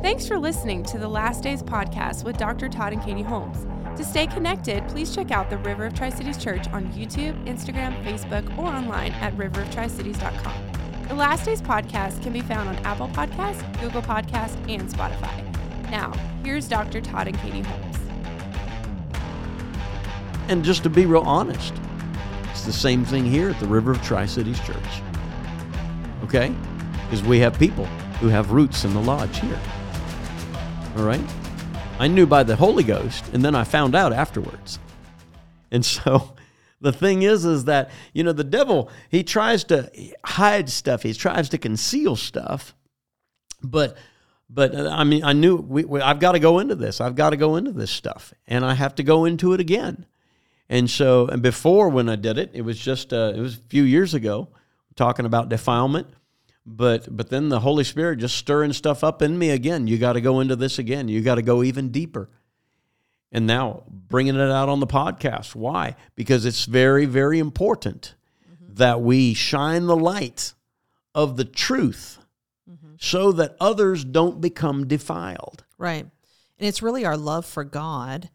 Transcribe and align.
Thanks 0.00 0.28
for 0.28 0.38
listening 0.38 0.84
to 0.84 0.98
the 0.98 1.08
Last 1.08 1.42
Days 1.42 1.60
podcast 1.60 2.22
with 2.22 2.36
Dr. 2.38 2.68
Todd 2.68 2.92
and 2.92 3.02
Katie 3.02 3.22
Holmes. 3.22 3.66
To 3.98 4.04
stay 4.04 4.28
connected, 4.28 4.86
please 4.86 5.12
check 5.12 5.32
out 5.32 5.50
the 5.50 5.58
River 5.58 5.86
of 5.86 5.94
Tri 5.94 6.08
Cities 6.08 6.38
Church 6.38 6.68
on 6.68 6.86
YouTube, 6.92 7.44
Instagram, 7.46 8.00
Facebook, 8.04 8.56
or 8.56 8.66
online 8.66 9.10
at 9.14 9.36
riveroftricities.com. 9.36 11.08
The 11.08 11.14
Last 11.14 11.46
Days 11.46 11.60
podcast 11.60 12.22
can 12.22 12.32
be 12.32 12.42
found 12.42 12.68
on 12.68 12.76
Apple 12.86 13.08
Podcasts, 13.08 13.80
Google 13.80 14.00
Podcasts, 14.00 14.54
and 14.70 14.88
Spotify. 14.88 15.90
Now, 15.90 16.12
here's 16.44 16.68
Dr. 16.68 17.00
Todd 17.00 17.26
and 17.26 17.38
Katie 17.40 17.62
Holmes. 17.62 17.96
And 20.46 20.64
just 20.64 20.84
to 20.84 20.90
be 20.90 21.06
real 21.06 21.22
honest, 21.22 21.74
it's 22.52 22.64
the 22.64 22.72
same 22.72 23.04
thing 23.04 23.24
here 23.24 23.50
at 23.50 23.58
the 23.58 23.66
River 23.66 23.90
of 23.90 24.02
Tri 24.04 24.26
Cities 24.26 24.60
Church. 24.60 25.02
Okay? 26.22 26.54
Because 27.02 27.24
we 27.24 27.40
have 27.40 27.58
people 27.58 27.86
who 28.20 28.28
have 28.28 28.52
roots 28.52 28.84
in 28.84 28.94
the 28.94 29.02
lodge 29.02 29.40
here. 29.40 29.60
All 30.98 31.04
right? 31.04 31.20
I 32.00 32.08
knew 32.08 32.26
by 32.26 32.42
the 32.42 32.56
Holy 32.56 32.82
Ghost, 32.82 33.24
and 33.32 33.44
then 33.44 33.54
I 33.54 33.62
found 33.62 33.94
out 33.94 34.12
afterwards. 34.12 34.80
And 35.70 35.84
so 35.84 36.34
the 36.80 36.92
thing 36.92 37.22
is, 37.22 37.44
is 37.44 37.66
that, 37.66 37.90
you 38.12 38.24
know, 38.24 38.32
the 38.32 38.42
devil, 38.42 38.90
he 39.08 39.22
tries 39.22 39.62
to 39.64 39.90
hide 40.24 40.68
stuff, 40.68 41.04
he 41.04 41.14
tries 41.14 41.48
to 41.50 41.58
conceal 41.58 42.16
stuff. 42.16 42.74
But, 43.62 43.96
but 44.50 44.74
uh, 44.74 44.88
I 44.90 45.04
mean, 45.04 45.22
I 45.22 45.32
knew 45.34 45.56
we, 45.56 45.84
we, 45.84 46.00
I've 46.00 46.18
got 46.18 46.32
to 46.32 46.40
go 46.40 46.58
into 46.58 46.74
this. 46.74 47.00
I've 47.00 47.14
got 47.14 47.30
to 47.30 47.36
go 47.36 47.54
into 47.54 47.72
this 47.72 47.92
stuff, 47.92 48.34
and 48.48 48.64
I 48.64 48.74
have 48.74 48.96
to 48.96 49.04
go 49.04 49.24
into 49.24 49.52
it 49.52 49.60
again. 49.60 50.04
And 50.68 50.90
so, 50.90 51.28
and 51.28 51.42
before 51.42 51.88
when 51.88 52.08
I 52.08 52.16
did 52.16 52.38
it, 52.38 52.50
it 52.52 52.62
was 52.62 52.78
just 52.78 53.12
uh, 53.12 53.32
it 53.34 53.40
was 53.40 53.54
a 53.54 53.62
few 53.68 53.84
years 53.84 54.14
ago, 54.14 54.48
talking 54.96 55.26
about 55.26 55.48
defilement. 55.48 56.08
But 56.70 57.16
but 57.16 57.30
then 57.30 57.48
the 57.48 57.60
Holy 57.60 57.82
Spirit 57.82 58.18
just 58.18 58.36
stirring 58.36 58.74
stuff 58.74 59.02
up 59.02 59.22
in 59.22 59.38
me 59.38 59.50
again. 59.50 59.86
You 59.86 59.96
got 59.96 60.12
to 60.12 60.20
go 60.20 60.40
into 60.40 60.54
this 60.54 60.78
again. 60.78 61.08
You 61.08 61.22
got 61.22 61.36
to 61.36 61.42
go 61.42 61.62
even 61.62 61.88
deeper. 61.88 62.28
And 63.32 63.46
now 63.46 63.84
bringing 63.88 64.36
it 64.36 64.50
out 64.50 64.68
on 64.68 64.80
the 64.80 64.86
podcast. 64.86 65.54
Why? 65.54 65.96
Because 66.14 66.44
it's 66.44 66.66
very 66.66 67.06
very 67.06 67.38
important 67.38 68.14
mm-hmm. 68.46 68.74
that 68.74 69.00
we 69.00 69.32
shine 69.32 69.86
the 69.86 69.96
light 69.96 70.52
of 71.14 71.38
the 71.38 71.44
truth 71.44 72.18
mm-hmm. 72.70 72.94
so 72.98 73.32
that 73.32 73.56
others 73.58 74.04
don't 74.04 74.40
become 74.42 74.86
defiled. 74.86 75.64
Right. 75.78 76.04
And 76.58 76.68
it's 76.68 76.82
really 76.82 77.06
our 77.06 77.16
love 77.16 77.46
for 77.46 77.64
God 77.64 78.28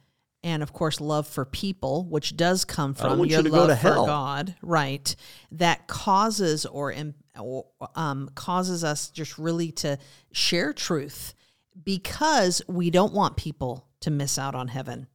and 0.44 0.62
of 0.62 0.74
course 0.74 1.00
love 1.00 1.26
for 1.28 1.46
people 1.46 2.06
which 2.06 2.36
does 2.36 2.66
come 2.66 2.94
from 2.94 3.20
your 3.26 3.42
you 3.42 3.50
love 3.50 3.80
for 3.80 3.96
god. 3.96 4.56
Right. 4.62 5.16
That 5.52 5.88
causes 5.88 6.66
or 6.66 6.94
um, 7.96 8.30
causes 8.36 8.84
us 8.84 9.10
just 9.10 9.38
really 9.38 9.72
to 9.74 9.98
share 10.32 10.74
truth 10.74 11.34
because 11.84 12.62
we 12.68 12.90
don't 12.90 13.14
want 13.14 13.38
people 13.38 13.88
to 14.02 14.12
miss 14.12 14.38
out 14.38 14.56
on 14.56 14.68
heaven 14.68 15.08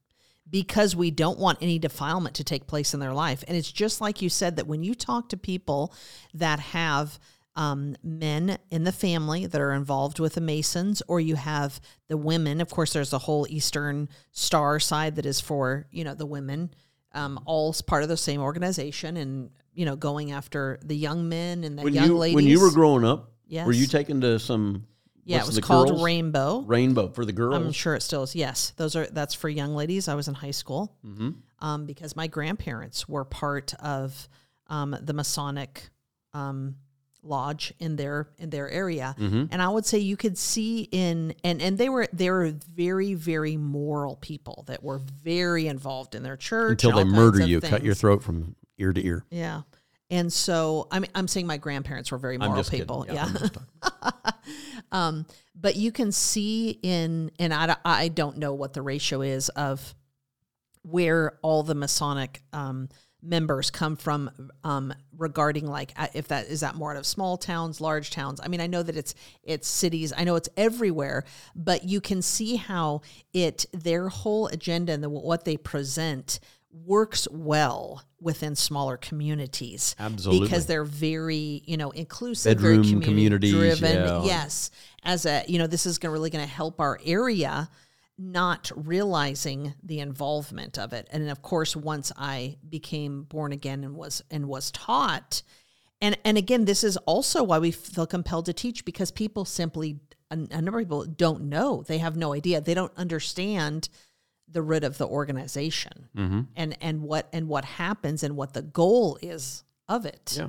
because 0.51 0.97
we 0.97 1.11
don't 1.11 1.39
want 1.39 1.59
any 1.61 1.79
defilement 1.79 2.37
to 2.37 2.45
take 2.45 2.67
place 2.67 2.95
in 2.95 3.01
their 3.01 3.13
life. 3.13 3.45
And 3.47 3.57
it's 3.57 3.71
just 3.71 4.01
like 4.01 4.23
you 4.23 4.29
said 4.29 4.57
that 4.57 4.67
when 4.67 4.83
you 4.83 4.95
talk 4.95 5.29
to 5.29 5.37
people 5.37 5.93
that 6.35 6.59
have 6.59 7.19
um, 7.59 7.97
men 8.05 8.57
in 8.71 8.85
the 8.85 8.93
family 8.93 9.45
that 9.45 9.61
are 9.61 9.73
involved 9.73 10.21
with 10.21 10.35
the 10.35 10.41
Masons, 10.41 11.03
or 11.09 11.19
you 11.19 11.35
have 11.35 11.81
the 12.07 12.17
women. 12.17 12.61
Of 12.61 12.71
course, 12.71 12.93
there's 12.93 13.13
a 13.13 13.19
whole 13.19 13.49
Eastern 13.51 14.09
Star 14.31 14.79
side 14.79 15.17
that 15.17 15.27
is 15.27 15.41
for 15.41 15.87
you 15.91 16.05
know 16.05 16.15
the 16.15 16.25
women, 16.25 16.71
um, 17.13 17.41
all 17.47 17.75
part 17.85 18.05
of 18.05 18.09
the 18.09 18.17
same 18.17 18.41
organization, 18.41 19.17
and 19.17 19.51
you 19.75 19.85
know 19.85 19.97
going 19.97 20.31
after 20.31 20.79
the 20.85 20.95
young 20.95 21.29
men 21.29 21.65
and 21.65 21.77
the 21.77 21.83
when 21.83 21.95
young 21.95 22.07
you, 22.07 22.17
ladies. 22.17 22.37
When 22.37 22.47
you 22.47 22.61
were 22.61 22.71
growing 22.71 23.05
up, 23.05 23.33
yes. 23.49 23.67
were 23.67 23.73
you 23.73 23.89
taken 23.89 24.21
to 24.21 24.39
some? 24.39 24.87
Yeah, 25.25 25.43
it 25.43 25.47
was 25.47 25.59
called 25.59 25.89
girls? 25.89 26.03
Rainbow. 26.03 26.61
Rainbow 26.61 27.09
for 27.09 27.25
the 27.25 27.33
girls. 27.33 27.57
I'm 27.57 27.73
sure 27.73 27.97
it 27.97 28.03
still 28.03 28.23
is. 28.23 28.37
Yes, 28.37 28.73
those 28.77 28.95
are 28.95 29.07
that's 29.07 29.35
for 29.35 29.49
young 29.49 29.75
ladies. 29.75 30.07
I 30.07 30.15
was 30.15 30.29
in 30.29 30.35
high 30.35 30.53
school 30.53 30.97
mm-hmm. 31.05 31.31
um, 31.59 31.87
because 31.87 32.15
my 32.15 32.29
grandparents 32.29 33.09
were 33.09 33.25
part 33.25 33.75
of 33.81 34.29
um, 34.69 34.97
the 35.03 35.13
Masonic 35.13 35.91
um, 36.33 36.77
lodge 37.23 37.73
in 37.79 37.97
their 37.97 38.29
in 38.39 38.51
their 38.51 38.71
area 38.71 39.15
mm-hmm. 39.19 39.45
and 39.51 39.61
i 39.61 39.69
would 39.69 39.85
say 39.85 39.99
you 39.99 40.17
could 40.17 40.39
see 40.39 40.89
in 40.93 41.35
and 41.43 41.61
and 41.61 41.77
they 41.77 41.89
were 41.89 42.07
they 42.13 42.31
were 42.31 42.53
very 42.73 43.15
very 43.15 43.57
moral 43.57 44.17
people 44.17 44.65
that 44.69 44.83
were 44.83 44.99
very 44.99 45.67
involved 45.67 46.15
in 46.15 46.23
their 46.23 46.37
church 46.37 46.85
until 46.85 46.93
they 46.93 47.05
murder 47.05 47.45
you 47.45 47.61
things. 47.61 47.71
cut 47.71 47.83
your 47.83 47.95
throat 47.95 48.23
from 48.23 48.55
ear 48.79 48.93
to 48.93 49.05
ear 49.05 49.25
yeah 49.31 49.63
and 50.11 50.33
so 50.33 50.87
i'm 50.93 51.05
i'm 51.15 51.27
saying 51.27 51.47
my 51.47 51.57
grandparents 51.57 52.13
were 52.13 52.19
very 52.19 52.39
moral 52.39 52.63
people 52.65 53.03
kidding. 53.03 53.17
yeah, 53.17 53.33
yeah. 53.83 54.11
um 54.93 55.27
but 55.55 55.75
you 55.75 55.91
can 55.91 56.13
see 56.13 56.79
in 56.83 57.31
and 57.41 57.53
i 57.53 57.75
i 57.85 58.09
don't 58.09 58.39
know 58.39 58.55
what 58.55 58.75
the 58.75 58.83
ratio 58.83 59.23
is 59.23 59.49
of 59.51 59.95
where 60.83 61.37
all 61.43 61.65
the 61.65 61.75
masonic 61.75 62.43
um 62.53 62.89
members 63.23 63.71
come 63.71 63.97
from 63.97 64.31
um, 64.65 64.95
regarding 65.17 65.67
like 65.67 65.93
if 66.15 66.29
that 66.29 66.47
is 66.47 66.61
that 66.61 66.75
more 66.75 66.93
out 66.93 66.97
of 66.97 67.07
small 67.07 67.37
towns 67.37 67.81
large 67.81 68.11
towns? 68.11 68.41
I 68.43 68.49
mean 68.49 68.61
i 68.61 68.67
know 68.67 68.83
that 68.83 68.97
it's 68.97 69.15
it's 69.43 69.67
cities 69.67 70.13
i 70.17 70.25
know 70.25 70.37
it's 70.37 70.49
everywhere 70.57 71.25
but 71.55 71.85
you 71.85 72.01
can 72.01 72.23
see 72.23 72.57
how 72.57 73.03
it 73.33 73.67
their 73.73 74.09
whole 74.09 74.47
agenda 74.49 74.93
and 74.93 75.03
the, 75.03 75.09
what 75.09 75.45
they 75.45 75.57
present 75.57 76.41
works 76.71 77.27
well 77.31 78.03
within 78.21 78.55
smaller 78.55 78.97
communities. 78.97 79.95
Absolutely. 79.99 80.47
Because 80.47 80.67
they're 80.67 80.85
very 80.85 81.63
you 81.65 81.77
know 81.77 81.91
inclusive 81.91 82.57
Bedroom 82.57 82.83
very 82.83 83.03
community 83.03 83.53
driven 83.53 83.95
yeah. 83.95 84.25
yes. 84.25 84.71
As 85.03 85.27
a 85.27 85.45
you 85.47 85.59
know 85.59 85.67
this 85.67 85.87
is 85.87 85.99
gonna, 85.99 86.13
really 86.13 86.31
going 86.31 86.45
to 86.45 86.51
help 86.51 86.81
our 86.81 87.01
area 87.05 87.69
not 88.19 88.71
realizing 88.75 89.75
the 89.83 90.01
involvement 90.01 90.79
of 90.79 90.93
it. 90.93 91.09
And 91.11 91.31
of 91.31 91.43
course 91.43 91.77
once 91.77 92.13
i 92.17 92.57
became 92.69 93.23
born 93.23 93.53
again 93.53 93.85
and 93.85 93.95
was 93.95 94.23
and 94.31 94.47
was 94.47 94.71
taught 94.73 95.43
and 96.01 96.19
and 96.25 96.37
again 96.37 96.65
this 96.65 96.85
is 96.85 96.97
also 96.99 97.43
why 97.43 97.59
we 97.59 97.71
feel 97.71 98.07
compelled 98.07 98.47
to 98.47 98.53
teach 98.53 98.85
because 98.85 99.11
people 99.11 99.45
simply 99.45 100.01
a, 100.31 100.35
a 100.51 100.63
number 100.63 100.79
of 100.79 100.87
people 100.87 101.05
don't 101.05 101.43
know. 101.43 101.83
They 101.87 101.99
have 101.99 102.17
no 102.17 102.35
idea. 102.35 102.61
They 102.61 102.75
don't 102.75 102.93
understand 102.97 103.89
the 104.51 104.63
root 104.63 104.85
of 104.85 104.97
the 104.97 105.07
organization 105.07 106.09
mm-hmm. 106.17 106.41
and 106.57 106.77
and 106.81 107.03
what 107.03 107.29
and 107.33 107.49
what 107.49 107.65
happens 107.65 108.23
and 108.23 108.37
what 108.37 108.55
the 108.55 108.63
goal 108.63 109.19
is 109.21 109.65
of 109.89 110.07
it. 110.07 110.37
Yeah. 110.39 110.49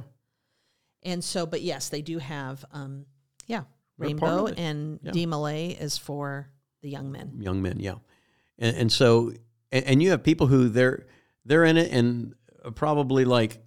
And 1.04 1.24
so 1.24 1.46
but 1.46 1.62
yes 1.62 1.90
they 1.90 2.02
do 2.02 2.18
have 2.18 2.64
um 2.72 3.06
yeah 3.48 3.64
rainbow 3.98 4.48
and 4.48 5.00
yeah. 5.04 5.12
DeMolay 5.12 5.80
is 5.80 5.98
for 5.98 6.50
the 6.82 6.90
young 6.90 7.12
men. 7.12 7.34
Young 7.40 7.62
men, 7.62 7.80
yeah. 7.80 7.96
And, 8.58 8.76
and 8.76 8.92
so, 8.92 9.34
and, 9.72 9.86
and, 9.86 10.04
you 10.04 10.12
have 10.12 10.24
people 10.24 10.48
who 10.48 10.70
they're 10.70 11.06
they're 11.46 11.64
in 11.66 11.78
it, 11.78 11.92
and 11.92 12.36
probably 12.76 13.26
like 13.26 13.60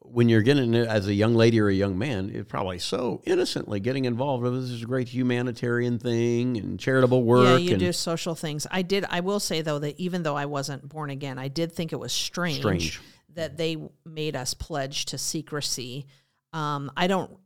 when 0.00 0.28
you're 0.28 0.42
getting 0.42 0.74
it 0.74 0.88
as 0.88 1.06
a 1.08 1.14
young 1.14 1.34
lady 1.34 1.60
or 1.60 1.68
a 1.68 1.74
young 1.74 1.98
man, 1.98 2.30
it's 2.32 2.48
probably 2.48 2.78
so 2.78 3.20
innocently 3.24 3.80
getting 3.80 4.04
involved. 4.04 4.42
with 4.42 4.54
this 4.54 4.70
is 4.70 4.82
a 4.82 4.86
great 4.86 5.08
humanitarian 5.08 5.98
thing 5.98 6.56
and 6.56 6.78
charitable 6.78 7.22
work. 7.22 7.44
Yeah, 7.44 7.56
you 7.56 7.70
and, 7.72 7.80
do 7.80 7.92
social 7.92 8.34
things. 8.34 8.66
I 8.70 8.82
did. 8.82 9.04
I 9.10 9.20
will 9.20 9.40
say 9.40 9.62
though 9.62 9.78
that 9.80 9.98
even 9.98 10.22
though 10.22 10.36
I 10.36 10.46
wasn't 10.46 10.88
born 10.88 11.10
again, 11.10 11.38
I 11.38 11.48
did 11.48 11.72
think 11.72 11.92
it 11.92 12.00
was 12.00 12.12
strange, 12.12 12.60
strange. 12.60 13.00
that 13.34 13.56
they 13.56 13.76
made 14.04 14.36
us 14.36 14.54
pledge 14.54 15.06
to 15.06 15.18
secrecy. 15.18 16.06
Um, 16.52 16.90
I 16.96 17.06
don't. 17.06 17.36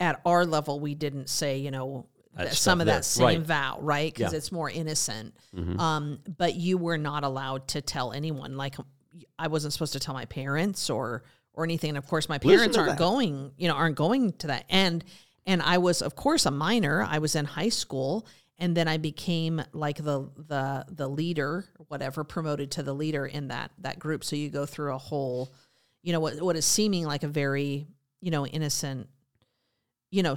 At 0.00 0.20
our 0.24 0.44
level, 0.44 0.80
we 0.80 0.96
didn't 0.96 1.28
say, 1.28 1.58
you 1.58 1.70
know, 1.70 2.06
some 2.52 2.80
of 2.80 2.86
that 2.86 3.04
same 3.04 3.24
right. 3.24 3.40
vow, 3.40 3.78
right? 3.80 4.14
Because 4.14 4.32
yeah. 4.32 4.38
it's 4.38 4.52
more 4.52 4.70
innocent. 4.70 5.34
Mm-hmm. 5.56 5.78
Um, 5.80 6.20
but 6.36 6.54
you 6.54 6.78
were 6.78 6.98
not 6.98 7.24
allowed 7.24 7.68
to 7.68 7.80
tell 7.80 8.12
anyone. 8.12 8.56
Like 8.56 8.76
I 9.38 9.48
wasn't 9.48 9.72
supposed 9.72 9.92
to 9.94 10.00
tell 10.00 10.14
my 10.14 10.24
parents 10.24 10.90
or 10.90 11.22
or 11.54 11.64
anything. 11.64 11.90
And 11.90 11.98
of 11.98 12.06
course, 12.06 12.28
my 12.28 12.38
parents 12.38 12.76
aren't 12.76 12.90
that. 12.90 12.98
going. 12.98 13.52
You 13.56 13.68
know, 13.68 13.74
aren't 13.74 13.96
going 13.96 14.32
to 14.34 14.46
that. 14.48 14.64
And 14.68 15.04
and 15.46 15.62
I 15.62 15.78
was, 15.78 16.02
of 16.02 16.14
course, 16.14 16.46
a 16.46 16.50
minor. 16.50 17.02
I 17.02 17.18
was 17.18 17.34
in 17.34 17.44
high 17.44 17.70
school, 17.70 18.26
and 18.58 18.76
then 18.76 18.86
I 18.86 18.98
became 18.98 19.62
like 19.72 19.96
the 19.96 20.30
the 20.36 20.84
the 20.88 21.08
leader, 21.08 21.64
whatever, 21.88 22.22
promoted 22.22 22.70
to 22.72 22.82
the 22.82 22.94
leader 22.94 23.26
in 23.26 23.48
that 23.48 23.72
that 23.78 23.98
group. 23.98 24.24
So 24.24 24.36
you 24.36 24.50
go 24.50 24.66
through 24.66 24.94
a 24.94 24.98
whole, 24.98 25.52
you 26.02 26.12
know, 26.12 26.20
what 26.20 26.40
what 26.40 26.56
is 26.56 26.64
seeming 26.64 27.04
like 27.04 27.22
a 27.22 27.28
very 27.28 27.86
you 28.20 28.30
know 28.30 28.46
innocent, 28.46 29.08
you 30.10 30.22
know, 30.22 30.36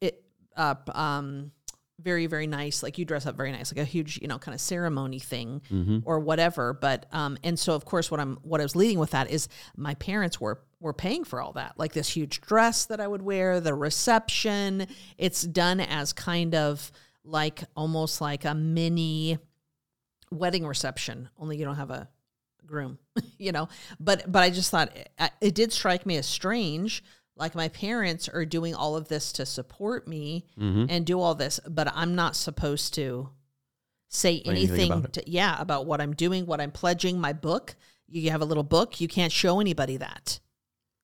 it 0.00 0.23
up 0.56 0.90
um 0.96 1.50
very 2.00 2.26
very 2.26 2.46
nice 2.46 2.82
like 2.82 2.98
you 2.98 3.04
dress 3.04 3.24
up 3.24 3.36
very 3.36 3.52
nice 3.52 3.72
like 3.72 3.82
a 3.82 3.84
huge 3.84 4.18
you 4.20 4.26
know 4.26 4.38
kind 4.38 4.54
of 4.54 4.60
ceremony 4.60 5.20
thing 5.20 5.62
mm-hmm. 5.70 5.98
or 6.04 6.18
whatever 6.18 6.72
but 6.72 7.06
um 7.12 7.38
and 7.44 7.58
so 7.58 7.74
of 7.74 7.84
course 7.84 8.10
what 8.10 8.18
i'm 8.18 8.36
what 8.42 8.60
i 8.60 8.64
was 8.64 8.74
leading 8.74 8.98
with 8.98 9.10
that 9.10 9.30
is 9.30 9.48
my 9.76 9.94
parents 9.94 10.40
were 10.40 10.60
were 10.80 10.92
paying 10.92 11.22
for 11.22 11.40
all 11.40 11.52
that 11.52 11.72
like 11.78 11.92
this 11.92 12.08
huge 12.08 12.40
dress 12.40 12.86
that 12.86 13.00
i 13.00 13.06
would 13.06 13.22
wear 13.22 13.60
the 13.60 13.72
reception 13.72 14.86
it's 15.18 15.42
done 15.42 15.78
as 15.78 16.12
kind 16.12 16.54
of 16.54 16.90
like 17.24 17.62
almost 17.76 18.20
like 18.20 18.44
a 18.44 18.54
mini 18.54 19.38
wedding 20.32 20.66
reception 20.66 21.28
only 21.38 21.56
you 21.56 21.64
don't 21.64 21.76
have 21.76 21.90
a 21.90 22.08
groom 22.66 22.98
you 23.38 23.52
know 23.52 23.68
but 24.00 24.30
but 24.30 24.42
i 24.42 24.50
just 24.50 24.70
thought 24.70 24.94
it, 24.96 25.10
it 25.40 25.54
did 25.54 25.72
strike 25.72 26.04
me 26.06 26.16
as 26.16 26.26
strange 26.26 27.04
like 27.36 27.54
my 27.54 27.68
parents 27.68 28.28
are 28.28 28.44
doing 28.44 28.74
all 28.74 28.96
of 28.96 29.08
this 29.08 29.32
to 29.32 29.46
support 29.46 30.06
me 30.06 30.46
mm-hmm. 30.58 30.86
and 30.88 31.04
do 31.04 31.20
all 31.20 31.34
this, 31.34 31.60
but 31.68 31.90
I'm 31.94 32.14
not 32.14 32.36
supposed 32.36 32.94
to 32.94 33.30
say 34.08 34.40
anything, 34.44 34.92
anything 34.92 35.10
to, 35.12 35.30
yeah, 35.30 35.60
about 35.60 35.86
what 35.86 36.00
I'm 36.00 36.14
doing, 36.14 36.46
what 36.46 36.60
I'm 36.60 36.70
pledging, 36.70 37.20
my 37.20 37.32
book. 37.32 37.74
You 38.08 38.30
have 38.30 38.42
a 38.42 38.44
little 38.44 38.62
book, 38.62 39.00
you 39.00 39.08
can't 39.08 39.32
show 39.32 39.60
anybody 39.60 39.96
that. 39.96 40.38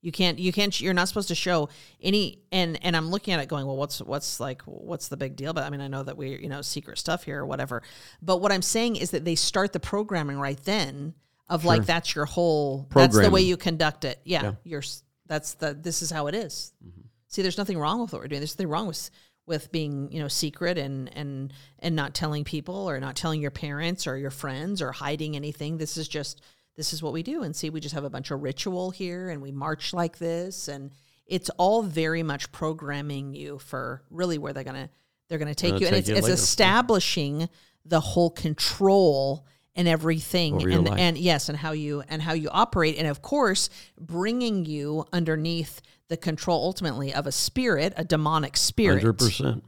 You 0.02 0.12
can't 0.12 0.38
you 0.38 0.50
can't 0.50 0.80
you're 0.80 0.94
not 0.94 1.08
supposed 1.08 1.28
to 1.28 1.34
show 1.34 1.68
any 2.00 2.42
and 2.50 2.82
and 2.82 2.96
I'm 2.96 3.10
looking 3.10 3.34
at 3.34 3.40
it 3.40 3.50
going, 3.50 3.66
well 3.66 3.76
what's 3.76 4.00
what's 4.00 4.40
like 4.40 4.62
what's 4.62 5.08
the 5.08 5.16
big 5.16 5.36
deal? 5.36 5.52
But 5.52 5.64
I 5.64 5.70
mean 5.70 5.82
I 5.82 5.88
know 5.88 6.02
that 6.02 6.16
we 6.16 6.38
you 6.38 6.48
know 6.48 6.62
secret 6.62 6.96
stuff 6.96 7.24
here 7.24 7.40
or 7.40 7.46
whatever. 7.46 7.82
But 8.22 8.38
what 8.38 8.50
I'm 8.50 8.62
saying 8.62 8.96
is 8.96 9.10
that 9.10 9.26
they 9.26 9.34
start 9.34 9.74
the 9.74 9.80
programming 9.80 10.38
right 10.38 10.58
then 10.64 11.14
of 11.50 11.62
sure. 11.62 11.68
like 11.68 11.84
that's 11.84 12.14
your 12.14 12.24
whole 12.24 12.88
that's 12.94 13.18
the 13.18 13.28
way 13.28 13.42
you 13.42 13.58
conduct 13.58 14.06
it. 14.06 14.20
Yeah, 14.24 14.42
yeah. 14.42 14.52
You're 14.64 14.82
that's 15.30 15.54
the 15.54 15.74
this 15.74 16.02
is 16.02 16.10
how 16.10 16.26
it 16.26 16.34
is. 16.34 16.72
Mm-hmm. 16.84 17.02
See, 17.28 17.42
there's 17.42 17.56
nothing 17.56 17.78
wrong 17.78 18.00
with 18.02 18.12
what 18.12 18.20
we're 18.20 18.26
doing. 18.26 18.40
There's 18.40 18.56
nothing 18.56 18.68
wrong 18.68 18.88
with 18.88 19.10
with 19.46 19.70
being 19.70 20.10
you 20.10 20.20
know 20.20 20.26
secret 20.26 20.76
and 20.76 21.08
and 21.16 21.52
and 21.78 21.94
not 21.94 22.14
telling 22.14 22.42
people 22.42 22.90
or 22.90 22.98
not 22.98 23.14
telling 23.14 23.40
your 23.40 23.52
parents 23.52 24.08
or 24.08 24.18
your 24.18 24.32
friends 24.32 24.82
or 24.82 24.90
hiding 24.90 25.36
anything. 25.36 25.78
This 25.78 25.96
is 25.96 26.08
just 26.08 26.42
this 26.76 26.92
is 26.92 27.00
what 27.00 27.12
we 27.12 27.22
do 27.22 27.44
and 27.44 27.54
see 27.54 27.70
we 27.70 27.78
just 27.78 27.94
have 27.94 28.04
a 28.04 28.10
bunch 28.10 28.32
of 28.32 28.42
ritual 28.42 28.90
here 28.90 29.28
and 29.28 29.42
we 29.42 29.52
march 29.52 29.92
like 29.92 30.18
this 30.18 30.66
and 30.66 30.92
it's 31.26 31.50
all 31.58 31.82
very 31.82 32.22
much 32.22 32.50
programming 32.52 33.34
you 33.34 33.58
for 33.58 34.02
really 34.08 34.38
where 34.38 34.52
they're 34.52 34.64
gonna 34.64 34.88
they're 35.28 35.38
gonna 35.38 35.54
take 35.54 35.78
you 35.78 35.86
and 35.86 35.94
it's, 35.94 36.08
it's 36.08 36.28
establishing 36.28 37.48
the 37.84 38.00
whole 38.00 38.30
control 38.30 39.46
and 39.76 39.86
everything 39.86 40.62
and, 40.70 40.88
and 40.88 41.16
yes 41.16 41.48
and 41.48 41.56
how 41.56 41.72
you 41.72 42.02
and 42.08 42.20
how 42.20 42.32
you 42.32 42.48
operate 42.50 42.96
and 42.98 43.06
of 43.06 43.22
course 43.22 43.70
bringing 43.98 44.64
you 44.64 45.06
underneath 45.12 45.80
the 46.08 46.16
control 46.16 46.64
ultimately 46.64 47.14
of 47.14 47.26
a 47.26 47.32
spirit 47.32 47.92
a 47.96 48.04
demonic 48.04 48.56
spirit 48.56 49.04
100% 49.04 49.62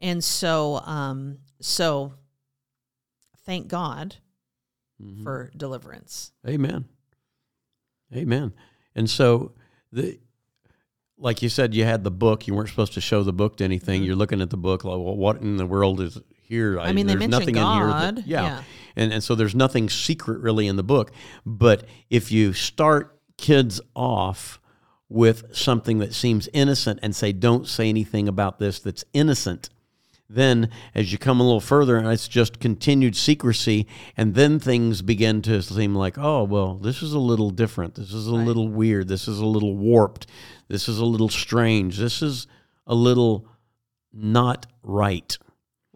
and 0.00 0.24
so 0.24 0.80
um 0.80 1.38
so 1.60 2.14
thank 3.44 3.68
god 3.68 4.16
mm-hmm. 5.02 5.22
for 5.22 5.50
deliverance. 5.56 6.32
Amen. 6.46 6.86
Amen. 8.14 8.52
And 8.94 9.08
so 9.08 9.52
the 9.92 10.18
like 11.18 11.40
you 11.40 11.48
said, 11.48 11.74
you 11.74 11.84
had 11.84 12.04
the 12.04 12.10
book. 12.10 12.46
You 12.46 12.54
weren't 12.54 12.68
supposed 12.68 12.92
to 12.94 13.00
show 13.00 13.22
the 13.22 13.32
book 13.32 13.56
to 13.56 13.64
anything. 13.64 14.00
Mm-hmm. 14.00 14.06
You're 14.06 14.16
looking 14.16 14.42
at 14.42 14.50
the 14.50 14.58
book, 14.58 14.84
like, 14.84 14.98
well, 14.98 15.16
what 15.16 15.40
in 15.40 15.56
the 15.56 15.64
world 15.64 16.00
is 16.00 16.18
here? 16.46 16.78
I, 16.78 16.88
I 16.88 16.92
mean, 16.92 17.06
there's 17.06 17.28
nothing 17.28 17.54
God. 17.54 17.72
in 17.74 17.78
here. 17.78 18.12
That, 18.12 18.26
yeah. 18.26 18.42
yeah. 18.42 18.62
And, 18.96 19.12
and 19.12 19.22
so 19.22 19.34
there's 19.34 19.54
nothing 19.54 19.90
secret 19.90 20.40
really 20.40 20.66
in 20.66 20.76
the 20.76 20.82
book. 20.82 21.12
But 21.44 21.84
if 22.10 22.32
you 22.32 22.52
start 22.52 23.18
kids 23.36 23.80
off 23.94 24.60
with 25.08 25.54
something 25.54 25.98
that 25.98 26.14
seems 26.14 26.48
innocent 26.52 27.00
and 27.02 27.14
say, 27.14 27.32
don't 27.32 27.66
say 27.66 27.88
anything 27.88 28.28
about 28.28 28.58
this 28.58 28.80
that's 28.80 29.04
innocent, 29.12 29.68
then, 30.28 30.70
as 30.92 31.12
you 31.12 31.18
come 31.18 31.38
a 31.38 31.44
little 31.44 31.60
further, 31.60 31.96
and 31.96 32.08
it's 32.08 32.26
just 32.26 32.58
continued 32.58 33.14
secrecy, 33.14 33.86
and 34.16 34.34
then 34.34 34.58
things 34.58 35.00
begin 35.00 35.40
to 35.42 35.62
seem 35.62 35.94
like, 35.94 36.18
oh, 36.18 36.42
well, 36.42 36.74
this 36.74 37.00
is 37.00 37.12
a 37.12 37.18
little 37.20 37.50
different. 37.50 37.94
This 37.94 38.12
is 38.12 38.26
a 38.26 38.32
right. 38.32 38.44
little 38.44 38.68
weird. 38.68 39.06
This 39.06 39.28
is 39.28 39.38
a 39.38 39.46
little 39.46 39.76
warped. 39.76 40.26
This 40.66 40.88
is 40.88 40.98
a 40.98 41.04
little 41.04 41.28
strange. 41.28 41.98
This 41.98 42.22
is 42.22 42.48
a 42.88 42.94
little 42.94 43.46
not 44.12 44.66
right. 44.82 45.38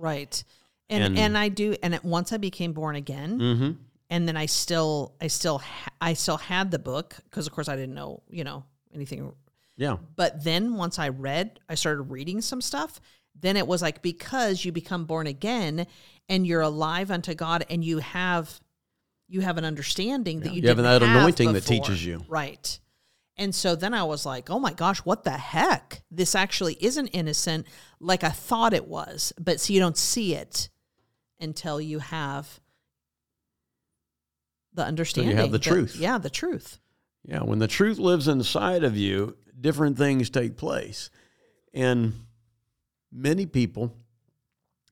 Right. 0.01 0.43
And 0.89 1.05
and, 1.05 1.19
and 1.19 1.39
I 1.39 1.49
do. 1.49 1.77
And 1.83 1.95
it, 1.95 2.05
once 2.05 2.33
I 2.33 2.37
became 2.37 2.73
born 2.73 2.97
again, 2.97 3.39
mm-hmm. 3.39 3.71
and 4.09 4.27
then 4.27 4.37
I 4.37 4.47
still 4.47 5.15
I 5.21 5.29
still 5.29 5.59
ha- 5.59 5.93
I 6.01 6.15
still 6.15 6.39
had 6.39 6.71
the 6.71 6.79
book 6.79 7.17
because 7.25 7.47
of 7.47 7.53
course 7.53 7.69
I 7.69 7.77
didn't 7.77 7.95
know 7.95 8.23
you 8.29 8.45
know 8.45 8.65
anything. 8.95 9.33
Yeah. 9.77 9.97
But 10.17 10.43
then 10.45 10.75
once 10.75 10.99
I 10.99 11.09
read, 11.09 11.61
I 11.69 11.75
started 11.75 12.03
reading 12.03 12.41
some 12.41 12.61
stuff 12.61 13.01
then 13.39 13.57
it 13.57 13.67
was 13.67 13.83
like 13.83 14.03
because 14.03 14.65
you 14.65 14.73
become 14.73 15.05
born 15.05 15.27
again 15.27 15.87
and 16.29 16.47
you're 16.47 16.61
alive 16.61 17.11
unto 17.11 17.35
God 17.35 17.65
and 17.71 17.85
you 17.85 17.99
have 17.99 18.61
you 19.29 19.41
have 19.41 19.59
an 19.59 19.65
understanding 19.65 20.39
yeah. 20.39 20.45
that 20.45 20.55
you, 20.55 20.63
you 20.63 20.69
have 20.69 20.77
that 20.79 21.03
anointing 21.03 21.53
that 21.53 21.65
teaches 21.65 22.05
you 22.05 22.23
right 22.29 22.79
and 23.41 23.53
so 23.53 23.75
then 23.75 23.93
i 23.93 24.05
was 24.05 24.25
like 24.25 24.49
oh 24.51 24.61
my 24.61 24.73
gosh 24.73 24.99
what 24.99 25.25
the 25.25 25.31
heck? 25.31 26.03
This 26.11 26.37
actually 26.37 26.77
isn't 26.81 27.09
innocent 27.09 27.67
like 27.99 28.23
i 28.23 28.29
thought 28.29 28.73
it 28.73 28.87
was 28.87 29.33
but 29.41 29.59
so 29.59 29.73
you 29.73 29.81
don't 29.81 29.97
see 29.97 30.35
it 30.35 30.69
until 31.41 31.81
you 31.81 31.99
have 31.99 32.61
the 34.75 34.85
understanding 34.85 35.33
so 35.33 35.37
you 35.37 35.43
have 35.43 35.53
the 35.53 35.59
that, 35.59 35.65
truth. 35.65 35.97
Yeah 35.97 36.19
the 36.19 36.31
truth. 36.31 36.79
Yeah 37.25 37.43
when 37.43 37.59
the 37.59 37.67
truth 37.67 37.99
lives 37.99 38.29
inside 38.29 38.85
of 38.85 38.97
you 38.97 39.37
different 39.61 39.99
things 39.99 40.31
take 40.31 40.57
place. 40.57 41.11
And 41.75 42.15
many 43.13 43.47
people 43.47 43.95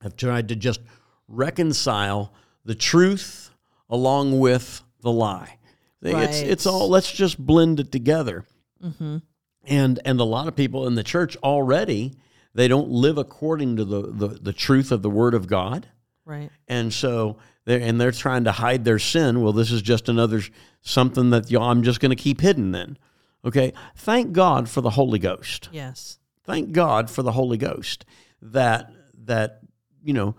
have 0.03 0.17
tried 0.17 0.49
to 0.49 0.57
just 0.57 0.81
reconcile 1.27 2.33
the 2.65 2.75
truth 2.75 3.51
along 3.89 4.39
with 4.39 4.83
the 5.01 5.11
lie. 5.11 5.58
Right. 6.03 6.29
It's 6.29 6.41
it's 6.41 6.67
all 6.67 6.89
let's 6.89 7.11
just 7.11 7.39
blend 7.39 7.81
it 7.81 7.91
together. 7.91 8.45
Mm-hmm. 8.83 9.19
And 9.65 10.01
and 10.05 10.21
a 10.21 10.25
lot 10.25 10.49
of 10.49 10.57
people 10.57 10.87
in 10.87 10.95
the 10.95 11.03
church 11.03 11.37
already 11.39 12.15
they 12.55 12.69
don't 12.69 12.89
live 12.89 13.19
according 13.19 13.77
to 13.77 13.85
the, 13.85 14.03
the, 14.03 14.29
the 14.29 14.53
truth 14.53 14.91
of 14.91 15.03
the 15.03 15.11
word 15.11 15.35
of 15.35 15.47
God. 15.47 15.89
Right. 16.25 16.51
And 16.67 16.93
so 16.93 17.39
they're 17.65 17.81
and 17.81 18.01
they're 18.01 18.13
trying 18.13 18.45
to 18.45 18.53
hide 18.53 18.85
their 18.85 18.99
sin. 18.99 19.43
Well, 19.43 19.53
this 19.53 19.71
is 19.71 19.83
just 19.83 20.09
another 20.09 20.43
something 20.83 21.31
that 21.31 21.51
you 21.51 21.59
know, 21.59 21.65
I'm 21.65 21.83
just 21.83 22.01
going 22.01 22.11
to 22.11 22.23
keep 22.23 22.41
hidden 22.41 22.73
then. 22.73 22.99
Okay. 23.45 23.73
Thank 23.97 24.33
God 24.33 24.69
for 24.69 24.81
the 24.81 24.91
Holy 24.91 25.19
Ghost. 25.19 25.69
Yes. 25.73 26.19
Thank 26.45 26.73
God 26.73 27.11
for 27.11 27.23
the 27.23 27.33
Holy 27.33 27.59
Ghost 27.59 28.05
that 28.41 28.93
that 29.25 29.61
you 30.03 30.13
know 30.15 30.35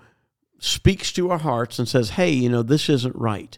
speaks 0.60 1.12
to 1.14 1.32
our 1.32 1.38
hearts 1.38 1.80
and 1.80 1.88
says, 1.88 2.12
"Hey, 2.12 2.32
you 2.32 2.50
know, 2.50 2.64
this 2.64 2.90
isn't 2.90 3.16
right." 3.16 3.58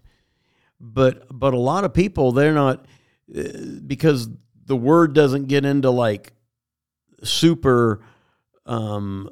But 0.81 1.27
but 1.31 1.53
a 1.53 1.59
lot 1.59 1.83
of 1.83 1.93
people 1.93 2.31
they're 2.31 2.53
not 2.53 2.85
uh, 3.35 3.43
because 3.85 4.27
the 4.65 4.75
word 4.75 5.13
doesn't 5.13 5.47
get 5.47 5.63
into 5.63 5.89
like 5.89 6.33
super 7.23 8.01
um, 8.65 9.29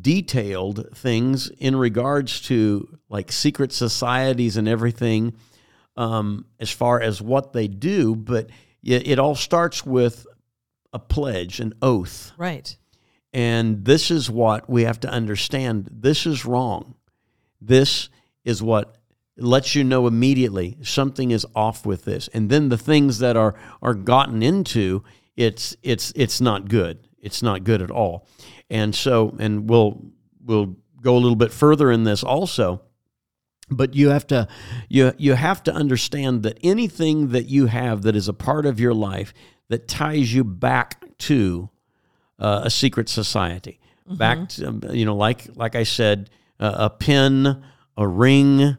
detailed 0.00 0.88
things 0.96 1.48
in 1.50 1.76
regards 1.76 2.40
to 2.42 2.98
like 3.08 3.30
secret 3.30 3.72
societies 3.72 4.56
and 4.56 4.66
everything 4.68 5.34
um, 5.96 6.46
as 6.60 6.70
far 6.70 7.00
as 7.00 7.22
what 7.22 7.52
they 7.52 7.68
do, 7.68 8.14
but 8.14 8.50
it, 8.82 9.06
it 9.08 9.18
all 9.18 9.34
starts 9.34 9.84
with 9.84 10.26
a 10.92 10.98
pledge, 10.98 11.60
an 11.60 11.74
oath. 11.82 12.32
Right. 12.36 12.76
And 13.32 13.84
this 13.84 14.10
is 14.10 14.30
what 14.30 14.68
we 14.68 14.84
have 14.84 15.00
to 15.00 15.08
understand. 15.08 15.88
This 15.92 16.26
is 16.26 16.44
wrong. 16.44 16.94
This 17.60 18.08
is 18.44 18.62
what 18.62 18.96
lets 19.36 19.74
you 19.74 19.84
know 19.84 20.06
immediately 20.06 20.78
something 20.82 21.30
is 21.30 21.46
off 21.54 21.84
with 21.84 22.04
this. 22.04 22.28
And 22.32 22.50
then 22.50 22.68
the 22.68 22.78
things 22.78 23.18
that 23.18 23.36
are 23.36 23.54
are 23.82 23.94
gotten 23.94 24.42
into, 24.42 25.02
it's 25.36 25.76
it's 25.82 26.12
it's 26.16 26.40
not 26.40 26.68
good. 26.68 27.06
It's 27.18 27.42
not 27.42 27.64
good 27.64 27.82
at 27.82 27.90
all. 27.90 28.26
And 28.70 28.94
so 28.94 29.36
and 29.38 29.68
we'll 29.68 30.02
we'll 30.44 30.76
go 31.00 31.16
a 31.16 31.18
little 31.18 31.36
bit 31.36 31.52
further 31.52 31.90
in 31.92 32.04
this 32.04 32.24
also 32.24 32.82
but 33.68 33.94
you 33.94 34.10
have 34.10 34.26
to 34.26 34.46
you 34.88 35.12
you 35.18 35.34
have 35.34 35.62
to 35.64 35.72
understand 35.72 36.42
that 36.44 36.58
anything 36.62 37.28
that 37.28 37.46
you 37.46 37.66
have 37.66 38.02
that 38.02 38.14
is 38.14 38.28
a 38.28 38.32
part 38.32 38.64
of 38.64 38.78
your 38.78 38.94
life 38.94 39.34
that 39.68 39.88
ties 39.88 40.32
you 40.32 40.44
back 40.44 41.02
to 41.18 41.68
uh, 42.38 42.62
a 42.64 42.70
secret 42.70 43.08
society. 43.08 43.80
Mm-hmm. 44.06 44.16
Back 44.16 44.48
to, 44.50 44.80
you 44.92 45.04
know, 45.04 45.16
like 45.16 45.48
like 45.56 45.74
I 45.74 45.82
said, 45.82 46.30
uh, 46.60 46.74
a 46.76 46.90
pin, 46.90 47.62
a 47.96 48.06
ring, 48.06 48.76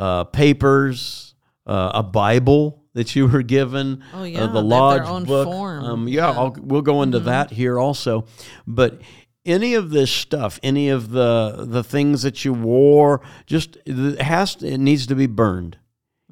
uh, 0.00 0.24
papers, 0.24 1.34
uh, 1.66 1.92
a 1.94 2.02
Bible 2.02 2.82
that 2.94 3.14
you 3.14 3.28
were 3.28 3.42
given, 3.42 4.02
oh, 4.14 4.22
uh, 4.22 4.24
yeah. 4.24 4.46
the 4.46 4.62
lodge 4.62 5.26
book. 5.26 5.46
Um, 5.46 6.08
yeah, 6.08 6.32
yeah. 6.32 6.50
we'll 6.58 6.82
go 6.82 7.02
into 7.02 7.18
mm-hmm. 7.18 7.26
that 7.26 7.50
here 7.50 7.78
also, 7.78 8.26
but 8.66 9.00
any 9.44 9.74
of 9.74 9.90
this 9.90 10.10
stuff, 10.10 10.58
any 10.62 10.88
of 10.88 11.10
the 11.10 11.64
the 11.66 11.84
things 11.84 12.22
that 12.22 12.44
you 12.44 12.52
wore, 12.52 13.20
just 13.46 13.78
it 13.86 14.20
has 14.20 14.56
to, 14.56 14.66
it 14.66 14.78
needs 14.78 15.06
to 15.06 15.14
be 15.14 15.26
burned. 15.26 15.78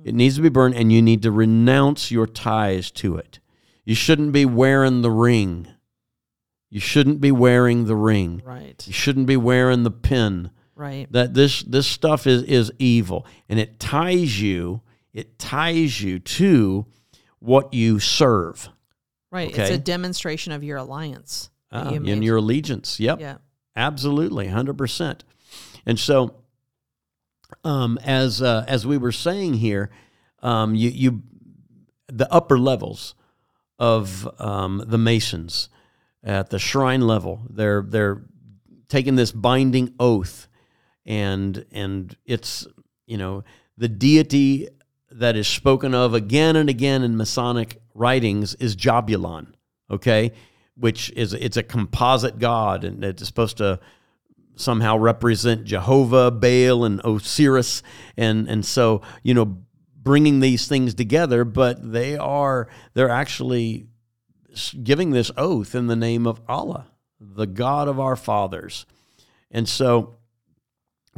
It 0.05 0.15
needs 0.15 0.37
to 0.37 0.43
be 0.43 0.49
burned, 0.49 0.75
and 0.75 0.93
you 0.93 1.03
need 1.03 1.23
to 1.23 1.31
renounce 1.31 2.11
your 2.11 2.27
ties 2.27 2.91
to 2.93 3.17
it. 3.17 3.41
You 3.85 3.95
shouldn't 3.95 4.33
be 4.33 4.45
wearing 4.45 5.03
the 5.03 5.11
ring. 5.11 5.69
You 6.71 6.81
shouldn't 6.81 7.21
be 7.21 7.33
wearing 7.33 7.87
the 7.87 7.97
ring. 7.97 8.43
Right. 8.45 8.83
You 8.87 8.93
shouldn't 8.93 9.27
be 9.27 9.37
wearing 9.37 9.83
the 9.83 9.91
pin. 9.91 10.51
Right. 10.79 11.11
That 11.13 11.35
this 11.35 11.63
this 11.63 11.87
stuff 11.87 12.27
is 12.27 12.45
is 12.45 12.73
evil 12.79 13.27
and 13.49 13.59
it 13.59 13.81
ties 13.81 14.41
you 14.41 14.81
it 15.13 15.39
ties 15.39 16.01
you 16.01 16.21
to 16.21 16.87
what 17.41 17.75
you 17.75 17.99
serve. 17.99 18.69
Right. 19.31 19.51
Okay? 19.51 19.63
It's 19.63 19.71
a 19.73 19.79
demonstration 19.79 20.53
of 20.53 20.63
your 20.63 20.79
alliance. 20.79 21.51
Uh, 21.71 21.91
you 21.93 22.05
in 22.05 22.23
your 22.23 22.37
allegiance. 22.37 22.99
Yep. 22.99 23.21
Yeah. 23.21 23.39
Absolutely, 23.77 24.47
100%. 24.47 25.21
And 25.85 25.99
so 25.99 26.37
um, 27.65 27.99
as 28.03 28.41
uh, 28.41 28.65
as 28.69 28.87
we 28.87 28.99
were 28.99 29.13
saying 29.13 29.55
here, 29.55 29.91
um, 30.43 30.75
you 30.75 30.91
you 30.91 31.23
the 32.07 32.33
upper 32.33 32.59
levels 32.59 33.15
of 33.79 34.29
um, 34.41 34.83
the 34.87 34.99
Masons 34.99 35.69
at 36.23 36.51
the 36.51 36.59
shrine 36.59 37.03
level. 37.03 37.43
They're 37.49 37.83
they're 37.83 38.23
taking 38.89 39.17
this 39.17 39.33
binding 39.33 39.95
oath, 40.01 40.48
and 41.09 41.65
and 41.73 42.17
it's 42.25 42.69
you 43.07 43.17
know 43.17 43.43
the 43.77 43.89
deity 43.89 44.69
that 45.11 45.35
is 45.35 45.49
spoken 45.49 45.95
of 45.95 46.15
again 46.15 46.55
and 46.55 46.69
again 46.69 47.03
in 47.03 47.17
Masonic 47.17 47.81
writings 47.95 48.55
is 48.57 48.77
Jabulon. 48.77 49.55
Okay, 49.91 50.33
which 50.77 51.11
is 51.17 51.33
it's 51.33 51.57
a 51.57 51.63
composite 51.63 52.39
god, 52.39 52.85
and 52.85 53.03
it's 53.03 53.27
supposed 53.27 53.57
to 53.57 53.81
somehow 54.55 54.99
represent 54.99 55.65
Jehovah, 55.65 56.31
Baal, 56.31 56.85
and 56.85 57.01
Osiris, 57.05 57.83
and 58.17 58.47
and 58.49 58.65
so 58.65 59.01
you 59.23 59.33
know 59.33 59.59
bringing 59.97 60.41
these 60.41 60.69
things 60.69 60.95
together, 60.95 61.45
but 61.45 61.91
they 61.93 62.19
are 62.19 62.69
they're 62.93 63.09
actually 63.09 63.87
giving 64.83 65.11
this 65.11 65.31
oath 65.39 65.75
in 65.75 65.87
the 65.87 65.97
name 65.97 66.27
of 66.27 66.43
Allah, 66.49 66.87
the 67.19 67.47
God 67.47 67.89
of 67.89 67.99
our 67.99 68.17
fathers. 68.17 68.85
And 69.51 69.67
so, 69.67 70.18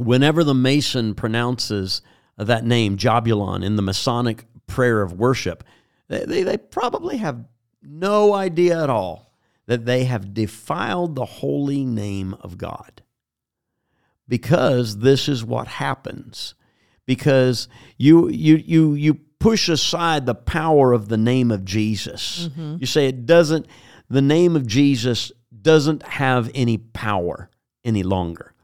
whenever 0.01 0.43
the 0.43 0.55
Mason 0.55 1.15
pronounces 1.15 2.01
that 2.37 2.65
name, 2.65 2.97
Jobulon, 2.97 3.65
in 3.65 3.77
the 3.77 3.83
Masonic 3.83 4.47
prayer 4.67 5.03
of 5.03 5.13
worship, 5.13 5.63
they, 6.09 6.43
they 6.43 6.57
probably 6.57 7.19
have 7.19 7.45
no 7.83 8.33
idea 8.33 8.83
at 8.83 8.91
all 8.91 9.35
that 9.67 9.85
they 9.85 10.05
have 10.05 10.35
defiled 10.35 11.15
the 11.15 11.25
holy 11.25 11.85
name 11.85 12.35
of 12.41 12.57
God. 12.59 13.03
Because 14.27 14.99
this 14.99 15.29
is 15.29 15.45
what 15.45 15.67
happens. 15.69 16.55
Because 17.05 17.69
you, 17.99 18.29
you, 18.29 18.57
you, 18.57 18.95
you 18.95 19.15
push 19.39 19.69
aside 19.69 20.25
the 20.25 20.35
power 20.35 20.93
of 20.93 21.09
the 21.09 21.17
name 21.17 21.51
of 21.51 21.65
Jesus. 21.65 22.49
Mm-hmm. 22.49 22.77
You 22.81 22.87
say 22.87 23.07
it 23.07 23.27
doesn't, 23.27 23.67
the 24.09 24.23
name 24.23 24.57
of 24.57 24.67
Jesus 24.67 25.31
doesn't 25.61 26.03
have 26.05 26.51
any 26.55 26.79
power 26.79 27.51
any 27.85 28.03
longer 28.03 28.55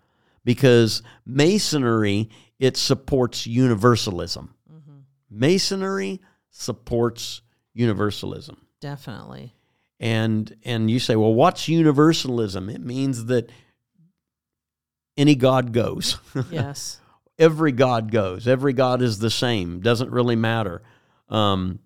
because 0.47 1.03
Masonry, 1.27 2.31
it 2.59 2.79
supports 2.79 3.47
universalism. 3.47 4.55
Mm-hmm. 4.73 5.01
Masonry 5.29 6.23
supports 6.49 7.43
universalism. 7.75 8.57
Definitely. 8.81 9.53
And 10.01 10.57
and 10.65 10.91
you 10.91 11.01
say, 11.01 11.17
well, 11.17 11.35
what's 11.35 11.69
universalism? 11.69 12.71
It 12.71 12.81
means 12.81 13.27
that 13.27 13.51
any 15.19 15.35
God 15.35 15.73
goes. 15.73 16.19
Yes 16.51 17.01
every 17.39 17.73
God 17.73 18.11
goes. 18.11 18.49
Every 18.49 18.73
God 18.73 19.03
is 19.03 19.19
the 19.19 19.31
same. 19.31 19.81
Doesn't 19.81 20.11
really 20.11 20.37
matter. 20.37 20.83
Um, 21.29 21.81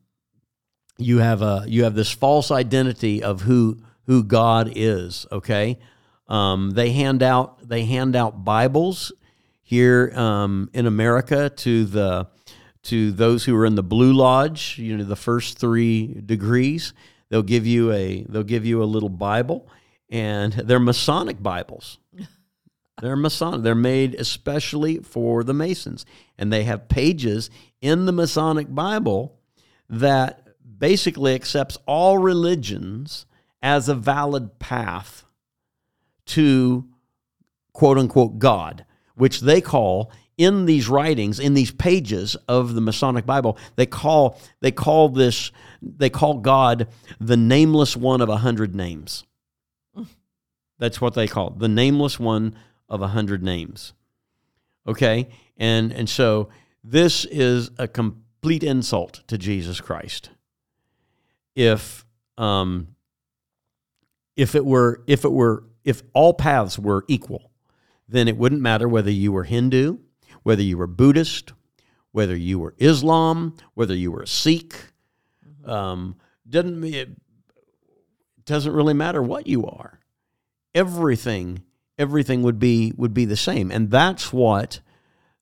you 0.99 1.19
have 1.19 1.43
a 1.43 1.65
you 1.67 1.85
have 1.85 1.95
this 1.95 2.11
false 2.11 2.51
identity 2.51 3.23
of 3.23 3.43
who 3.43 3.79
who 4.07 4.23
God 4.23 4.73
is. 4.75 5.27
Okay, 5.33 5.79
um, 6.31 6.71
they 6.71 6.93
hand 6.93 7.23
out 7.23 7.69
they 7.69 7.85
hand 7.85 8.15
out 8.17 8.45
Bibles 8.45 9.13
here 9.63 10.13
um, 10.15 10.71
in 10.73 10.87
America 10.87 11.51
to 11.51 11.85
the 11.85 12.29
to 12.85 13.13
those 13.13 13.45
who 13.45 13.55
are 13.57 13.67
in 13.67 13.75
the 13.75 13.83
Blue 13.83 14.13
Lodge. 14.13 14.79
You 14.79 14.97
know 14.97 15.05
the 15.05 15.17
first 15.17 15.59
three 15.59 16.21
degrees. 16.25 16.95
They'll 17.29 17.43
give 17.43 17.67
you 17.67 17.93
a 17.93 18.23
they'll 18.23 18.45
give 18.45 18.65
you 18.65 18.83
a 18.83 18.85
little 18.85 19.09
Bible, 19.09 19.69
and 20.09 20.53
they're 20.53 20.79
Masonic 20.79 21.43
Bibles. 21.43 21.99
They're 23.01 23.17
Masonic. 23.17 23.63
They're 23.63 23.75
made 23.75 24.15
especially 24.15 24.99
for 24.99 25.43
the 25.43 25.55
Masons. 25.55 26.05
And 26.37 26.53
they 26.53 26.65
have 26.65 26.87
pages 26.87 27.49
in 27.81 28.05
the 28.05 28.13
Masonic 28.13 28.75
Bible 28.75 29.39
that 29.89 30.47
basically 30.79 31.35
accepts 31.35 31.79
all 31.87 32.19
religions 32.19 33.25
as 33.63 33.89
a 33.89 33.95
valid 33.95 34.59
path 34.59 35.25
to 36.31 36.87
quote 37.73 37.99
unquote 37.99 38.39
God, 38.39 38.85
which 39.15 39.41
they 39.41 39.61
call 39.61 40.13
in 40.37 40.65
these 40.65 40.89
writings, 40.89 41.39
in 41.39 41.53
these 41.53 41.71
pages 41.71 42.35
of 42.49 42.75
the 42.75 42.81
Masonic 42.81 43.27
Bible, 43.27 43.59
they 43.77 43.87
call 43.87 44.41
they 44.61 44.71
call 44.71 45.11
this 45.11 45.53
they 45.83 46.09
call 46.11 46.39
God 46.39 46.89
the 47.21 47.37
nameless 47.37 47.97
one 47.97 48.21
of 48.21 48.29
a 48.29 48.39
hundred 48.39 48.75
names. 48.75 49.25
That's 50.79 51.01
what 51.01 51.13
they 51.13 51.27
call 51.27 51.49
it, 51.49 51.59
the 51.59 51.69
nameless 51.69 52.19
one 52.19 52.57
of 52.89 53.03
a 53.03 53.09
hundred 53.09 53.43
names. 53.43 53.93
Okay? 54.87 55.29
And 55.59 55.93
and 55.93 56.09
so 56.09 56.49
this 56.83 57.27
is 57.27 57.71
a 57.79 57.87
complete 57.87 58.63
insult 58.63 59.23
to 59.27 59.37
Jesus 59.37 59.81
Christ. 59.81 60.31
If 61.55 62.07
um 62.39 62.97
if 64.37 64.55
it 64.55 64.65
were 64.65 65.03
if 65.07 65.27
it 65.27 65.33
were 65.33 65.65
if 65.85 66.03
all 66.13 66.35
paths 66.35 66.79
were 66.79 67.05
equal, 67.09 67.51
then 68.09 68.29
it 68.29 68.37
wouldn't 68.37 68.61
matter 68.61 68.89
whether 68.89 69.11
you 69.11 69.33
were 69.33 69.45
Hindu, 69.45 69.99
whether 70.43 70.63
you 70.63 70.77
were 70.77 70.87
Buddhist, 70.87 71.53
whether 72.13 72.37
you 72.37 72.59
were 72.59 72.75
Islam, 72.79 73.57
whether 73.75 73.95
you 73.95 74.11
were 74.11 74.23
a 74.23 74.27
Sikh. 74.27 74.75
Mm-hmm. 75.47 75.71
Um, 75.71 76.17
doesn't 76.49 76.83
it 76.85 77.11
doesn't 78.45 78.73
really 78.73 78.95
matter 78.95 79.23
what 79.23 79.47
you 79.47 79.67
are. 79.67 80.01
Everything 80.75 81.63
everything 81.99 82.43
would 82.43 82.59
be 82.59 82.93
would 82.97 83.15
be 83.15 83.25
the 83.25 83.37
same, 83.37 83.71
and 83.71 83.91
that's 83.91 84.33
what 84.33 84.81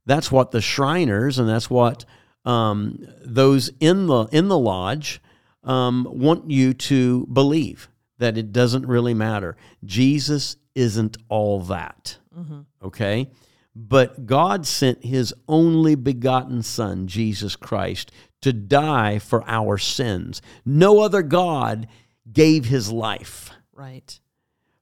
that's 0.05 0.31
what 0.31 0.51
the 0.51 0.61
Shriners 0.61 1.39
and 1.39 1.49
that's 1.49 1.71
what 1.71 2.05
um, 2.45 3.07
those 3.25 3.71
in 3.81 4.07
the 4.07 4.25
in 4.27 4.49
the 4.49 4.59
lodge 4.59 5.21
um, 5.65 6.07
want 6.11 6.51
you 6.51 6.75
to 6.75 7.27
believe 7.27 7.89
that 8.19 8.37
it 8.37 8.53
doesn't 8.53 8.87
really 8.87 9.15
matter. 9.15 9.57
Jesus 9.85 10.57
isn't 10.75 11.17
all 11.29 11.61
that. 11.63 12.19
Mm-hmm. 12.37 12.61
Okay. 12.85 13.31
But 13.75 14.27
God 14.27 14.67
sent 14.67 15.05
his 15.05 15.33
only 15.47 15.95
begotten 15.95 16.63
Son, 16.63 17.07
Jesus 17.07 17.55
Christ, 17.57 18.11
to 18.41 18.53
die 18.53 19.19
for 19.19 19.45
our 19.49 19.79
sins. 19.79 20.43
No 20.65 21.01
other 21.01 21.23
God 21.23 21.87
gave 22.33 22.65
his 22.65 22.91
life. 22.91 23.51
Right. 23.73 24.19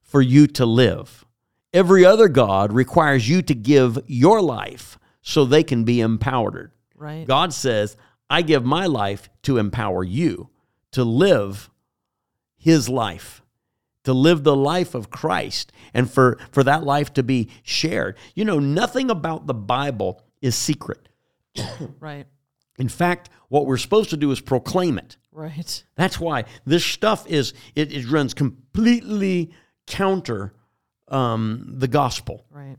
For 0.01 0.21
you 0.21 0.47
to 0.47 0.65
live. 0.65 1.25
Every 1.73 2.05
other 2.05 2.27
God 2.27 2.73
requires 2.73 3.29
you 3.29 3.41
to 3.43 3.53
give 3.53 3.99
your 4.07 4.41
life 4.41 4.97
so 5.21 5.45
they 5.45 5.63
can 5.63 5.83
be 5.83 6.01
empowered. 6.01 6.71
Right. 6.95 7.27
God 7.27 7.53
says, 7.53 7.97
I 8.29 8.41
give 8.41 8.65
my 8.65 8.87
life 8.87 9.29
to 9.43 9.57
empower 9.57 10.03
you 10.03 10.49
to 10.91 11.03
live 11.03 11.69
his 12.67 12.89
life, 12.89 13.41
to 14.03 14.11
live 14.11 14.43
the 14.43 14.53
life 14.53 14.93
of 14.93 15.09
Christ, 15.09 15.71
and 15.93 16.11
for, 16.11 16.37
for 16.51 16.65
that 16.65 16.83
life 16.83 17.13
to 17.13 17.23
be 17.23 17.47
shared. 17.63 18.17
You 18.35 18.43
know, 18.43 18.59
nothing 18.59 19.09
about 19.09 19.47
the 19.47 19.53
Bible 19.53 20.21
is 20.41 20.53
secret. 20.53 21.07
right. 22.01 22.27
In 22.77 22.89
fact, 22.89 23.29
what 23.47 23.67
we're 23.67 23.77
supposed 23.77 24.09
to 24.09 24.17
do 24.17 24.31
is 24.31 24.41
proclaim 24.41 24.97
it. 24.97 25.15
Right. 25.31 25.85
That's 25.95 26.19
why 26.19 26.43
this 26.65 26.83
stuff 26.83 27.25
is, 27.27 27.53
it, 27.73 27.93
it 27.93 28.05
runs 28.11 28.33
completely 28.33 29.53
counter 29.85 30.53
um, 31.07 31.63
the 31.77 31.87
gospel. 31.87 32.43
Right. 32.51 32.75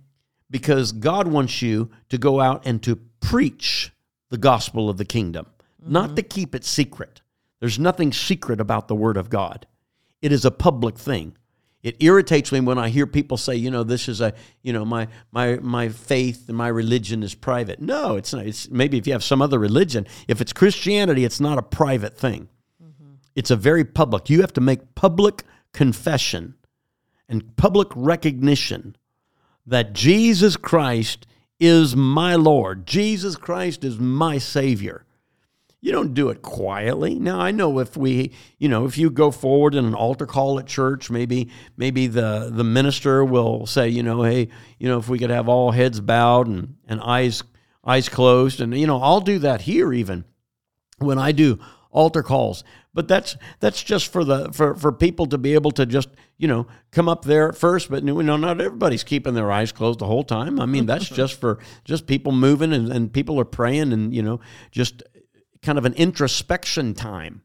Because 0.51 0.93
God 0.93 1.29
wants 1.29 1.63
you 1.63 1.89
to 2.11 2.19
go 2.19 2.43
out 2.43 2.67
and 2.67 2.83
to 2.83 2.97
preach 3.21 3.91
the 4.29 4.37
gospel 4.37 4.91
of 4.91 4.99
the 4.99 5.07
kingdom, 5.07 5.47
mm-hmm. 5.83 5.93
not 5.93 6.15
to 6.17 6.23
keep 6.23 6.55
it 6.55 6.67
secret. 6.67 7.23
There's 7.61 7.79
nothing 7.79 8.13
secret 8.13 8.61
about 8.61 8.89
the 8.89 8.95
word 8.95 9.17
of 9.17 9.31
God. 9.31 9.67
It 10.21 10.33
is 10.33 10.45
a 10.45 10.51
public 10.51 10.99
thing. 10.99 11.37
It 11.83 11.97
irritates 12.01 12.51
me 12.51 12.61
when 12.61 12.77
I 12.77 12.89
hear 12.89 13.07
people 13.07 13.37
say, 13.37 13.55
you 13.55 13.71
know, 13.71 13.85
this 13.85 14.09
is 14.09 14.21
a, 14.21 14.35
you 14.63 14.73
know, 14.73 14.85
my 14.85 15.07
my 15.31 15.57
my 15.57 15.89
faith 15.89 16.49
and 16.49 16.57
my 16.57 16.69
religion 16.69 17.23
is 17.23 17.35
private. 17.35 17.81
No, 17.81 18.17
it's 18.17 18.33
not. 18.33 18.47
It's 18.47 18.69
maybe 18.69 18.99
if 18.99 19.07
you 19.07 19.13
have 19.13 19.23
some 19.23 19.41
other 19.41 19.59
religion. 19.59 20.07
If 20.27 20.41
it's 20.41 20.53
Christianity, 20.53 21.25
it's 21.25 21.41
not 21.41 21.57
a 21.57 21.63
private 21.63 22.19
thing. 22.19 22.49
Mm-hmm. 22.83 23.15
It's 23.37 23.53
a 23.53 23.57
very 23.57 23.85
public. 23.85 24.29
You 24.29 24.41
have 24.41 24.53
to 24.55 24.61
make 24.61 24.97
public 24.97 25.45
confession 25.73 26.57
and 27.29 27.57
public 27.57 27.89
recognition 27.95 28.97
that 29.65 29.93
Jesus 29.93 30.57
Christ 30.57 31.27
is 31.61 31.95
my 31.95 32.35
Lord, 32.35 32.87
Jesus 32.87 33.37
Christ 33.37 33.85
is 33.85 33.99
my 33.99 34.39
Savior. 34.39 35.05
You 35.81 35.93
don't 35.93 36.13
do 36.13 36.31
it 36.31 36.43
quietly. 36.43 37.21
Now 37.21 37.39
I 37.39 37.53
know 37.53 37.79
if 37.79 37.97
we, 37.97 38.33
you 38.59 38.69
know, 38.69 38.85
if 38.85 38.99
you 38.99 39.11
go 39.11 39.31
forward 39.31 39.77
in 39.77 39.85
an 39.85 39.95
altar 39.95 40.27
call 40.27 40.59
at 40.59 40.67
church, 40.67 41.09
maybe 41.09 41.51
maybe 41.77 42.09
the 42.09 42.51
the 42.53 42.65
minister 42.65 43.25
will 43.25 43.65
say, 43.65 43.89
you 43.89 44.03
know, 44.03 44.23
hey, 44.23 44.49
you 44.79 44.89
know, 44.89 44.99
if 44.99 45.09
we 45.09 45.21
could 45.21 45.31
have 45.31 45.49
all 45.49 45.71
heads 45.71 46.01
bowed 46.01 46.49
and, 46.49 46.75
and 46.89 47.01
eyes 47.01 47.45
eyes 47.85 48.09
closed, 48.09 48.61
and 48.61 48.77
you 48.77 48.89
know, 48.89 49.01
I'll 49.01 49.21
do 49.21 49.39
that 49.39 49.63
here 49.63 49.93
even 49.93 50.25
when 50.99 51.17
I 51.19 51.31
do 51.31 51.61
altar 51.91 52.23
calls. 52.23 52.65
But 52.93 53.07
that's 53.07 53.37
that's 53.61 53.81
just 53.81 54.13
for 54.13 54.25
the 54.25 54.53
for, 54.53 54.75
for 54.75 54.91
people 54.91 55.27
to 55.27 55.39
be 55.39 55.55
able 55.55 55.71
to 55.73 55.87
just 55.87 56.09
you 56.39 56.49
know 56.49 56.67
come 56.91 57.09
up 57.09 57.25
there 57.25 57.49
at 57.49 57.57
first. 57.57 57.89
But 57.89 58.03
you 58.03 58.21
know 58.23 58.37
not 58.37 58.61
everybody's 58.61 59.05
keeping 59.05 59.35
their 59.35 59.53
eyes 59.53 59.71
closed 59.71 60.01
the 60.01 60.07
whole 60.07 60.25
time. 60.25 60.59
I 60.59 60.67
mean 60.67 60.87
that's 60.87 61.09
just 61.21 61.39
for 61.41 61.61
just 61.85 62.09
people 62.09 62.33
moving 62.33 62.73
and, 62.73 62.91
and 62.91 63.13
people 63.13 63.39
are 63.39 63.45
praying 63.45 63.93
and 63.93 64.13
you 64.13 64.23
know 64.23 64.41
just 64.73 65.05
kind 65.63 65.79
of 65.79 65.85
an 65.85 65.95
introspection 65.95 66.95
time. 66.95 67.43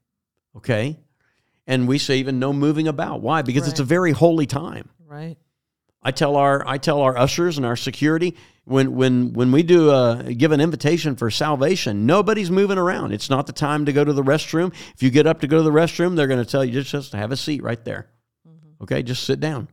Okay, 0.55 0.99
and 1.67 1.87
we 1.87 1.97
say 1.97 2.17
even 2.17 2.39
no 2.39 2.53
moving 2.53 2.87
about. 2.87 3.21
Why? 3.21 3.41
Because 3.41 3.63
right. 3.63 3.71
it's 3.71 3.79
a 3.79 3.85
very 3.85 4.11
holy 4.11 4.45
time. 4.45 4.89
Right. 5.05 5.37
I 6.03 6.11
tell 6.11 6.35
our 6.35 6.67
I 6.67 6.77
tell 6.77 7.01
our 7.01 7.17
ushers 7.17 7.57
and 7.57 7.65
our 7.65 7.75
security 7.75 8.35
when 8.65 8.95
when 8.95 9.33
when 9.33 9.51
we 9.51 9.63
do 9.63 9.89
a, 9.89 10.33
give 10.33 10.51
an 10.51 10.61
invitation 10.61 11.15
for 11.15 11.31
salvation, 11.31 12.05
nobody's 12.05 12.51
moving 12.51 12.77
around. 12.77 13.13
It's 13.13 13.29
not 13.29 13.47
the 13.47 13.53
time 13.53 13.85
to 13.85 13.93
go 13.93 14.03
to 14.03 14.13
the 14.13 14.23
restroom. 14.23 14.73
If 14.95 15.03
you 15.03 15.09
get 15.09 15.27
up 15.27 15.41
to 15.41 15.47
go 15.47 15.57
to 15.57 15.63
the 15.63 15.71
restroom, 15.71 16.15
they're 16.15 16.27
going 16.27 16.43
to 16.43 16.49
tell 16.49 16.63
you 16.63 16.73
just 16.73 16.91
just 16.91 17.13
have 17.13 17.31
a 17.31 17.37
seat 17.37 17.63
right 17.63 17.83
there. 17.83 18.09
Mm-hmm. 18.47 18.83
Okay, 18.83 19.03
just 19.03 19.23
sit 19.23 19.39
down. 19.39 19.69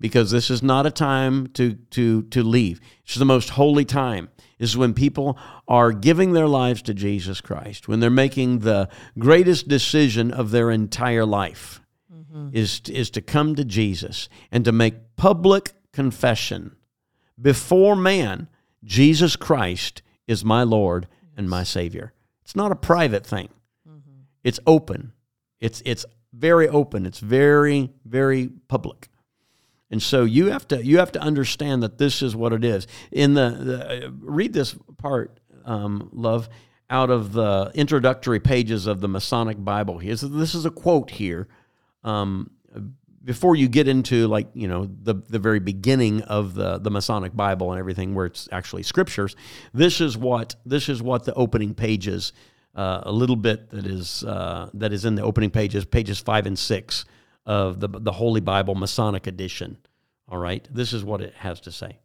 Because 0.00 0.30
this 0.30 0.50
is 0.50 0.62
not 0.62 0.86
a 0.86 0.90
time 0.90 1.48
to 1.54 1.74
to 1.90 2.22
to 2.22 2.42
leave. 2.42 2.80
It's 3.04 3.16
the 3.16 3.24
most 3.24 3.50
holy 3.50 3.84
time 3.84 4.28
is 4.58 4.76
when 4.76 4.94
people 4.94 5.38
are 5.66 5.92
giving 5.92 6.32
their 6.32 6.48
lives 6.48 6.82
to 6.82 6.94
Jesus 6.94 7.40
Christ, 7.40 7.88
when 7.88 8.00
they're 8.00 8.10
making 8.10 8.60
the 8.60 8.88
greatest 9.18 9.68
decision 9.68 10.32
of 10.32 10.50
their 10.50 10.70
entire 10.70 11.24
life, 11.24 11.80
mm-hmm. 12.12 12.48
is, 12.52 12.80
is 12.88 13.10
to 13.10 13.20
come 13.20 13.54
to 13.54 13.64
Jesus 13.64 14.28
and 14.50 14.64
to 14.64 14.72
make 14.72 15.16
public 15.16 15.72
confession 15.92 16.76
before 17.40 17.94
man 17.94 18.48
Jesus 18.84 19.36
Christ 19.36 20.02
is 20.26 20.44
my 20.44 20.62
Lord 20.62 21.06
and 21.36 21.48
my 21.48 21.62
Savior. 21.62 22.12
It's 22.42 22.56
not 22.56 22.72
a 22.72 22.76
private 22.76 23.26
thing, 23.26 23.48
mm-hmm. 23.88 24.22
it's 24.42 24.60
open. 24.66 25.12
It's, 25.60 25.82
it's 25.84 26.06
very 26.32 26.68
open, 26.68 27.04
it's 27.04 27.18
very, 27.18 27.90
very 28.04 28.48
public. 28.68 29.08
And 29.90 30.02
so 30.02 30.24
you 30.24 30.50
have 30.50 30.68
to 30.68 30.84
you 30.84 30.98
have 30.98 31.12
to 31.12 31.20
understand 31.20 31.82
that 31.82 31.98
this 31.98 32.22
is 32.22 32.36
what 32.36 32.52
it 32.52 32.64
is. 32.64 32.86
In 33.10 33.34
the, 33.34 33.50
the 33.50 34.14
read 34.20 34.52
this 34.52 34.76
part, 34.98 35.40
um, 35.64 36.10
love, 36.12 36.48
out 36.90 37.10
of 37.10 37.32
the 37.32 37.70
introductory 37.74 38.40
pages 38.40 38.86
of 38.86 39.00
the 39.00 39.08
Masonic 39.08 39.62
Bible. 39.62 39.98
Here, 39.98 40.14
this 40.14 40.54
is 40.54 40.66
a 40.66 40.70
quote 40.70 41.10
here. 41.10 41.48
Um, 42.04 42.50
before 43.24 43.56
you 43.56 43.68
get 43.68 43.88
into 43.88 44.26
like 44.28 44.48
you 44.54 44.68
know 44.68 44.88
the 45.02 45.14
the 45.14 45.38
very 45.38 45.60
beginning 45.60 46.22
of 46.22 46.54
the 46.54 46.78
the 46.78 46.90
Masonic 46.90 47.34
Bible 47.34 47.72
and 47.72 47.78
everything, 47.78 48.14
where 48.14 48.26
it's 48.26 48.48
actually 48.52 48.82
scriptures, 48.82 49.36
this 49.72 50.02
is 50.02 50.18
what 50.18 50.56
this 50.66 50.88
is 50.88 51.02
what 51.02 51.24
the 51.24 51.34
opening 51.34 51.74
pages. 51.74 52.32
Uh, 52.74 53.00
a 53.04 53.12
little 53.12 53.34
bit 53.34 53.70
that 53.70 53.86
is 53.86 54.22
uh, 54.22 54.70
that 54.72 54.92
is 54.92 55.04
in 55.04 55.16
the 55.16 55.22
opening 55.22 55.50
pages, 55.50 55.84
pages 55.84 56.20
five 56.20 56.46
and 56.46 56.56
six 56.56 57.06
of 57.48 57.80
the, 57.80 57.88
the 57.88 58.12
Holy 58.12 58.42
Bible 58.42 58.74
Masonic 58.74 59.26
edition. 59.26 59.78
All 60.28 60.38
right, 60.38 60.68
this 60.70 60.92
is 60.92 61.02
what 61.02 61.22
it 61.22 61.32
has 61.34 61.60
to 61.62 61.72
say. 61.72 61.98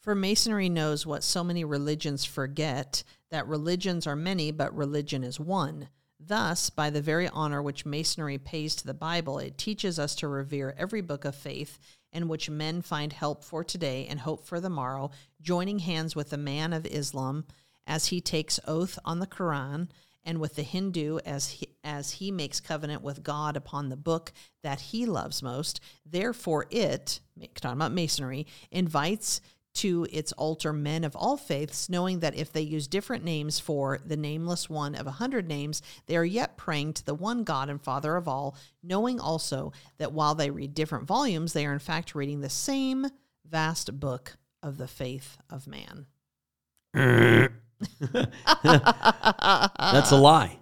For 0.00 0.14
Masonry 0.14 0.68
knows 0.68 1.04
what 1.04 1.24
so 1.24 1.42
many 1.42 1.64
religions 1.64 2.24
forget 2.24 3.02
that 3.30 3.48
religions 3.48 4.06
are 4.06 4.14
many, 4.14 4.52
but 4.52 4.74
religion 4.74 5.24
is 5.24 5.40
one. 5.40 5.88
Thus, 6.20 6.70
by 6.70 6.90
the 6.90 7.02
very 7.02 7.28
honor 7.28 7.60
which 7.60 7.84
Masonry 7.84 8.38
pays 8.38 8.76
to 8.76 8.86
the 8.86 8.94
Bible, 8.94 9.40
it 9.40 9.58
teaches 9.58 9.98
us 9.98 10.14
to 10.16 10.28
revere 10.28 10.76
every 10.78 11.00
book 11.00 11.24
of 11.24 11.34
faith 11.34 11.80
in 12.12 12.28
which 12.28 12.48
men 12.48 12.80
find 12.80 13.12
help 13.12 13.42
for 13.42 13.64
today 13.64 14.06
and 14.08 14.20
hope 14.20 14.46
for 14.46 14.60
the 14.60 14.70
morrow, 14.70 15.10
joining 15.42 15.80
hands 15.80 16.14
with 16.14 16.30
the 16.30 16.38
man 16.38 16.72
of 16.72 16.86
Islam 16.86 17.44
as 17.84 18.06
he 18.06 18.20
takes 18.20 18.60
oath 18.66 18.96
on 19.04 19.18
the 19.18 19.26
Quran 19.26 19.88
and 20.24 20.40
with 20.40 20.56
the 20.56 20.62
Hindu 20.62 21.18
as 21.24 21.48
he, 21.48 21.68
as 21.82 22.12
he 22.12 22.30
makes 22.30 22.60
covenant 22.60 23.02
with 23.02 23.22
God 23.22 23.56
upon 23.56 23.88
the 23.88 23.96
book 23.96 24.32
that 24.62 24.80
he 24.80 25.06
loves 25.06 25.42
most. 25.42 25.80
Therefore, 26.04 26.66
it, 26.70 27.20
talking 27.54 27.78
about 27.78 27.92
masonry, 27.92 28.46
invites 28.70 29.40
to 29.74 30.06
its 30.12 30.32
altar 30.32 30.72
men 30.72 31.02
of 31.02 31.16
all 31.16 31.36
faiths, 31.36 31.88
knowing 31.88 32.20
that 32.20 32.36
if 32.36 32.52
they 32.52 32.60
use 32.60 32.86
different 32.86 33.24
names 33.24 33.58
for 33.58 33.98
the 34.04 34.16
nameless 34.16 34.70
one 34.70 34.94
of 34.94 35.06
a 35.06 35.12
hundred 35.12 35.48
names, 35.48 35.82
they 36.06 36.16
are 36.16 36.24
yet 36.24 36.56
praying 36.56 36.92
to 36.92 37.04
the 37.04 37.14
one 37.14 37.42
God 37.42 37.68
and 37.68 37.82
Father 37.82 38.16
of 38.16 38.28
all, 38.28 38.56
knowing 38.82 39.18
also 39.18 39.72
that 39.98 40.12
while 40.12 40.36
they 40.36 40.50
read 40.50 40.74
different 40.74 41.06
volumes, 41.06 41.52
they 41.52 41.66
are 41.66 41.72
in 41.72 41.80
fact 41.80 42.14
reading 42.14 42.40
the 42.40 42.48
same 42.48 43.06
vast 43.44 43.98
book 43.98 44.36
of 44.62 44.78
the 44.78 44.88
faith 44.88 45.38
of 45.50 45.66
man. 45.66 46.06
That's 48.62 50.10
a 50.10 50.16
lie. 50.16 50.58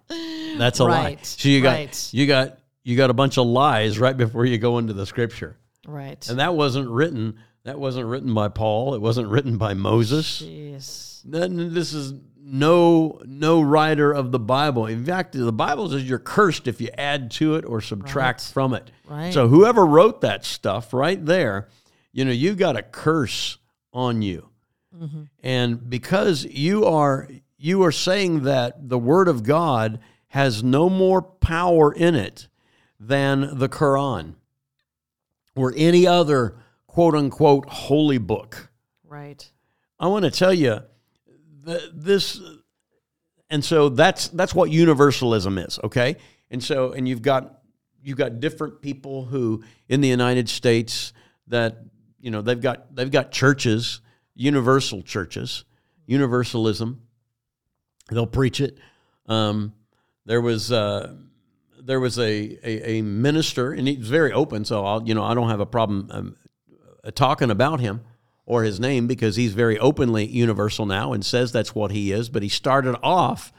That's 0.59 0.81
a 0.81 0.87
right. 0.87 1.17
lie. 1.17 1.19
So 1.23 1.49
you 1.49 1.61
got 1.63 1.73
right. 1.73 2.09
you 2.13 2.27
got 2.27 2.59
you 2.85 2.97
got 2.97 3.11
a 3.11 3.15
bunch 3.15 3.39
of 3.39 3.47
lies 3.47 3.99
right 3.99 4.17
before 4.17 4.45
you 4.45 4.59
go 4.59 4.79
into 4.79 4.93
the 4.93 5.07
scripture. 5.07 5.57
Right. 5.87 6.29
And 6.29 6.39
that 6.39 6.55
wasn't 6.55 6.89
written 6.89 7.39
that 7.65 7.79
wasn't 7.79 8.07
written 8.07 8.35
by 8.35 8.49
Paul. 8.49 8.95
It 8.95 9.01
wasn't 9.01 9.29
written 9.29 9.57
by 9.57 9.75
Moses. 9.75 10.43
Jeez. 10.43 11.21
This 11.25 11.93
is 11.93 12.15
no 12.37 13.21
no 13.25 13.63
writer 13.63 14.13
of 14.13 14.33
the 14.33 14.39
Bible. 14.39 14.87
In 14.87 15.05
fact, 15.05 15.33
the 15.33 15.53
Bible 15.53 15.89
says 15.89 16.05
you're 16.05 16.19
cursed 16.19 16.67
if 16.67 16.81
you 16.81 16.89
add 16.99 17.31
to 17.33 17.55
it 17.55 17.65
or 17.65 17.81
subtract 17.81 18.41
right. 18.41 18.53
from 18.53 18.75
it. 18.75 18.91
Right. 19.09 19.33
So 19.33 19.47
whoever 19.47 19.87
wrote 19.87 20.23
that 20.23 20.45
stuff 20.45 20.93
right 20.93 21.25
there, 21.25 21.69
you 22.13 22.25
know, 22.25 22.33
you 22.33 22.55
got 22.55 22.77
a 22.77 22.83
curse 22.83 23.59
on 23.93 24.23
you. 24.23 24.49
Mm-hmm. 24.97 25.23
And 25.43 25.89
because 25.91 26.45
you 26.45 26.85
are 26.85 27.29
you 27.59 27.83
are 27.85 27.93
saying 27.93 28.43
that 28.43 28.89
the 28.89 28.99
word 28.99 29.29
of 29.29 29.45
God 29.45 30.01
has 30.29 30.65
no 30.65 30.89
more 30.89 31.23
power 31.23 31.93
in 31.93 32.15
it 32.15 32.49
than 32.99 33.59
the 33.59 33.69
Quran 33.69 34.35
or 35.55 35.73
any 35.77 36.07
other 36.07 36.57
quote 36.87 37.15
unquote 37.15 37.69
holy 37.69 38.19
book. 38.19 38.71
Right. 39.07 39.51
I 40.01 40.09
want 40.09 40.25
to 40.25 40.31
tell 40.31 40.53
you 40.53 40.81
that 41.65 41.91
this 41.95 42.41
and 43.51 43.65
so 43.65 43.89
that's 43.91 44.29
that's 44.29 44.55
what 44.55 44.71
universalism 44.71 45.59
is, 45.59 45.79
okay? 45.85 46.17
And 46.51 46.63
so 46.63 46.93
and 46.93 47.07
you've 47.07 47.23
got 47.23 47.61
you've 48.03 48.19
got 48.19 48.41
different 48.41 48.81
people 48.81 49.25
who 49.27 49.63
in 49.89 50.01
the 50.01 50.09
United 50.09 50.49
States 50.49 51.13
that 51.49 51.79
you 52.21 52.31
know 52.31 52.43
they've 52.43 52.61
got 52.61 52.95
they've 52.95 53.11
got 53.11 53.31
churches 53.31 54.01
universal 54.35 55.03
churches, 55.03 55.65
universalism. 56.07 57.01
They'll 58.11 58.27
preach 58.27 58.61
it. 58.61 58.79
Um, 59.27 59.75
there 60.27 60.41
was 60.41 60.71
uh, 60.71 61.15
there 61.81 62.01
was 62.01 62.19
a, 62.19 62.59
a, 62.63 62.99
a 62.99 63.03
minister, 63.03 63.73
and 63.73 63.89
he's 63.89 64.09
very 64.09 64.33
open. 64.33 64.65
So 64.65 64.85
I'll 64.85 65.03
you 65.07 65.15
know 65.15 65.25
I 65.25 65.35
don't 65.35 65.49
have 65.49 65.61
a 65.61 65.67
problem 65.67 66.09
um, 66.11 66.37
uh, 67.05 67.11
talking 67.11 67.51
about 67.51 67.81
him 67.81 68.03
or 68.45 68.65
his 68.65 68.81
name 68.81 69.07
because 69.07 69.37
he's 69.37 69.53
very 69.55 69.79
openly 69.79 70.27
universal 70.27 70.87
now 70.87 71.13
and 71.13 71.25
says 71.25 71.53
that's 71.53 71.75
what 71.75 71.93
he 71.93 72.13
is. 72.13 72.29
But 72.29 72.43
he 72.43 72.49
started 72.49 72.97
off 73.03 73.53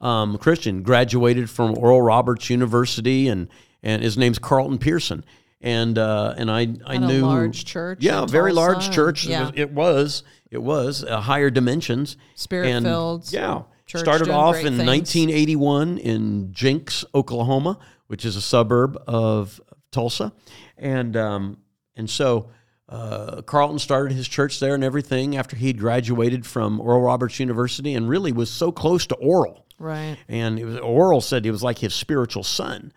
um, 0.00 0.38
Christian, 0.38 0.82
graduated 0.82 1.50
from 1.50 1.76
Oral 1.76 2.02
Roberts 2.02 2.50
University, 2.50 3.28
and 3.28 3.48
and 3.82 4.02
his 4.02 4.18
name's 4.18 4.38
Carlton 4.38 4.78
Pearson 4.78 5.24
and 5.60 5.98
uh, 5.98 6.34
and 6.36 6.50
I 6.50 6.60
I 6.84 6.94
and 6.94 7.06
knew 7.06 7.22
large 7.22 7.64
church. 7.64 7.98
Yeah, 8.00 8.26
very 8.26 8.52
large 8.52 8.90
church. 8.90 9.26
Yeah. 9.26 9.50
It 9.54 9.72
was 9.72 10.22
it 10.50 10.62
was 10.62 11.04
uh, 11.04 11.20
higher 11.20 11.50
dimensions, 11.50 12.16
spirit 12.34 12.82
filled. 12.82 13.32
Yeah, 13.32 13.62
started 13.86 14.30
off 14.30 14.56
in 14.56 14.76
things. 14.76 14.86
1981 14.86 15.98
in 15.98 16.52
Jenks, 16.52 17.04
Oklahoma, 17.14 17.78
which 18.06 18.24
is 18.24 18.36
a 18.36 18.40
suburb 18.40 18.96
of 19.06 19.60
Tulsa, 19.92 20.32
and 20.76 21.16
um, 21.16 21.58
and 21.96 22.08
so. 22.08 22.50
Uh, 22.88 23.40
Carlton 23.42 23.78
started 23.78 24.12
his 24.12 24.26
church 24.26 24.58
there 24.58 24.74
and 24.74 24.82
everything 24.82 25.36
after 25.36 25.54
he 25.54 25.72
graduated 25.72 26.44
from 26.44 26.80
Oral 26.80 27.02
Roberts 27.02 27.38
University 27.38 27.94
and 27.94 28.08
really 28.08 28.32
was 28.32 28.50
so 28.50 28.72
close 28.72 29.06
to 29.06 29.14
Oral. 29.14 29.64
Right. 29.78 30.16
And 30.28 30.58
it 30.58 30.64
was, 30.64 30.76
Oral 30.78 31.20
said 31.20 31.44
he 31.44 31.52
was 31.52 31.62
like 31.62 31.78
his 31.78 31.94
spiritual 31.94 32.42
son. 32.42 32.92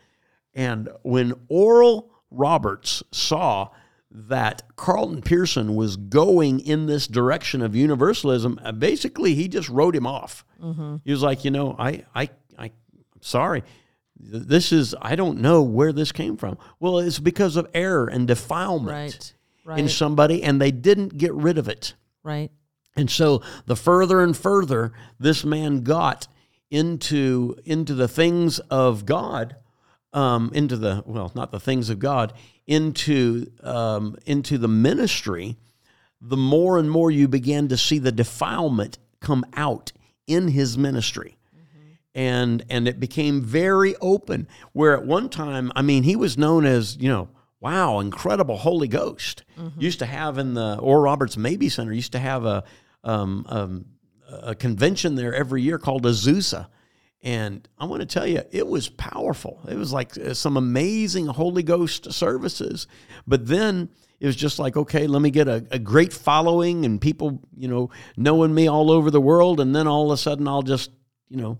And 0.55 0.89
when 1.03 1.35
Oral 1.47 2.11
Roberts 2.33 3.03
saw 3.11 3.69
that 4.11 4.63
Carlton 4.75 5.21
Pearson 5.21 5.75
was 5.75 5.97
going 5.97 6.59
in 6.59 6.85
this 6.85 7.07
direction 7.07 7.61
of 7.61 7.75
universalism, 7.75 8.59
uh, 8.63 8.71
basically 8.71 9.33
he 9.33 9.47
just 9.47 9.69
wrote 9.69 9.95
him 9.95 10.05
off. 10.05 10.45
Mm-hmm. 10.61 10.97
He 11.03 11.11
was 11.11 11.23
like, 11.23 11.43
you 11.43 11.51
know, 11.51 11.75
I, 11.79 12.03
I, 12.13 12.29
I, 12.57 12.65
I'm 12.65 13.21
sorry. 13.21 13.63
This 14.19 14.71
is, 14.71 14.95
I 15.01 15.15
don't 15.15 15.39
know 15.39 15.63
where 15.63 15.91
this 15.91 16.11
came 16.11 16.37
from. 16.37 16.57
Well, 16.79 16.99
it's 16.99 17.19
because 17.19 17.55
of 17.55 17.67
error 17.73 18.07
and 18.07 18.27
defilement 18.27 18.91
right. 18.91 19.33
Right. 19.65 19.79
in 19.79 19.89
somebody, 19.89 20.43
and 20.43 20.61
they 20.61 20.71
didn't 20.71 21.17
get 21.17 21.33
rid 21.33 21.57
of 21.57 21.67
it. 21.67 21.95
Right. 22.21 22.51
And 22.95 23.09
so 23.09 23.41
the 23.65 23.75
further 23.75 24.21
and 24.21 24.37
further 24.37 24.93
this 25.19 25.43
man 25.43 25.81
got 25.81 26.27
into 26.69 27.55
into 27.65 27.93
the 27.93 28.07
things 28.07 28.59
of 28.59 29.05
God, 29.05 29.55
um, 30.13 30.51
into 30.53 30.77
the 30.77 31.03
well, 31.05 31.31
not 31.35 31.51
the 31.51 31.59
things 31.59 31.89
of 31.89 31.99
God, 31.99 32.33
into 32.67 33.47
um, 33.61 34.15
into 34.25 34.57
the 34.57 34.67
ministry, 34.67 35.57
the 36.21 36.37
more 36.37 36.77
and 36.77 36.89
more 36.89 37.11
you 37.11 37.27
began 37.27 37.67
to 37.67 37.77
see 37.77 37.99
the 37.99 38.11
defilement 38.11 38.97
come 39.19 39.45
out 39.53 39.91
in 40.27 40.49
his 40.49 40.77
ministry. 40.77 41.37
And 42.15 42.63
and 42.69 42.87
it 42.87 42.99
became 42.99 43.41
very 43.41 43.95
open. 43.95 44.47
Where 44.71 44.93
at 44.93 45.03
one 45.03 45.29
time, 45.29 45.71
I 45.75 45.81
mean, 45.81 46.03
he 46.03 46.15
was 46.15 46.37
known 46.37 46.63
as 46.63 46.95
you 46.97 47.09
know, 47.09 47.27
wow, 47.59 47.99
incredible 47.99 48.57
Holy 48.57 48.87
Ghost. 48.87 49.43
Mm-hmm. 49.57 49.81
Used 49.81 49.97
to 49.99 50.05
have 50.05 50.37
in 50.37 50.53
the 50.53 50.77
Oral 50.77 51.03
Roberts 51.03 51.37
Mabee 51.37 51.69
Center 51.69 51.91
used 51.91 52.11
to 52.11 52.19
have 52.19 52.45
a 52.45 52.63
um, 53.03 53.45
um, 53.49 53.85
a 54.29 54.53
convention 54.53 55.15
there 55.15 55.33
every 55.33 55.63
year 55.63 55.79
called 55.79 56.03
Azusa, 56.03 56.67
And 57.23 57.67
I 57.79 57.85
want 57.85 58.01
to 58.01 58.05
tell 58.05 58.27
you, 58.27 58.41
it 58.51 58.67
was 58.67 58.89
powerful. 58.89 59.61
It 59.69 59.77
was 59.77 59.93
like 59.93 60.17
uh, 60.17 60.33
some 60.33 60.57
amazing 60.57 61.27
Holy 61.27 61.63
Ghost 61.63 62.11
services. 62.11 62.85
But 63.25 63.47
then 63.47 63.89
it 64.19 64.25
was 64.25 64.35
just 64.35 64.59
like, 64.59 64.75
okay, 64.75 65.07
let 65.07 65.21
me 65.21 65.31
get 65.31 65.47
a, 65.47 65.65
a 65.71 65.79
great 65.79 66.11
following 66.11 66.83
and 66.83 66.99
people, 66.99 67.41
you 67.55 67.69
know, 67.69 67.91
knowing 68.17 68.53
me 68.53 68.67
all 68.67 68.91
over 68.91 69.09
the 69.09 69.21
world. 69.21 69.61
And 69.61 69.73
then 69.73 69.87
all 69.87 70.11
of 70.11 70.15
a 70.15 70.21
sudden 70.21 70.49
I'll 70.49 70.63
just, 70.63 70.91
you 71.29 71.37
know, 71.37 71.59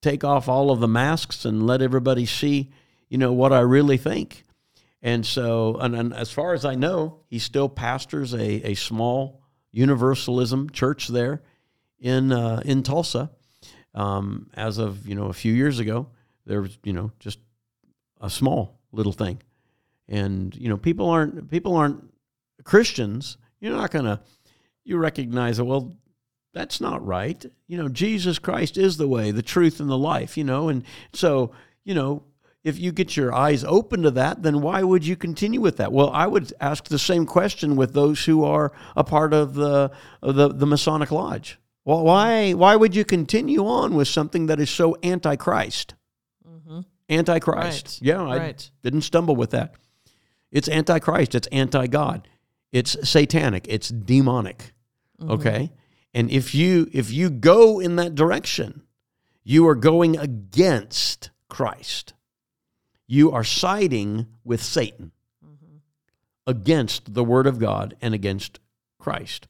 take 0.00 0.24
off 0.24 0.48
all 0.48 0.70
of 0.70 0.80
the 0.80 0.88
masks 0.88 1.44
and 1.44 1.66
let 1.66 1.82
everybody 1.82 2.24
see, 2.24 2.70
you 3.10 3.18
know, 3.18 3.34
what 3.34 3.52
I 3.52 3.60
really 3.60 3.98
think. 3.98 4.44
And 5.02 5.24
so, 5.24 5.76
and, 5.76 5.94
and 5.94 6.14
as 6.14 6.30
far 6.30 6.54
as 6.54 6.64
I 6.64 6.74
know, 6.76 7.20
he 7.26 7.38
still 7.38 7.68
pastors 7.68 8.32
a, 8.32 8.70
a 8.70 8.74
small 8.74 9.42
universalism 9.70 10.70
church 10.70 11.08
there 11.08 11.42
in 12.00 12.32
uh, 12.32 12.62
in 12.64 12.82
Tulsa. 12.82 13.30
Um, 13.98 14.48
as 14.54 14.78
of 14.78 15.08
you 15.08 15.16
know 15.16 15.24
a 15.24 15.32
few 15.32 15.52
years 15.52 15.80
ago, 15.80 16.06
there 16.46 16.62
was 16.62 16.78
you 16.84 16.92
know 16.92 17.10
just 17.18 17.40
a 18.20 18.30
small 18.30 18.78
little 18.92 19.12
thing, 19.12 19.42
and 20.08 20.54
you 20.54 20.68
know 20.68 20.76
people 20.76 21.10
aren't 21.10 21.50
people 21.50 21.74
aren't 21.74 22.04
Christians. 22.62 23.38
You're 23.58 23.76
not 23.76 23.90
gonna 23.90 24.20
you 24.84 24.98
recognize 24.98 25.56
that 25.56 25.64
well 25.64 25.96
that's 26.54 26.80
not 26.80 27.04
right. 27.04 27.44
You 27.66 27.76
know 27.76 27.88
Jesus 27.88 28.38
Christ 28.38 28.78
is 28.78 28.98
the 28.98 29.08
way, 29.08 29.32
the 29.32 29.42
truth, 29.42 29.80
and 29.80 29.90
the 29.90 29.98
life. 29.98 30.38
You 30.38 30.44
know, 30.44 30.68
and 30.68 30.84
so 31.12 31.50
you 31.82 31.94
know 31.94 32.22
if 32.62 32.78
you 32.78 32.92
get 32.92 33.16
your 33.16 33.34
eyes 33.34 33.64
open 33.64 34.02
to 34.02 34.12
that, 34.12 34.44
then 34.44 34.60
why 34.60 34.84
would 34.84 35.04
you 35.04 35.16
continue 35.16 35.60
with 35.60 35.76
that? 35.78 35.90
Well, 35.90 36.10
I 36.10 36.28
would 36.28 36.52
ask 36.60 36.84
the 36.86 37.00
same 37.00 37.26
question 37.26 37.74
with 37.74 37.94
those 37.94 38.24
who 38.26 38.44
are 38.44 38.70
a 38.94 39.02
part 39.02 39.32
of 39.32 39.54
the 39.54 39.90
of 40.22 40.36
the, 40.36 40.50
the 40.50 40.66
Masonic 40.66 41.10
Lodge. 41.10 41.58
Well, 41.88 42.04
why 42.04 42.52
why 42.52 42.76
would 42.76 42.94
you 42.94 43.02
continue 43.06 43.66
on 43.66 43.94
with 43.94 44.08
something 44.08 44.44
that 44.48 44.60
is 44.60 44.68
so 44.68 44.98
antichrist? 45.02 45.94
Mm-hmm. 46.46 46.80
Antichrist. 47.08 47.86
Right. 47.86 47.98
Yeah, 48.02 48.22
I 48.24 48.36
right. 48.36 48.70
didn't 48.82 49.00
stumble 49.00 49.34
with 49.34 49.52
that. 49.52 49.72
It's 50.52 50.68
antichrist. 50.68 51.34
It's 51.34 51.46
anti-God. 51.46 52.28
It's 52.72 53.08
satanic. 53.08 53.64
It's 53.70 53.88
demonic. 53.88 54.74
Mm-hmm. 55.18 55.30
Okay, 55.30 55.72
and 56.12 56.30
if 56.30 56.54
you 56.54 56.90
if 56.92 57.10
you 57.10 57.30
go 57.30 57.80
in 57.80 57.96
that 57.96 58.14
direction, 58.14 58.82
you 59.42 59.66
are 59.66 59.74
going 59.74 60.18
against 60.18 61.30
Christ. 61.48 62.12
You 63.06 63.32
are 63.32 63.44
siding 63.44 64.26
with 64.44 64.62
Satan 64.62 65.12
mm-hmm. 65.42 65.76
against 66.46 67.14
the 67.14 67.24
Word 67.24 67.46
of 67.46 67.58
God 67.58 67.96
and 68.02 68.12
against 68.12 68.60
Christ. 68.98 69.48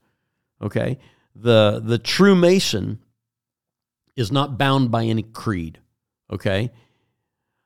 Okay 0.63 0.99
the 1.35 1.81
the 1.85 1.99
true 1.99 2.35
mason 2.35 2.99
is 4.17 4.33
not 4.33 4.59
bound 4.59 4.91
by 4.91 5.05
any 5.05 5.23
creed. 5.23 5.79
Okay, 6.31 6.71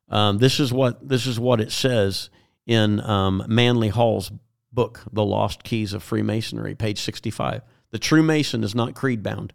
um, 0.09 0.39
this 0.39 0.61
is 0.61 0.73
what 0.73 1.09
this 1.09 1.27
is 1.27 1.41
what 1.41 1.61
it 1.61 1.73
says 1.73 2.31
in 2.67 3.01
um, 3.01 3.45
Manly 3.49 3.89
Hall's 3.89 4.31
book, 4.73 5.01
"The 5.13 5.25
Lost 5.25 5.65
Keys 5.65 5.93
of 5.93 6.03
Freemasonry," 6.03 6.75
page 6.75 7.01
sixty-five. 7.01 7.63
The 7.91 7.99
true 7.99 8.23
mason 8.23 8.65
is 8.65 8.75
not 8.75 8.95
creed 8.95 9.23
bound. 9.23 9.53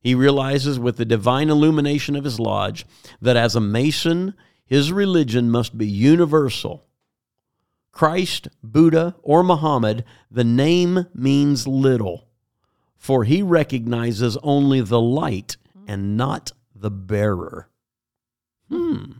He 0.00 0.14
realizes 0.14 0.78
with 0.78 0.96
the 0.96 1.04
divine 1.04 1.50
illumination 1.50 2.16
of 2.16 2.24
his 2.24 2.38
lodge 2.38 2.86
that 3.20 3.36
as 3.36 3.56
a 3.56 3.60
mason, 3.60 4.34
his 4.64 4.92
religion 4.92 5.50
must 5.50 5.76
be 5.76 5.86
universal. 5.86 6.84
Christ, 7.90 8.48
Buddha, 8.62 9.16
or 9.22 9.42
Muhammad, 9.42 10.04
the 10.30 10.44
name 10.44 11.06
means 11.14 11.66
little 11.66 12.27
for 12.98 13.24
he 13.24 13.42
recognizes 13.42 14.36
only 14.42 14.80
the 14.80 15.00
light 15.00 15.56
and 15.86 16.16
not 16.16 16.52
the 16.74 16.90
bearer. 16.90 17.68
Hmm. 18.68 19.12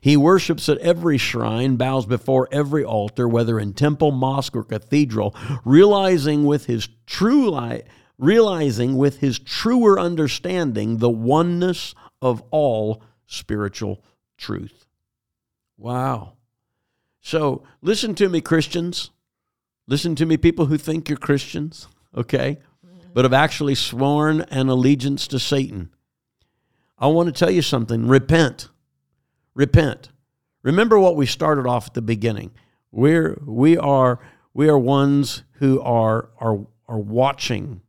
He 0.00 0.16
worships 0.16 0.68
at 0.68 0.78
every 0.78 1.18
shrine, 1.18 1.76
bows 1.76 2.06
before 2.06 2.48
every 2.52 2.84
altar, 2.84 3.28
whether 3.28 3.58
in 3.58 3.74
temple, 3.74 4.12
mosque, 4.12 4.54
or 4.54 4.62
cathedral, 4.62 5.34
realizing 5.64 6.44
with 6.44 6.66
his 6.66 6.88
true 7.04 7.50
light, 7.50 7.84
realizing 8.16 8.96
with 8.96 9.18
his 9.18 9.38
truer 9.38 9.98
understanding 9.98 10.98
the 10.98 11.10
oneness 11.10 11.94
of 12.20 12.42
all 12.50 13.02
spiritual 13.26 14.02
truth. 14.38 14.86
Wow. 15.76 16.34
So 17.20 17.64
listen 17.80 18.14
to 18.16 18.28
me, 18.28 18.40
Christians. 18.40 19.10
Listen 19.88 20.14
to 20.14 20.26
me, 20.26 20.36
people 20.36 20.66
who 20.66 20.78
think 20.78 21.08
you're 21.08 21.18
Christians, 21.18 21.88
okay? 22.16 22.58
But 23.14 23.24
have 23.24 23.32
actually 23.32 23.74
sworn 23.74 24.42
an 24.42 24.68
allegiance 24.68 25.26
to 25.28 25.38
Satan. 25.38 25.90
I 26.98 27.08
want 27.08 27.26
to 27.26 27.38
tell 27.38 27.50
you 27.50 27.62
something 27.62 28.06
repent. 28.06 28.68
Repent. 29.54 30.10
Remember 30.62 30.98
what 30.98 31.16
we 31.16 31.26
started 31.26 31.66
off 31.66 31.88
at 31.88 31.94
the 31.94 32.02
beginning. 32.02 32.52
We're, 32.90 33.40
we, 33.44 33.76
are, 33.76 34.20
we 34.54 34.68
are 34.68 34.78
ones 34.78 35.42
who 35.54 35.80
are, 35.80 36.30
are, 36.38 36.66
are 36.86 36.98
watching 36.98 37.80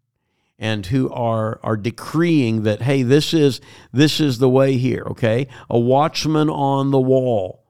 and 0.57 0.85
who 0.85 1.11
are, 1.11 1.59
are 1.61 1.77
decreeing 1.77 2.63
that, 2.63 2.81
hey, 2.81 3.03
this 3.03 3.33
is, 3.33 3.59
this 3.91 4.19
is 4.19 4.37
the 4.37 4.49
way 4.49 4.77
here, 4.77 5.03
okay? 5.07 5.47
A 5.69 5.77
watchman 5.77 6.49
on 6.49 6.91
the 6.91 6.99
wall. 6.99 7.63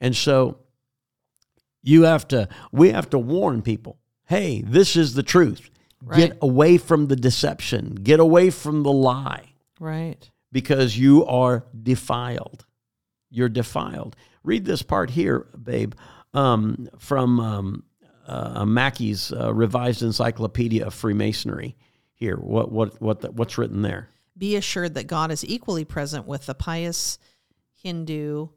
And 0.00 0.14
so 0.14 0.58
you 1.82 2.02
have 2.02 2.28
to, 2.28 2.48
we 2.70 2.90
have 2.90 3.10
to 3.10 3.18
warn 3.18 3.62
people 3.62 3.98
hey, 4.26 4.62
this 4.62 4.96
is 4.96 5.12
the 5.12 5.22
truth. 5.22 5.68
Right. 6.04 6.16
Get 6.16 6.38
away 6.42 6.78
from 6.78 7.06
the 7.06 7.16
deception. 7.16 7.94
Get 7.94 8.18
away 8.18 8.50
from 8.50 8.82
the 8.82 8.92
lie. 8.92 9.54
Right. 9.78 10.28
Because 10.50 10.98
you 10.98 11.24
are 11.26 11.64
defiled. 11.80 12.66
You're 13.30 13.48
defiled. 13.48 14.16
Read 14.42 14.64
this 14.64 14.82
part 14.82 15.10
here, 15.10 15.46
babe, 15.62 15.94
um, 16.34 16.88
from 16.98 17.40
um, 17.40 17.84
uh, 18.26 18.64
Mackey's 18.64 19.32
uh, 19.32 19.54
Revised 19.54 20.02
Encyclopedia 20.02 20.84
of 20.84 20.92
Freemasonry. 20.92 21.76
Here, 22.14 22.36
what 22.36 22.70
what 22.70 23.00
what 23.00 23.20
the, 23.20 23.30
what's 23.30 23.56
written 23.56 23.82
there? 23.82 24.08
Be 24.36 24.56
assured 24.56 24.94
that 24.94 25.06
God 25.06 25.30
is 25.30 25.44
equally 25.44 25.84
present 25.84 26.26
with 26.26 26.46
the 26.46 26.54
pious 26.54 27.18
Hindu 27.74 28.48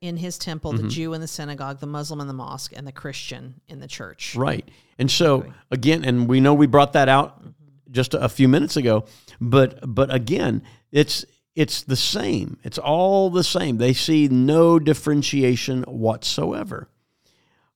in 0.00 0.16
his 0.16 0.38
temple, 0.38 0.72
mm-hmm. 0.72 0.84
the 0.84 0.88
Jew 0.88 1.12
in 1.12 1.20
the 1.20 1.28
synagogue, 1.28 1.80
the 1.80 1.86
Muslim 1.86 2.20
in 2.20 2.26
the 2.26 2.32
mosque, 2.32 2.72
and 2.76 2.86
the 2.86 2.92
Christian 2.92 3.60
in 3.68 3.80
the 3.80 3.88
church. 3.88 4.34
Right. 4.36 4.68
And 4.98 5.10
so 5.10 5.46
again, 5.70 6.04
and 6.04 6.28
we 6.28 6.40
know 6.40 6.54
we 6.54 6.66
brought 6.66 6.92
that 6.92 7.08
out 7.08 7.40
mm-hmm. 7.40 7.50
just 7.90 8.14
a 8.14 8.28
few 8.28 8.48
minutes 8.48 8.76
ago, 8.76 9.04
but 9.40 9.80
but 9.82 10.12
again, 10.12 10.62
it's 10.92 11.24
it's 11.54 11.82
the 11.82 11.96
same. 11.96 12.58
It's 12.62 12.78
all 12.78 13.30
the 13.30 13.42
same. 13.42 13.78
They 13.78 13.92
see 13.92 14.28
no 14.28 14.78
differentiation 14.78 15.82
whatsoever. 15.82 16.88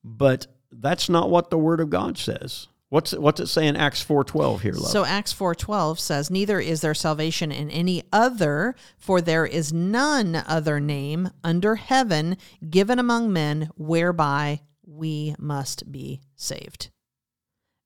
But 0.05 0.47
that's 0.71 1.09
not 1.09 1.31
what 1.31 1.51
the 1.51 1.59
word 1.59 1.81
of 1.81 1.91
God 1.91 2.17
says. 2.19 2.69
What's 2.93 3.15
what's 3.15 3.41
it 3.41 3.47
say 3.47 3.67
in 3.67 3.75
Acts 3.75 4.05
4:12 4.05 4.61
here, 4.61 4.75
love? 4.75 4.91
So 4.91 5.03
Acts 5.07 5.33
4:12 5.33 5.99
says 5.99 6.31
neither 6.31 6.61
is 6.61 6.83
there 6.83 6.93
salvation 6.93 7.51
in 7.51 7.71
any 7.71 8.03
other 8.13 8.75
for 8.99 9.23
there 9.23 9.47
is 9.47 9.73
none 9.73 10.37
other 10.47 10.79
name 10.79 11.31
under 11.43 11.77
heaven 11.77 12.37
given 12.69 12.99
among 12.99 13.33
men 13.33 13.71
whereby 13.77 14.61
we 14.85 15.35
must 15.39 15.91
be 15.91 16.21
saved. 16.37 16.91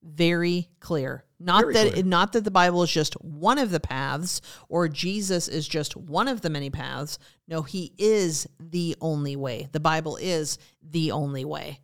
Very 0.02 0.70
clear. 0.80 1.24
Not 1.38 1.60
Very 1.60 1.74
that 1.74 1.92
clear. 1.92 2.02
not 2.02 2.32
that 2.32 2.42
the 2.42 2.50
Bible 2.50 2.82
is 2.82 2.90
just 2.90 3.14
one 3.22 3.58
of 3.58 3.70
the 3.70 3.78
paths 3.78 4.40
or 4.68 4.88
Jesus 4.88 5.46
is 5.46 5.68
just 5.68 5.96
one 5.96 6.26
of 6.26 6.40
the 6.40 6.50
many 6.50 6.68
paths. 6.68 7.20
No, 7.46 7.62
he 7.62 7.92
is 7.96 8.48
the 8.58 8.96
only 9.00 9.36
way. 9.36 9.68
The 9.70 9.78
Bible 9.78 10.16
is 10.16 10.58
the 10.82 11.12
only 11.12 11.44
way. 11.44 11.78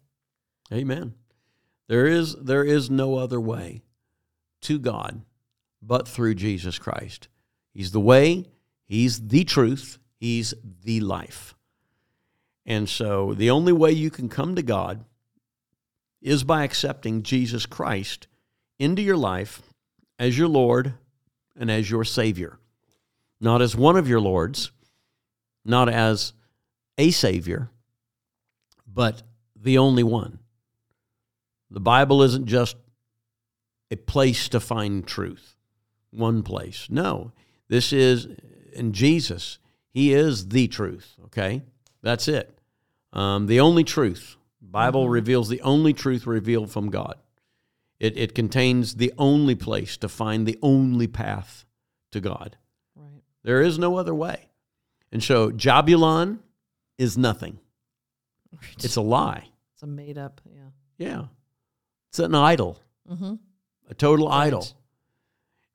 Amen. 0.72 1.14
There 1.88 2.06
is, 2.06 2.34
there 2.36 2.64
is 2.64 2.90
no 2.90 3.16
other 3.16 3.40
way 3.40 3.82
to 4.62 4.78
God 4.78 5.22
but 5.82 6.06
through 6.06 6.34
Jesus 6.36 6.78
Christ. 6.78 7.28
He's 7.72 7.92
the 7.92 8.00
way, 8.00 8.46
He's 8.86 9.28
the 9.28 9.44
truth, 9.44 9.98
He's 10.18 10.54
the 10.84 11.00
life. 11.00 11.54
And 12.64 12.88
so 12.88 13.34
the 13.34 13.50
only 13.50 13.72
way 13.72 13.90
you 13.90 14.10
can 14.10 14.28
come 14.28 14.54
to 14.54 14.62
God 14.62 15.04
is 16.20 16.44
by 16.44 16.62
accepting 16.62 17.24
Jesus 17.24 17.66
Christ 17.66 18.28
into 18.78 19.02
your 19.02 19.16
life 19.16 19.62
as 20.18 20.38
your 20.38 20.48
Lord 20.48 20.94
and 21.56 21.70
as 21.70 21.90
your 21.90 22.04
Savior. 22.04 22.58
Not 23.40 23.60
as 23.60 23.74
one 23.74 23.96
of 23.96 24.08
your 24.08 24.20
Lords, 24.20 24.70
not 25.64 25.88
as 25.88 26.32
a 26.96 27.10
Savior, 27.10 27.70
but 28.86 29.22
the 29.56 29.78
only 29.78 30.04
one. 30.04 30.38
The 31.72 31.80
Bible 31.80 32.22
isn't 32.22 32.46
just 32.46 32.76
a 33.90 33.96
place 33.96 34.48
to 34.50 34.60
find 34.60 35.06
truth, 35.06 35.56
one 36.10 36.42
place. 36.42 36.86
No, 36.90 37.32
this 37.68 37.92
is 37.92 38.28
in 38.72 38.92
Jesus. 38.92 39.58
He 39.90 40.12
is 40.12 40.48
the 40.48 40.68
truth. 40.68 41.16
Okay, 41.26 41.62
that's 42.02 42.28
it. 42.28 42.58
Um, 43.12 43.46
the 43.46 43.60
only 43.60 43.84
truth. 43.84 44.36
Bible 44.60 45.04
mm-hmm. 45.04 45.12
reveals 45.12 45.48
the 45.48 45.60
only 45.62 45.92
truth 45.92 46.26
revealed 46.26 46.70
from 46.70 46.90
God. 46.90 47.16
It, 47.98 48.16
it 48.16 48.34
contains 48.34 48.96
the 48.96 49.12
only 49.18 49.54
place 49.54 49.96
to 49.98 50.08
find 50.08 50.46
the 50.46 50.58
only 50.62 51.06
path 51.06 51.64
to 52.12 52.20
God. 52.20 52.56
Right. 52.96 53.22
There 53.44 53.60
is 53.60 53.78
no 53.78 53.96
other 53.96 54.14
way. 54.14 54.48
And 55.12 55.22
so 55.22 55.50
Jabulon 55.50 56.38
is 56.98 57.16
nothing. 57.18 57.58
It's 58.82 58.96
a 58.96 59.02
lie. 59.02 59.48
It's 59.74 59.82
a 59.82 59.86
made 59.86 60.18
up, 60.18 60.40
yeah. 60.44 60.70
Yeah. 60.98 61.24
It's 62.12 62.18
an 62.18 62.34
idol. 62.34 62.78
Mm-hmm. 63.10 63.36
A 63.88 63.94
total 63.94 64.28
right. 64.28 64.48
idol. 64.48 64.68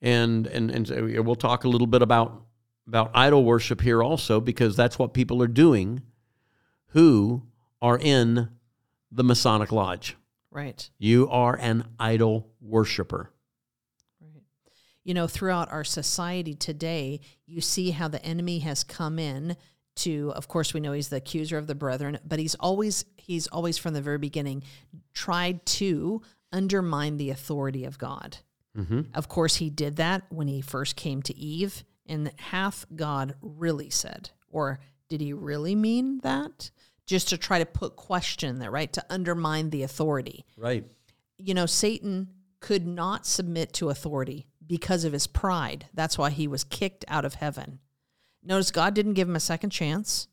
And 0.04 0.46
and 0.46 0.70
and 0.70 1.26
we'll 1.26 1.34
talk 1.34 1.64
a 1.64 1.68
little 1.68 1.88
bit 1.88 2.04
about 2.04 2.44
about 2.88 3.10
idol 3.16 3.44
worship 3.44 3.82
here 3.82 4.04
also 4.04 4.40
because 4.40 4.76
that's 4.76 5.00
what 5.00 5.16
people 5.16 5.42
are 5.42 5.48
doing 5.48 6.04
who 6.90 7.42
are 7.82 7.98
in 7.98 8.50
the 9.12 9.24
Masonic 9.24 9.72
Lodge. 9.72 10.16
Right. 10.52 10.88
You 11.00 11.28
are 11.32 11.58
an 11.60 11.86
idol 12.00 12.52
worshiper. 12.62 13.32
Right. 14.22 14.44
You 15.04 15.16
know, 15.16 15.26
throughout 15.26 15.72
our 15.72 15.84
society 15.84 16.54
today, 16.54 17.20
you 17.48 17.62
see 17.62 17.90
how 17.90 18.10
the 18.10 18.24
enemy 18.24 18.60
has 18.60 18.84
come 18.84 19.18
in 19.18 19.58
to 19.98 20.32
of 20.36 20.48
course 20.48 20.74
we 20.74 20.80
know 20.80 20.94
he's 20.94 21.10
the 21.10 21.18
accuser 21.18 21.58
of 21.58 21.68
the 21.68 21.76
brethren, 21.76 22.20
but 22.26 22.40
he's 22.40 22.56
always 22.56 23.06
he's 23.18 23.48
always 23.48 23.78
from 23.78 23.94
the 23.94 24.02
very 24.02 24.18
beginning 24.18 24.64
tried 25.14 25.66
to 25.66 26.22
undermine 26.52 27.18
the 27.18 27.30
authority 27.30 27.84
of 27.84 27.98
God. 27.98 28.38
Mm-hmm. 28.78 29.02
Of 29.14 29.28
course, 29.28 29.56
he 29.56 29.70
did 29.70 29.96
that 29.98 30.24
when 30.30 30.48
he 30.48 30.62
first 30.62 30.96
came 30.96 31.22
to 31.24 31.36
Eve. 31.36 31.84
And 32.06 32.32
hath 32.38 32.86
God 32.96 33.36
really 33.42 33.90
said? 33.90 34.30
Or 34.50 34.80
did 35.10 35.20
he 35.20 35.34
really 35.34 35.76
mean 35.76 36.20
that? 36.20 36.72
Just 37.06 37.30
to 37.30 37.38
try 37.38 37.60
to 37.60 37.66
put 37.66 37.96
question 37.96 38.60
there, 38.60 38.72
right? 38.72 38.92
To 38.94 39.06
undermine 39.10 39.70
the 39.70 39.84
authority. 39.84 40.46
Right. 40.58 40.86
You 41.38 41.54
know, 41.54 41.66
Satan 41.66 42.30
could 42.60 42.88
not 42.88 43.26
submit 43.26 43.74
to 43.74 43.90
authority 43.90 44.48
because 44.66 45.04
of 45.04 45.14
his 45.14 45.28
pride. 45.28 45.88
That's 45.94 46.18
why 46.18 46.30
he 46.30 46.48
was 46.48 46.64
kicked 46.64 47.06
out 47.08 47.26
of 47.26 47.36
heaven. 47.36 47.80
Notice 48.48 48.72
God 48.72 48.94
didn't 48.94 49.14
give 49.14 49.28
him 49.28 49.36
a 49.36 49.42
second 49.42 49.72
chance. 49.72 50.28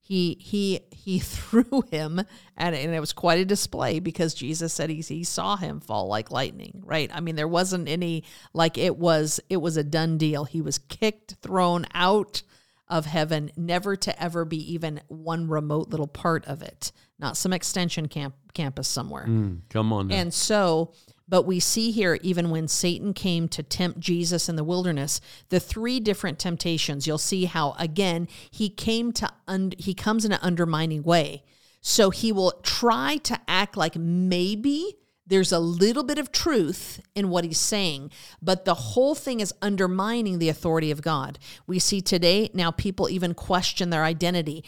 He 0.00 0.36
he 0.40 0.80
he 0.90 1.18
threw 1.20 1.82
him 1.90 2.18
and, 2.56 2.74
and 2.74 2.94
it 2.94 3.00
was 3.00 3.12
quite 3.12 3.38
a 3.38 3.44
display 3.44 4.00
because 4.00 4.34
jesus 4.34 4.72
said 4.72 4.90
he, 4.90 5.00
he 5.02 5.22
saw 5.22 5.56
him 5.56 5.80
fall 5.80 6.08
like 6.08 6.32
lightning 6.32 6.82
right? 6.84 7.08
I 7.14 7.20
mean 7.20 7.36
there 7.36 7.46
wasn't 7.46 7.88
any 7.88 8.24
like 8.52 8.76
it 8.76 8.96
was 8.96 9.38
it 9.48 9.58
was 9.58 9.76
a 9.76 9.84
done 9.84 10.18
deal. 10.18 10.44
He 10.44 10.60
was 10.60 10.78
kicked 10.78 11.36
thrown 11.42 11.86
out 11.94 12.42
of 12.88 13.06
heaven 13.06 13.52
never 13.56 13.94
to 13.94 14.20
ever 14.20 14.44
be 14.44 14.72
even 14.72 15.00
one 15.06 15.48
remote 15.48 15.90
little 15.90 16.08
part 16.08 16.44
of 16.46 16.60
it. 16.60 16.90
Not 17.20 17.36
some 17.36 17.52
extension 17.52 18.08
camp 18.08 18.34
campus 18.52 18.88
somewhere. 18.88 19.26
Mm, 19.28 19.60
come 19.70 19.92
on 19.92 20.08
now. 20.08 20.16
and 20.16 20.34
so 20.34 20.92
but 21.30 21.46
we 21.46 21.60
see 21.60 21.92
here, 21.92 22.18
even 22.22 22.50
when 22.50 22.66
Satan 22.66 23.14
came 23.14 23.48
to 23.48 23.62
tempt 23.62 24.00
Jesus 24.00 24.48
in 24.48 24.56
the 24.56 24.64
wilderness, 24.64 25.20
the 25.48 25.60
three 25.60 26.00
different 26.00 26.40
temptations. 26.40 27.06
You'll 27.06 27.18
see 27.18 27.44
how 27.44 27.76
again 27.78 28.26
he 28.50 28.68
came 28.68 29.12
to 29.12 29.30
un- 29.46 29.72
he 29.78 29.94
comes 29.94 30.24
in 30.24 30.32
an 30.32 30.40
undermining 30.42 31.04
way. 31.04 31.44
So 31.80 32.10
he 32.10 32.32
will 32.32 32.60
try 32.62 33.18
to 33.18 33.40
act 33.46 33.76
like 33.76 33.96
maybe 33.96 34.96
there's 35.24 35.52
a 35.52 35.60
little 35.60 36.02
bit 36.02 36.18
of 36.18 36.32
truth 36.32 37.00
in 37.14 37.30
what 37.30 37.44
he's 37.44 37.60
saying, 37.60 38.10
but 38.42 38.64
the 38.64 38.74
whole 38.74 39.14
thing 39.14 39.38
is 39.38 39.54
undermining 39.62 40.40
the 40.40 40.48
authority 40.48 40.90
of 40.90 41.02
God. 41.02 41.38
We 41.68 41.78
see 41.78 42.00
today 42.00 42.50
now 42.52 42.72
people 42.72 43.08
even 43.08 43.34
question 43.34 43.90
their 43.90 44.02
identity. 44.02 44.64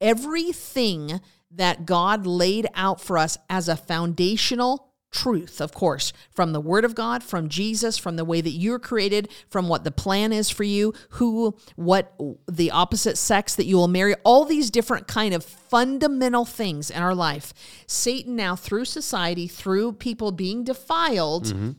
Everything 0.00 1.20
that 1.52 1.86
God 1.86 2.26
laid 2.26 2.66
out 2.74 3.00
for 3.00 3.16
us 3.16 3.38
as 3.48 3.68
a 3.68 3.76
foundational 3.76 4.89
truth, 5.10 5.60
of 5.60 5.72
course, 5.72 6.12
from 6.30 6.52
the 6.52 6.60
Word 6.60 6.84
of 6.84 6.94
God, 6.94 7.22
from 7.22 7.48
Jesus, 7.48 7.98
from 7.98 8.16
the 8.16 8.24
way 8.24 8.40
that 8.40 8.50
you're 8.50 8.78
created, 8.78 9.28
from 9.48 9.68
what 9.68 9.84
the 9.84 9.90
plan 9.90 10.32
is 10.32 10.50
for 10.50 10.64
you, 10.64 10.94
who, 11.10 11.56
what 11.76 12.14
the 12.48 12.70
opposite 12.70 13.18
sex 13.18 13.54
that 13.54 13.66
you 13.66 13.76
will 13.76 13.88
marry, 13.88 14.14
all 14.24 14.44
these 14.44 14.70
different 14.70 15.06
kind 15.08 15.34
of 15.34 15.44
fundamental 15.44 16.44
things 16.44 16.90
in 16.90 17.02
our 17.02 17.14
life. 17.14 17.52
Satan 17.86 18.36
now, 18.36 18.54
through 18.56 18.84
society, 18.84 19.48
through 19.48 19.92
people 19.94 20.32
being 20.32 20.62
defiled, 20.64 21.46
mm-hmm. 21.46 21.70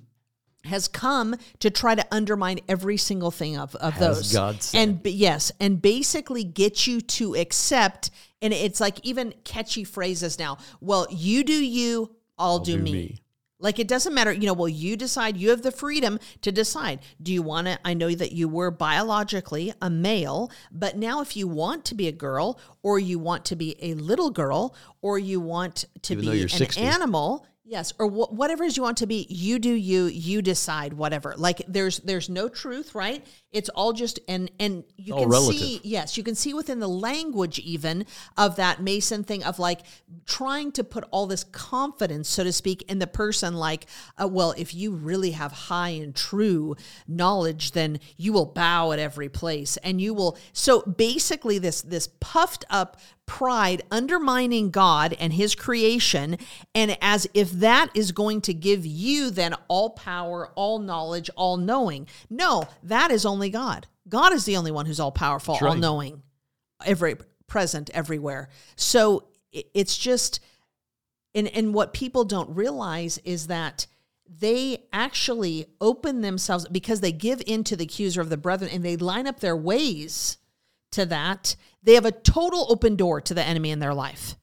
has 0.65 0.88
come 0.88 1.36
to 1.60 1.70
try 1.70 1.96
to 1.96 2.06
undermine 2.12 2.60
every 2.67 2.98
single 2.98 3.32
thing 3.32 3.58
of, 3.58 3.76
of 3.76 3.98
those. 3.98 4.34
God 4.34 4.62
said. 4.62 4.78
And 4.78 5.00
yes, 5.06 5.52
and 5.60 5.82
basically 5.82 6.44
get 6.44 6.86
you 6.86 7.02
to 7.02 7.36
accept 7.36 8.12
and 8.41 8.54
it's 8.54 8.82
like 8.82 9.00
even 9.04 9.34
catchy 9.44 9.84
phrases 9.84 10.39
now. 10.39 10.58
Well, 10.80 11.06
you 11.12 11.44
do 11.44 11.54
you, 11.54 12.15
I'll, 12.41 12.51
I'll 12.54 12.60
do, 12.60 12.77
do 12.77 12.84
me. 12.84 12.91
me. 12.93 13.17
Like 13.60 13.77
it 13.77 13.88
doesn't 13.88 14.15
matter, 14.15 14.34
you 14.34 14.47
know, 14.47 14.54
well, 14.54 14.67
you 14.67 14.97
decide, 14.97 15.38
you 15.38 15.51
have 15.51 15.62
the 15.62 15.71
freedom 15.71 16.19
to 16.41 16.51
decide. 16.51 16.99
Do 17.21 17.32
you 17.32 17.43
want 17.43 17.67
to? 17.67 17.77
I 17.86 17.93
know 17.93 18.10
that 18.15 18.32
you 18.32 18.47
were 18.49 18.71
biologically 18.71 19.71
a 19.82 19.88
male, 19.89 20.51
but 20.71 20.97
now 20.97 21.21
if 21.21 21.38
you 21.38 21.47
want 21.47 21.86
to 21.86 21.95
be 21.95 22.08
a 22.08 22.12
girl, 22.12 22.60
or 22.82 22.97
you 22.97 23.19
want 23.19 23.45
to 23.45 23.56
be 23.56 23.75
a 23.80 23.93
little 23.93 24.32
girl, 24.32 24.75
or 25.04 25.19
you 25.19 25.39
want 25.39 25.86
to 26.01 26.13
Even 26.13 26.25
be 26.32 26.41
an 26.41 26.49
60. 26.49 26.82
animal, 26.82 27.45
Yes, 27.63 27.93
or 27.99 28.10
wh- 28.10 28.34
whatever 28.34 28.65
it 28.65 28.67
is 28.67 28.75
you 28.77 28.84
want 28.84 28.97
to 28.97 29.08
be, 29.08 29.25
you 29.30 29.58
do 29.58 29.69
you, 29.71 30.06
you 30.08 30.41
decide 30.41 30.91
whatever. 30.93 31.36
Like 31.38 31.62
there's 31.69 31.99
there's 31.99 32.27
no 32.30 32.49
truth, 32.49 32.93
right? 32.95 33.25
It's 33.51 33.69
all 33.69 33.91
just 33.91 34.19
and 34.27 34.49
and 34.59 34.83
you 34.95 35.13
all 35.13 35.21
can 35.21 35.29
relative. 35.29 35.59
see 35.59 35.81
yes, 35.83 36.17
you 36.17 36.23
can 36.23 36.35
see 36.35 36.53
within 36.53 36.79
the 36.79 36.87
language 36.87 37.59
even 37.59 38.05
of 38.37 38.55
that 38.55 38.81
Mason 38.81 39.23
thing 39.23 39.43
of 39.43 39.59
like 39.59 39.81
trying 40.25 40.71
to 40.73 40.83
put 40.83 41.03
all 41.11 41.27
this 41.27 41.43
confidence, 41.43 42.29
so 42.29 42.43
to 42.43 42.53
speak, 42.53 42.83
in 42.89 42.99
the 42.99 43.07
person. 43.07 43.55
Like, 43.55 43.87
uh, 44.21 44.27
well, 44.27 44.53
if 44.57 44.73
you 44.73 44.91
really 44.91 45.31
have 45.31 45.51
high 45.51 45.89
and 45.89 46.15
true 46.15 46.75
knowledge, 47.07 47.71
then 47.71 47.99
you 48.17 48.31
will 48.31 48.45
bow 48.45 48.91
at 48.93 48.99
every 48.99 49.29
place, 49.29 49.77
and 49.77 49.99
you 49.99 50.13
will. 50.13 50.37
So 50.53 50.81
basically, 50.83 51.57
this 51.57 51.81
this 51.81 52.07
puffed 52.19 52.63
up 52.69 52.97
pride 53.25 53.81
undermining 53.89 54.69
God 54.71 55.15
and 55.17 55.31
his 55.31 55.55
creation, 55.55 56.37
and 56.75 56.97
as 57.01 57.27
if 57.33 57.49
that 57.51 57.89
is 57.93 58.11
going 58.11 58.41
to 58.41 58.53
give 58.53 58.85
you 58.85 59.29
then 59.29 59.55
all 59.69 59.91
power, 59.91 60.49
all 60.55 60.79
knowledge, 60.79 61.29
all 61.37 61.55
knowing. 61.55 62.07
No, 62.29 62.67
that 62.83 63.09
is 63.09 63.25
only 63.25 63.40
God. 63.49 63.88
God 64.08 64.34
is 64.34 64.45
the 64.45 64.58
only 64.58 64.71
one 64.71 64.86
who's 64.86 64.99
all 64.99 65.12
powerful, 65.12 65.58
all 65.62 65.75
knowing, 65.75 66.23
every 66.86 67.15
present 67.47 67.89
everywhere. 67.93 68.49
So 68.75 69.27
it's 69.51 69.97
just 69.97 70.39
and 71.36 71.47
and 71.47 71.73
what 71.73 71.93
people 71.93 72.23
don't 72.23 72.56
realize 72.56 73.17
is 73.19 73.47
that 73.47 73.88
they 74.27 74.86
actually 74.93 75.65
open 75.82 76.21
themselves 76.21 76.67
because 76.69 77.01
they 77.01 77.12
give 77.12 77.41
in 77.45 77.63
to 77.65 77.75
the 77.75 77.84
accuser 77.84 78.21
of 78.21 78.30
the 78.30 78.38
brethren 78.38 78.71
and 78.73 78.84
they 78.84 78.95
line 78.95 79.27
up 79.27 79.41
their 79.41 79.58
ways 79.58 80.38
to 80.91 81.06
that, 81.06 81.56
they 81.84 81.95
have 81.95 82.06
a 82.06 82.12
total 82.12 82.67
open 82.69 82.95
door 82.95 83.21
to 83.21 83.34
the 83.34 83.43
enemy 83.43 83.71
in 83.71 83.80
their 83.80 83.93
life. 83.93 84.36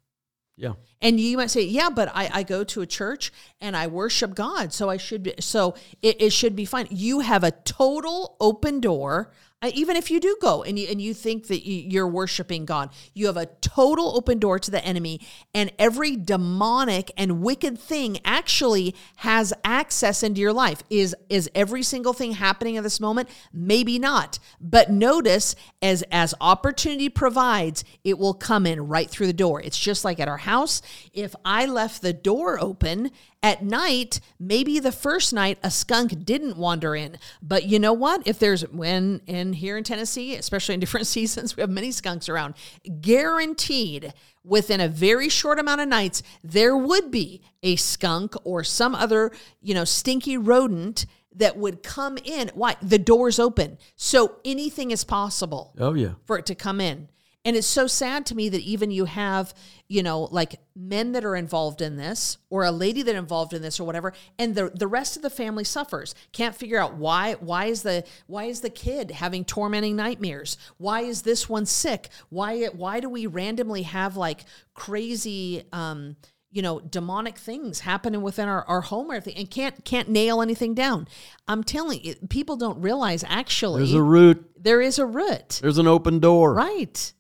Yeah. 0.59 0.73
And 1.01 1.21
you 1.21 1.37
might 1.37 1.51
say, 1.51 1.63
yeah, 1.63 1.89
but 1.89 2.11
I, 2.13 2.29
I 2.33 2.43
go 2.43 2.65
to 2.65 2.81
a 2.81 2.87
church 2.87 3.33
and 3.61 3.77
I 3.77 3.87
worship 3.87 4.35
God, 4.35 4.73
so 4.73 4.91
I 4.91 4.97
should 4.97 5.23
be, 5.23 5.35
so 5.39 5.77
it, 6.03 6.21
it 6.21 6.33
should 6.33 6.57
be 6.57 6.65
fine. 6.65 6.89
You 6.91 7.21
have 7.21 7.45
a 7.45 7.53
total 7.53 8.37
open 8.41 8.81
door 8.81 9.31
even 9.67 9.97
if 9.97 10.09
you 10.11 10.21
do 10.21 10.37
go 10.41 10.63
and 10.63 10.79
you 10.79 10.87
and 10.89 11.03
you 11.03 11.13
think 11.13 11.49
that 11.49 11.67
you're 11.67 12.07
worshiping 12.07 12.65
God, 12.65 12.91
you 13.13 13.27
have 13.27 13.37
a 13.37 13.47
total 13.47 14.17
open 14.17 14.39
door 14.39 14.59
to 14.61 14.71
the 14.71 14.85
enemy, 14.85 15.21
and 15.53 15.73
every 15.79 16.15
demonic 16.15 17.11
and 17.17 17.43
wicked 17.43 17.77
thing 17.79 18.19
actually 18.25 18.95
has 19.17 19.53
access 19.65 20.23
into 20.23 20.41
your 20.41 20.53
life. 20.53 20.85
Is 20.91 21.17
is 21.29 21.51
every 21.57 21.83
single 21.83 22.13
thing 22.13 22.33
happening 22.33 22.77
at 22.77 22.85
this 22.85 23.01
moment? 23.01 23.29
Maybe 23.53 23.99
not, 23.99 24.39
but 24.61 24.91
notice 24.91 25.57
as 25.83 26.03
as 26.13 26.35
opportunity 26.41 27.09
provides, 27.09 27.83
it 28.05 28.17
will 28.17 28.35
come 28.35 28.65
in 28.65 28.87
right 28.87 29.11
through 29.11 29.27
the 29.27 29.33
door. 29.33 29.61
It's 29.61 29.79
just 29.79 30.05
like 30.05 30.21
at 30.21 30.29
our 30.29 30.37
house. 30.37 30.83
If 31.13 31.35
I 31.45 31.67
left 31.67 32.01
the 32.03 32.13
door 32.13 32.61
open 32.61 33.11
at 33.43 33.63
night, 33.63 34.21
maybe 34.39 34.81
the 34.81 34.93
first 34.93 35.33
night 35.33 35.59
a 35.63 35.71
skunk 35.71 36.25
didn't 36.25 36.57
wander 36.57 36.97
in. 36.97 37.19
But 37.41 37.65
you 37.65 37.79
know 37.79 37.93
what? 37.93 38.27
If 38.27 38.39
there's 38.39 38.63
when 38.69 39.21
in 39.27 39.53
here 39.53 39.77
in 39.77 39.85
Tennessee, 39.85 40.35
especially 40.35 40.75
in 40.75 40.81
different 40.81 41.07
seasons, 41.07 41.57
we 41.57 41.61
have 41.61 41.71
many 41.71 41.91
skunks 41.91 42.29
around, 42.29 42.55
guaranteed 43.01 44.13
within 44.45 44.81
a 44.81 44.89
very 44.89 45.29
short 45.29 45.59
amount 45.59 45.81
of 45.81 45.89
nights, 45.89 46.23
there 46.43 46.77
would 46.77 47.11
be 47.11 47.43
a 47.63 47.77
skunk 47.77 48.35
or 48.45 48.65
some 48.65 48.95
other, 48.95 49.31
you 49.61 49.75
know, 49.75 49.85
stinky 49.85 50.37
rodent 50.37 51.07
that 51.35 51.57
would 51.57 51.83
come 51.83 52.19
in. 52.25 52.51
Why? 52.55 52.77
The 52.83 52.99
door's 52.99 53.39
open. 53.39 53.79
So 53.95 54.37
anything 54.45 54.91
is 54.91 55.05
possible. 55.05 55.75
Oh, 55.79 55.95
yeah. 55.95 56.15
For 56.25 56.39
it 56.39 56.47
to 56.47 56.55
come 56.55 56.81
in. 56.81 57.09
And 57.45 57.57
it's 57.57 57.67
so 57.67 57.87
sad 57.87 58.27
to 58.27 58.35
me 58.35 58.49
that 58.49 58.61
even 58.61 58.91
you 58.91 59.07
have, 59.07 59.55
you 59.89 60.03
know, 60.03 60.29
like 60.31 60.61
men 60.77 61.13
that 61.13 61.25
are 61.25 61.37
involved 61.37 61.81
in 61.81 61.97
this 61.97 62.37
or 62.51 62.65
a 62.65 62.71
lady 62.71 63.01
that 63.03 63.15
involved 63.15 63.55
in 63.55 63.63
this 63.63 63.81
or 63.81 63.85
whatever 63.85 64.13
and 64.39 64.55
the 64.55 64.71
the 64.75 64.89
rest 64.89 65.17
of 65.17 65.23
the 65.23 65.31
family 65.31 65.65
suffers. 65.65 66.15
Can't 66.33 66.55
figure 66.55 66.79
out 66.79 66.97
why 66.97 67.35
why 67.35 67.67
is 67.67 67.83
the 67.83 68.05
why 68.27 68.45
is 68.45 68.61
the 68.61 68.71
kid 68.71 69.13
having 69.13 69.45
tormenting 69.45 69.97
nightmares? 69.97 70.59
Why 70.77 71.03
is 71.03 71.23
this 71.23 71.49
one 71.49 71.65
sick? 71.65 72.09
Why 72.29 72.67
why 72.67 73.01
do 73.01 73.09
we 73.09 73.27
randomly 73.27 73.83
have 73.83 74.17
like 74.17 74.45
crazy 74.75 75.63
um 75.73 76.17
you 76.51 76.63
know 76.63 76.81
demonic 76.81 77.39
things 77.39 77.81
happening 77.81 78.23
within 78.23 78.49
our, 78.49 78.65
our 78.65 78.81
home 78.81 79.11
or 79.11 79.15
everything 79.15 79.39
and 79.39 79.51
can't 79.51 79.85
can't 79.85 80.09
nail 80.09 80.41
anything 80.41 80.75
down 80.75 81.07
i'm 81.47 81.63
telling 81.63 82.03
you 82.03 82.15
people 82.31 82.57
don't 82.57 82.81
realize 82.81 83.23
actually 83.29 83.81
there's 83.81 83.93
a 83.93 84.03
root 84.03 84.51
there 84.57 84.81
is 84.81 84.99
a 84.99 85.05
root 85.05 85.61
there's 85.63 85.79
an 85.79 85.87
open 85.87 86.21
door 86.21 86.55
right 86.55 87.13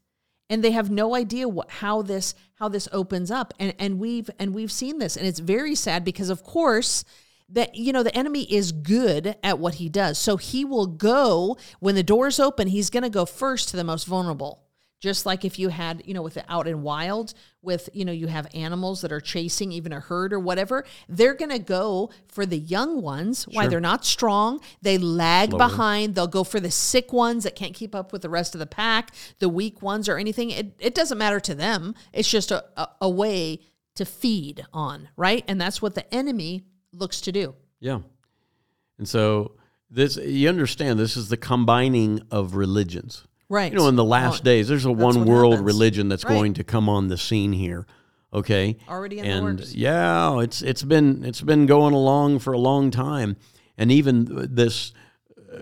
and 0.50 0.62
they 0.62 0.70
have 0.70 0.90
no 0.90 1.14
idea 1.14 1.48
what 1.48 1.70
how 1.70 2.02
this 2.02 2.34
how 2.54 2.68
this 2.68 2.88
opens 2.92 3.30
up. 3.30 3.54
And 3.58 3.74
and 3.78 3.98
we've 3.98 4.30
and 4.38 4.54
we've 4.54 4.72
seen 4.72 4.98
this 4.98 5.16
and 5.16 5.26
it's 5.26 5.40
very 5.40 5.74
sad 5.74 6.04
because 6.04 6.30
of 6.30 6.42
course 6.42 7.04
that 7.50 7.74
you 7.74 7.92
know 7.92 8.02
the 8.02 8.16
enemy 8.16 8.42
is 8.42 8.72
good 8.72 9.36
at 9.42 9.58
what 9.58 9.74
he 9.74 9.88
does. 9.88 10.18
So 10.18 10.36
he 10.36 10.64
will 10.64 10.86
go 10.86 11.56
when 11.80 11.94
the 11.94 12.02
doors 12.02 12.38
open 12.38 12.68
he's 12.68 12.90
going 12.90 13.02
to 13.02 13.10
go 13.10 13.26
first 13.26 13.68
to 13.70 13.76
the 13.76 13.84
most 13.84 14.06
vulnerable 14.06 14.67
just 15.00 15.26
like 15.26 15.44
if 15.44 15.58
you 15.58 15.68
had 15.68 16.02
you 16.04 16.14
know 16.14 16.22
with 16.22 16.34
the 16.34 16.52
out 16.52 16.66
in 16.66 16.82
wild 16.82 17.34
with 17.62 17.88
you 17.92 18.04
know 18.04 18.12
you 18.12 18.26
have 18.26 18.46
animals 18.54 19.00
that 19.00 19.12
are 19.12 19.20
chasing 19.20 19.72
even 19.72 19.92
a 19.92 20.00
herd 20.00 20.32
or 20.32 20.38
whatever 20.38 20.84
they're 21.08 21.34
going 21.34 21.50
to 21.50 21.58
go 21.58 22.10
for 22.28 22.46
the 22.46 22.58
young 22.58 23.02
ones. 23.02 23.44
Sure. 23.44 23.54
why 23.54 23.68
they're 23.68 23.80
not 23.80 24.04
strong. 24.04 24.60
They 24.82 24.98
lag 24.98 25.50
behind. 25.50 26.14
They'll 26.14 26.26
go 26.26 26.44
for 26.44 26.60
the 26.60 26.70
sick 26.70 27.12
ones 27.12 27.44
that 27.44 27.54
can't 27.54 27.74
keep 27.74 27.94
up 27.94 28.12
with 28.12 28.22
the 28.22 28.30
rest 28.30 28.54
of 28.54 28.58
the 28.58 28.66
pack 28.66 29.14
the 29.38 29.48
weak 29.48 29.82
ones 29.82 30.08
or 30.08 30.18
anything. 30.18 30.50
It, 30.50 30.74
it 30.78 30.94
doesn't 30.94 31.18
matter 31.18 31.40
to 31.40 31.54
them. 31.54 31.94
It's 32.12 32.28
just 32.28 32.50
a, 32.50 32.64
a, 32.76 32.88
a 33.02 33.10
way 33.10 33.60
to 33.94 34.04
feed 34.04 34.64
on 34.72 35.08
right? 35.16 35.44
And 35.48 35.60
that's 35.60 35.82
what 35.82 35.94
the 35.94 36.12
enemy 36.14 36.64
looks 36.92 37.20
to 37.22 37.32
do. 37.32 37.54
Yeah. 37.80 38.00
And 38.98 39.08
so 39.08 39.52
this 39.90 40.16
you 40.16 40.48
understand 40.48 40.98
this 40.98 41.16
is 41.16 41.28
the 41.28 41.36
combining 41.36 42.20
of 42.30 42.54
religions 42.54 43.24
Right. 43.48 43.72
You 43.72 43.78
know, 43.78 43.88
in 43.88 43.96
the 43.96 44.04
last 44.04 44.44
days, 44.44 44.68
there's 44.68 44.84
a 44.84 44.92
one 44.92 45.24
world 45.24 45.54
happens. 45.54 45.66
religion 45.66 46.08
that's 46.08 46.24
right. 46.24 46.34
going 46.34 46.54
to 46.54 46.64
come 46.64 46.88
on 46.88 47.08
the 47.08 47.16
scene 47.16 47.52
here. 47.52 47.86
Okay. 48.32 48.76
Already 48.88 49.20
in 49.20 49.24
and 49.24 49.58
the 49.58 49.62
works. 49.62 49.74
yeah, 49.74 50.40
it's 50.40 50.60
it's 50.60 50.82
been 50.82 51.24
it's 51.24 51.40
been 51.40 51.64
going 51.64 51.94
along 51.94 52.40
for 52.40 52.52
a 52.52 52.58
long 52.58 52.90
time, 52.90 53.36
and 53.78 53.90
even 53.90 54.48
this, 54.54 54.92
uh, 55.50 55.60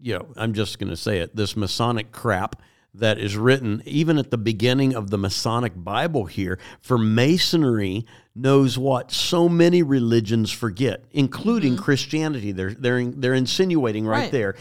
you 0.00 0.14
know, 0.14 0.28
I'm 0.36 0.54
just 0.54 0.78
going 0.78 0.90
to 0.90 0.96
say 0.96 1.18
it. 1.18 1.34
This 1.34 1.56
Masonic 1.56 2.12
crap 2.12 2.62
that 2.94 3.18
is 3.18 3.36
written 3.36 3.82
even 3.84 4.16
at 4.16 4.30
the 4.30 4.38
beginning 4.38 4.94
of 4.94 5.10
the 5.10 5.18
Masonic 5.18 5.72
Bible 5.76 6.26
here 6.26 6.58
for 6.80 6.96
Masonry 6.96 8.06
knows 8.34 8.78
what 8.78 9.10
so 9.10 9.48
many 9.48 9.82
religions 9.82 10.52
forget, 10.52 11.04
including 11.10 11.72
mm-hmm. 11.72 11.82
Christianity. 11.82 12.52
They're 12.52 12.74
they're 12.74 13.04
they're 13.06 13.34
insinuating 13.34 14.06
right, 14.06 14.20
right. 14.20 14.30
there 14.30 14.54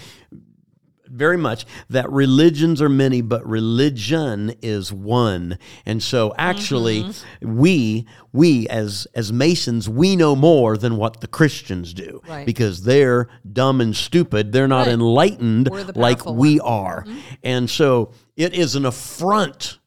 very 1.08 1.38
much 1.38 1.65
that 1.89 2.10
religions 2.12 2.82
are 2.82 2.89
many, 2.89 3.22
but 3.22 3.46
religion 3.48 4.54
is 4.62 4.91
one. 4.91 5.58
And 5.86 6.02
so 6.02 6.34
actually 6.38 7.04
mm-hmm. 7.04 7.58
we 7.58 8.08
we 8.32 8.68
as 8.68 9.08
as 9.13 9.32
Masons, 9.32 9.88
we 9.89 10.15
know 10.15 10.36
more 10.36 10.78
than 10.78 10.98
what 10.98 11.22
the 11.22 11.28
Christians 11.28 11.94
do. 11.94 12.22
Right. 12.28 12.46
Because 12.46 12.84
they're 12.84 13.28
dumb 13.52 13.82
and 13.82 13.96
stupid. 13.96 14.52
They're 14.52 14.68
not 14.68 14.88
right. 14.88 14.94
enlightened 14.94 15.70
like 15.96 16.26
we 16.26 16.60
one. 16.60 16.68
are. 16.68 17.04
Mm-hmm. 17.04 17.20
And 17.44 17.70
so 17.70 18.12
it 18.36 18.54
is 18.54 18.76
an 18.76 18.86
affront 18.86 19.80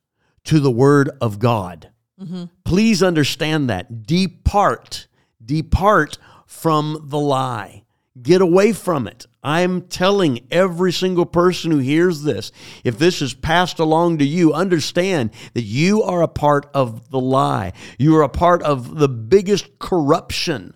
to 0.45 0.61
the 0.61 0.71
word 0.71 1.11
of 1.21 1.39
God. 1.39 1.91
Mm-hmm. 2.21 2.45
Please 2.65 3.03
understand 3.03 3.71
that. 3.71 4.07
Depart, 4.07 5.07
depart 5.45 6.19
from 6.47 7.05
the 7.05 7.19
lie. 7.19 7.85
Get 8.21 8.41
away 8.41 8.73
from 8.73 9.07
it. 9.07 9.27
I'm 9.43 9.83
telling 9.83 10.47
every 10.51 10.93
single 10.93 11.27
person 11.27 11.71
who 11.71 11.79
hears 11.79 12.23
this, 12.23 12.51
if 12.83 12.99
this 12.99 13.23
is 13.23 13.35
passed 13.35 13.79
along 13.79 14.19
to 14.19 14.25
you, 14.25 14.53
understand 14.53 15.31
that 15.55 15.63
you 15.63 16.03
are 16.03 16.23
a 16.23 16.29
part 16.29 16.69
of 16.75 17.11
the 17.11 17.21
lie. 17.21 17.73
You 17.99 18.17
are 18.17 18.23
a 18.23 18.29
part 18.29 18.63
of 18.63 18.97
the 18.97 19.09
biggest 19.09 19.79
corruption 19.79 20.75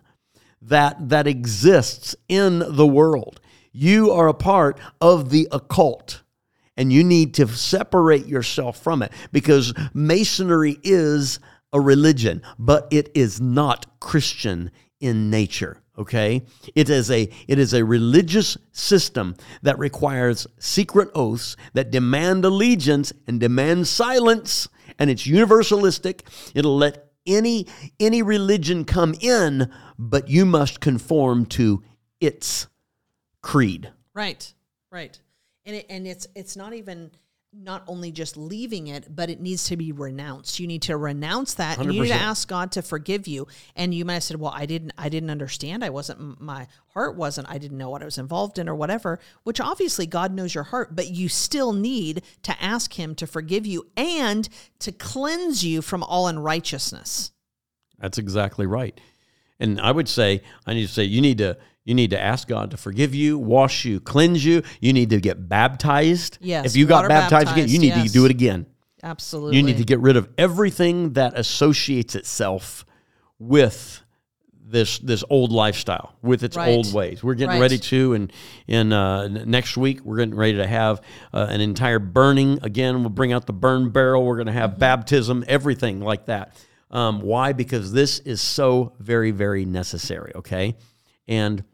that, 0.62 1.08
that 1.08 1.26
exists 1.26 2.14
in 2.28 2.60
the 2.76 2.86
world. 2.86 3.40
You 3.72 4.12
are 4.12 4.28
a 4.28 4.34
part 4.34 4.78
of 5.00 5.30
the 5.30 5.48
occult. 5.50 6.22
And 6.76 6.92
you 6.92 7.04
need 7.04 7.34
to 7.34 7.48
separate 7.48 8.26
yourself 8.26 8.80
from 8.82 9.02
it 9.02 9.12
because 9.30 9.74
Masonry 9.92 10.78
is 10.82 11.38
a 11.72 11.80
religion, 11.80 12.42
but 12.58 12.88
it 12.90 13.10
is 13.14 13.40
not 13.40 14.00
Christian 14.00 14.70
in 15.00 15.30
nature 15.30 15.81
okay? 15.98 16.42
It 16.74 16.88
is 16.90 17.10
a 17.10 17.28
it 17.48 17.58
is 17.58 17.74
a 17.74 17.84
religious 17.84 18.56
system 18.72 19.36
that 19.62 19.78
requires 19.78 20.46
secret 20.58 21.10
oaths 21.14 21.56
that 21.74 21.90
demand 21.90 22.44
allegiance 22.44 23.12
and 23.26 23.40
demand 23.40 23.88
silence 23.88 24.68
and 24.98 25.10
it's 25.10 25.26
universalistic. 25.26 26.22
It'll 26.54 26.76
let 26.76 27.06
any 27.26 27.66
any 28.00 28.22
religion 28.22 28.84
come 28.84 29.14
in 29.20 29.70
but 29.98 30.28
you 30.28 30.44
must 30.44 30.80
conform 30.80 31.46
to 31.46 31.82
its 32.20 32.66
creed. 33.40 33.90
Right 34.14 34.52
right. 34.92 35.18
And 35.64 35.76
it, 35.76 35.86
and 35.88 36.06
it's 36.06 36.28
it's 36.36 36.56
not 36.56 36.74
even 36.74 37.10
not 37.54 37.82
only 37.86 38.10
just 38.10 38.36
leaving 38.36 38.86
it, 38.86 39.14
but 39.14 39.28
it 39.28 39.40
needs 39.40 39.64
to 39.64 39.76
be 39.76 39.92
renounced. 39.92 40.58
You 40.58 40.66
need 40.66 40.82
to 40.82 40.96
renounce 40.96 41.54
that, 41.54 41.78
100%. 41.78 41.82
and 41.82 41.94
you 41.94 42.02
need 42.02 42.08
to 42.08 42.14
ask 42.14 42.48
God 42.48 42.72
to 42.72 42.82
forgive 42.82 43.26
you. 43.26 43.46
And 43.76 43.94
you 43.94 44.04
might 44.04 44.14
have 44.14 44.22
said, 44.24 44.40
"Well, 44.40 44.52
I 44.54 44.64
didn't, 44.66 44.92
I 44.96 45.08
didn't 45.08 45.30
understand. 45.30 45.84
I 45.84 45.90
wasn't, 45.90 46.40
my 46.40 46.66
heart 46.88 47.16
wasn't. 47.16 47.50
I 47.50 47.58
didn't 47.58 47.78
know 47.78 47.90
what 47.90 48.02
I 48.02 48.06
was 48.06 48.18
involved 48.18 48.58
in, 48.58 48.68
or 48.68 48.74
whatever." 48.74 49.20
Which 49.44 49.60
obviously 49.60 50.06
God 50.06 50.32
knows 50.32 50.54
your 50.54 50.64
heart, 50.64 50.96
but 50.96 51.08
you 51.08 51.28
still 51.28 51.72
need 51.72 52.22
to 52.42 52.62
ask 52.62 52.98
Him 52.98 53.14
to 53.16 53.26
forgive 53.26 53.66
you 53.66 53.86
and 53.96 54.48
to 54.78 54.92
cleanse 54.92 55.64
you 55.64 55.82
from 55.82 56.02
all 56.02 56.28
unrighteousness. 56.28 57.32
That's 57.98 58.18
exactly 58.18 58.66
right. 58.66 58.98
And 59.60 59.80
I 59.80 59.92
would 59.92 60.08
say, 60.08 60.42
I 60.66 60.74
need 60.74 60.86
to 60.86 60.92
say, 60.92 61.04
you 61.04 61.20
need 61.20 61.38
to 61.38 61.56
you 61.84 61.94
need 61.94 62.10
to 62.10 62.20
ask 62.20 62.46
God 62.46 62.70
to 62.70 62.76
forgive 62.76 63.14
you, 63.14 63.38
wash 63.38 63.84
you, 63.84 64.00
cleanse 64.00 64.44
you. 64.44 64.62
You 64.80 64.92
need 64.92 65.10
to 65.10 65.20
get 65.20 65.48
baptized. 65.48 66.38
Yes. 66.40 66.66
If 66.66 66.76
you 66.76 66.86
got 66.86 67.08
baptized, 67.08 67.46
baptized, 67.46 67.58
again, 67.58 67.68
you 67.68 67.78
need 67.78 67.88
yes. 67.88 68.06
to 68.06 68.12
do 68.12 68.24
it 68.24 68.30
again. 68.30 68.66
Absolutely. 69.02 69.56
You 69.56 69.62
need 69.64 69.78
to 69.78 69.84
get 69.84 69.98
rid 69.98 70.16
of 70.16 70.28
everything 70.38 71.14
that 71.14 71.36
associates 71.36 72.14
itself 72.14 72.84
with 73.38 74.00
this 74.64 74.98
this 75.00 75.24
old 75.28 75.50
lifestyle, 75.50 76.14
with 76.22 76.44
its 76.44 76.56
right. 76.56 76.68
old 76.68 76.92
ways. 76.94 77.22
We're 77.22 77.34
getting 77.34 77.54
right. 77.54 77.60
ready 77.60 77.78
to, 77.78 78.14
and 78.14 78.32
in 78.68 78.92
uh, 78.92 79.26
next 79.28 79.76
week 79.76 80.04
we're 80.04 80.18
getting 80.18 80.36
ready 80.36 80.56
to 80.56 80.66
have 80.66 81.02
uh, 81.32 81.46
an 81.50 81.60
entire 81.60 81.98
burning. 81.98 82.60
Again, 82.62 83.00
we'll 83.00 83.10
bring 83.10 83.32
out 83.32 83.46
the 83.46 83.52
burn 83.52 83.90
barrel. 83.90 84.24
We're 84.24 84.36
going 84.36 84.46
to 84.46 84.52
have 84.52 84.70
mm-hmm. 84.70 84.80
baptism, 84.80 85.44
everything 85.48 86.00
like 86.00 86.26
that. 86.26 86.56
Um, 86.92 87.20
why? 87.20 87.52
Because 87.52 87.92
this 87.92 88.20
is 88.20 88.40
so 88.40 88.94
very, 88.98 89.32
very 89.32 89.64
necessary. 89.64 90.32
Okay, 90.36 90.76
and 91.26 91.64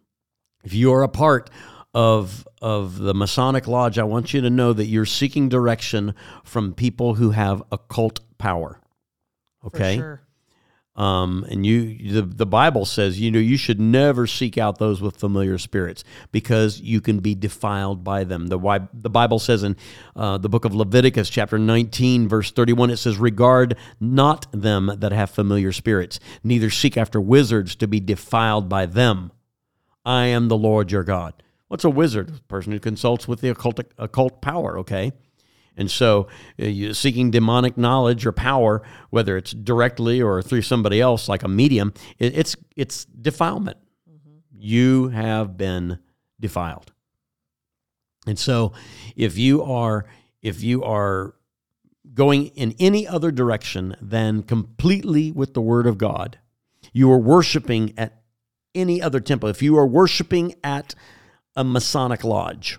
if 0.69 0.75
you 0.75 0.93
are 0.93 1.03
a 1.03 1.09
part 1.09 1.49
of 1.95 2.47
of 2.61 2.99
the 2.99 3.15
Masonic 3.15 3.67
Lodge, 3.67 3.99
I 3.99 4.05
want 4.05 4.35
you 4.35 4.43
to 4.43 4.51
know 4.51 4.75
that 4.75 4.85
you're 4.85 5.07
seeking 5.07 5.49
direction 5.49 6.15
from 6.45 6.75
people 6.75 7.15
who 7.15 7.31
have 7.31 7.63
occult 7.73 8.21
power. 8.37 8.83
Okay. 9.65 9.97
Sure. 9.97 10.21
Um, 10.95 11.47
and 11.49 11.65
you, 11.65 12.13
the, 12.13 12.23
the 12.23 12.45
Bible 12.45 12.85
says, 12.85 13.19
you 13.19 13.31
know, 13.31 13.39
you 13.39 13.57
should 13.57 13.81
never 13.81 14.27
seek 14.27 14.59
out 14.59 14.79
those 14.79 15.01
with 15.01 15.17
familiar 15.17 15.57
spirits 15.57 16.03
because 16.33 16.81
you 16.81 17.01
can 17.01 17.21
be 17.21 17.37
defiled 17.37 18.03
by 18.03 18.25
them. 18.25 18.49
The, 18.49 18.59
why 18.59 18.81
the 18.93 19.09
Bible 19.09 19.39
says 19.39 19.63
in 19.63 19.77
uh, 20.17 20.39
the 20.39 20.49
book 20.49 20.65
of 20.65 20.75
Leviticus, 20.75 21.31
chapter 21.31 21.57
19, 21.57 22.29
verse 22.29 22.51
31, 22.51 22.91
it 22.91 22.97
says, 22.97 23.17
Regard 23.17 23.77
not 24.01 24.49
them 24.51 24.91
that 24.99 25.13
have 25.13 25.31
familiar 25.31 25.73
spirits, 25.73 26.19
neither 26.43 26.69
seek 26.69 26.97
after 26.97 27.21
wizards 27.21 27.77
to 27.77 27.87
be 27.87 28.01
defiled 28.01 28.69
by 28.69 28.85
them. 28.85 29.31
I 30.09 30.25
am 30.25 30.49
the 30.49 30.57
Lord 30.57 30.91
your 30.91 31.05
God. 31.05 31.35
What's 31.69 31.85
a 31.85 31.91
wizard? 31.91 32.31
A 32.31 32.41
person 32.45 32.73
who 32.73 32.79
consults 32.79 33.29
with 33.29 33.43
the 33.43 33.51
occult, 33.51 33.79
occult 33.99 34.41
power, 34.41 34.79
okay? 34.79 35.13
And 35.77 35.91
so, 35.91 36.29
uh, 36.59 36.95
seeking 36.95 37.31
demonic 37.31 37.77
knowledge 37.77 38.25
or 38.25 38.33
power, 38.33 38.83
whether 39.11 39.37
it's 39.37 39.53
directly 39.53 40.23
or 40.23 40.41
through 40.41 40.63
somebody 40.63 40.99
else, 40.99 41.29
like 41.29 41.43
a 41.43 41.49
medium, 41.49 41.93
it, 42.19 42.37
it's 42.37 42.57
it's 42.75 43.05
defilement. 43.05 43.77
Mm-hmm. 44.11 44.39
You 44.55 45.09
have 45.09 45.59
been 45.59 45.99
defiled. 46.41 46.91
And 48.27 48.39
so, 48.39 48.73
if 49.15 49.37
you 49.37 49.63
are 49.63 50.07
if 50.41 50.63
you 50.63 50.83
are 50.85 51.35
going 52.15 52.47
in 52.47 52.75
any 52.81 53.07
other 53.07 53.31
direction 53.31 53.95
than 54.01 54.43
completely 54.43 55.33
with 55.33 55.53
the 55.53 55.61
Word 55.61 55.87
of 55.87 55.99
God, 55.99 56.39
you 56.95 57.13
are 57.13 57.19
worshiping 57.19 57.93
at 57.99 58.18
any 58.79 59.03
other 59.03 59.21
temple, 59.21 59.49
if 59.49 59.63
you 59.63 59.77
are 59.77 59.87
worshiping 59.87 60.55
at 60.63 60.95
a 61.57 61.65
Masonic 61.65 62.25
lodge, 62.25 62.79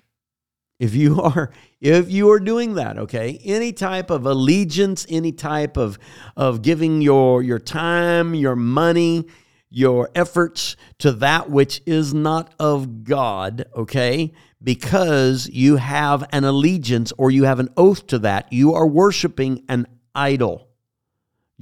if 0.80 0.96
you 0.96 1.22
are 1.22 1.52
if 1.82 2.10
you 2.12 2.30
are 2.32 2.40
doing 2.40 2.76
that 2.76 2.98
okay 2.98 3.40
any 3.44 3.72
type 3.72 4.10
of 4.10 4.26
allegiance 4.26 5.06
any 5.10 5.32
type 5.32 5.78
of 5.78 6.00
of 6.36 6.62
giving 6.62 7.02
your 7.02 7.44
your 7.44 7.60
time 7.60 8.34
your 8.34 8.56
money 8.56 9.26
your 9.70 10.10
efforts 10.16 10.76
to 10.98 11.12
that 11.12 11.50
which 11.50 11.82
is 11.86 12.14
not 12.14 12.54
of 12.60 13.04
god 13.04 13.66
okay 13.76 14.32
because 14.62 15.48
you 15.50 15.78
have 15.78 16.28
an 16.32 16.44
allegiance 16.44 17.14
or 17.18 17.32
you 17.32 17.44
have 17.44 17.60
an 17.60 17.70
oath 17.78 18.08
to 18.08 18.20
that 18.20 18.52
you 18.52 18.74
are 18.74 18.88
worshiping 18.88 19.64
an 19.70 19.86
idol 20.16 20.69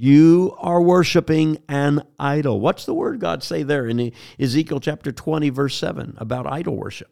You 0.00 0.54
are 0.58 0.80
worshiping 0.80 1.58
an 1.68 2.04
idol. 2.20 2.60
What's 2.60 2.86
the 2.86 2.94
word 2.94 3.18
God 3.18 3.42
say 3.42 3.64
there 3.64 3.88
in 3.88 4.12
Ezekiel 4.38 4.78
chapter 4.78 5.10
20, 5.10 5.50
verse 5.50 5.76
7 5.76 6.14
about 6.18 6.46
idol 6.46 6.76
worship? 6.76 7.10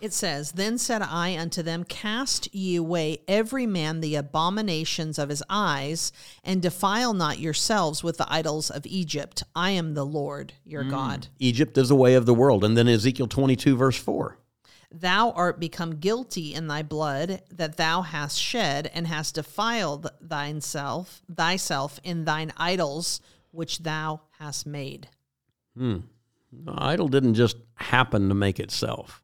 It 0.00 0.14
says, 0.14 0.52
Then 0.52 0.78
said 0.78 1.02
I 1.02 1.36
unto 1.36 1.62
them, 1.62 1.84
Cast 1.84 2.54
ye 2.54 2.76
away 2.76 3.18
every 3.28 3.66
man 3.66 4.00
the 4.00 4.14
abominations 4.14 5.18
of 5.18 5.28
his 5.28 5.42
eyes, 5.50 6.10
and 6.42 6.62
defile 6.62 7.12
not 7.12 7.38
yourselves 7.38 8.02
with 8.02 8.16
the 8.16 8.32
idols 8.32 8.70
of 8.70 8.86
Egypt. 8.86 9.42
I 9.54 9.72
am 9.72 9.92
the 9.92 10.06
Lord 10.06 10.54
your 10.64 10.84
mm. 10.84 10.90
God. 10.90 11.28
Egypt 11.38 11.76
is 11.76 11.90
the 11.90 11.96
way 11.96 12.14
of 12.14 12.24
the 12.24 12.32
world. 12.32 12.64
And 12.64 12.78
then 12.78 12.88
Ezekiel 12.88 13.26
22, 13.26 13.76
verse 13.76 13.98
4. 13.98 14.38
Thou 14.90 15.32
art 15.32 15.58
become 15.58 15.96
guilty 15.96 16.54
in 16.54 16.68
thy 16.68 16.82
blood 16.82 17.42
that 17.50 17.76
thou 17.76 18.02
hast 18.02 18.38
shed, 18.38 18.90
and 18.94 19.06
hast 19.06 19.34
defiled 19.34 20.10
thyself, 20.26 21.22
thyself 21.34 22.00
in 22.04 22.24
thine 22.24 22.52
idols 22.56 23.20
which 23.56 23.78
thou 23.80 24.20
hast 24.38 24.66
made. 24.66 25.08
Hmm. 25.76 25.98
The 26.52 26.74
idol 26.76 27.08
didn't 27.08 27.34
just 27.34 27.56
happen 27.74 28.28
to 28.28 28.34
make 28.34 28.60
itself. 28.60 29.22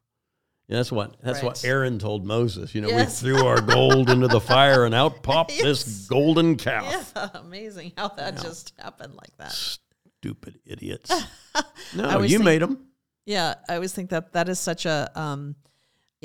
Yeah, 0.67 0.77
that's 0.77 0.91
what 0.91 1.15
that's 1.21 1.39
right. 1.39 1.45
what 1.45 1.65
Aaron 1.65 1.99
told 1.99 2.25
Moses. 2.25 2.73
You 2.73 2.81
know, 2.81 2.87
yes. 2.87 3.21
we 3.21 3.29
threw 3.29 3.45
our 3.45 3.61
gold 3.61 4.09
into 4.09 4.27
the 4.27 4.39
fire, 4.39 4.85
and 4.85 4.95
out 4.95 5.21
popped 5.23 5.51
yes. 5.51 5.63
this 5.63 6.07
golden 6.07 6.55
calf. 6.55 7.13
Yeah, 7.15 7.29
amazing 7.35 7.93
how 7.97 8.09
that 8.09 8.41
just 8.41 8.73
happened 8.79 9.13
like 9.13 9.35
that. 9.37 9.51
Stupid 9.51 10.59
idiots. 10.65 11.11
no, 11.95 12.21
you 12.21 12.37
think, 12.37 12.43
made 12.43 12.61
them. 12.61 12.87
Yeah, 13.25 13.55
I 13.69 13.75
always 13.75 13.93
think 13.93 14.09
that 14.09 14.33
that 14.33 14.49
is 14.49 14.59
such 14.59 14.85
a 14.85 15.09
um, 15.15 15.55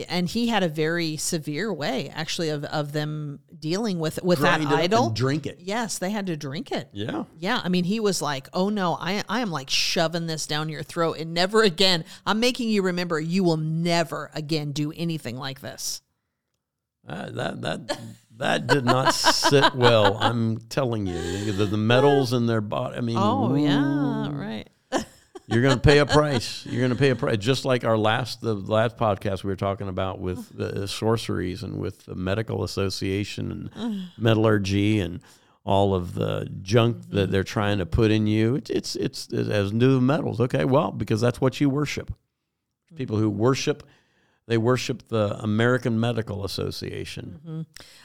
and 0.08 0.28
he 0.28 0.48
had 0.48 0.62
a 0.62 0.68
very 0.68 1.16
severe 1.16 1.72
way 1.72 2.10
actually 2.14 2.50
of, 2.50 2.64
of 2.64 2.92
them 2.92 3.40
dealing 3.58 3.98
with 3.98 4.22
with 4.22 4.38
Grind 4.38 4.64
that 4.64 4.72
idol. 4.72 5.10
drink 5.10 5.46
it. 5.46 5.58
Yes 5.60 5.98
they 5.98 6.10
had 6.10 6.26
to 6.26 6.36
drink 6.36 6.70
it. 6.70 6.88
Yeah. 6.92 7.24
Yeah 7.38 7.60
i 7.64 7.68
mean 7.68 7.84
he 7.84 7.98
was 7.98 8.22
like 8.22 8.48
oh 8.52 8.68
no 8.68 8.96
i 9.00 9.24
i 9.28 9.40
am 9.40 9.50
like 9.50 9.70
shoving 9.70 10.26
this 10.26 10.46
down 10.46 10.68
your 10.68 10.82
throat 10.82 11.18
and 11.18 11.34
never 11.34 11.62
again. 11.62 12.04
I'm 12.26 12.40
making 12.40 12.68
you 12.68 12.82
remember 12.82 13.18
you 13.18 13.42
will 13.42 13.56
never 13.56 14.30
again 14.34 14.72
do 14.72 14.92
anything 14.94 15.36
like 15.36 15.60
this. 15.60 16.00
Uh, 17.08 17.30
that 17.30 17.60
that 17.62 17.98
that 18.36 18.66
did 18.66 18.84
not 18.84 19.14
sit 19.14 19.74
well 19.74 20.16
i'm 20.20 20.58
telling 20.68 21.06
you. 21.06 21.52
The, 21.52 21.64
the 21.64 21.76
metals 21.76 22.32
in 22.32 22.46
their 22.46 22.60
body 22.60 22.98
i 22.98 23.00
mean 23.00 23.16
oh 23.18 23.54
yeah 23.54 24.30
right 24.30 24.68
you're 25.48 25.62
going 25.62 25.74
to 25.74 25.80
pay 25.80 25.98
a 25.98 26.06
price. 26.06 26.66
You're 26.66 26.80
going 26.80 26.90
to 26.90 26.96
pay 26.96 27.10
a 27.10 27.16
price, 27.16 27.38
just 27.38 27.64
like 27.64 27.84
our 27.84 27.96
last 27.96 28.42
the 28.42 28.54
last 28.54 28.96
podcast 28.98 29.44
we 29.44 29.48
were 29.48 29.56
talking 29.56 29.88
about 29.88 30.20
with 30.20 30.56
the 30.56 30.86
sorceries 30.86 31.62
and 31.62 31.78
with 31.78 32.04
the 32.04 32.14
medical 32.14 32.64
association 32.64 33.70
and 33.80 34.08
metallurgy 34.18 35.00
and 35.00 35.20
all 35.64 35.94
of 35.94 36.14
the 36.14 36.48
junk 36.62 37.10
that 37.10 37.24
mm-hmm. 37.24 37.32
they're 37.32 37.44
trying 37.44 37.78
to 37.78 37.86
put 37.86 38.10
in 38.10 38.26
you. 38.26 38.56
It's 38.56 38.70
it's 38.70 38.96
it's 38.96 39.32
as 39.32 39.72
new 39.72 40.00
metals. 40.00 40.40
Okay, 40.40 40.64
well 40.64 40.90
because 40.92 41.20
that's 41.20 41.40
what 41.40 41.60
you 41.60 41.70
worship. 41.70 42.12
People 42.94 43.16
who 43.16 43.30
worship 43.30 43.82
they 44.48 44.58
worship 44.58 45.06
the 45.08 45.38
American 45.40 46.00
Medical 46.00 46.44
Association. 46.44 47.38
Mm-hmm. 47.46 47.60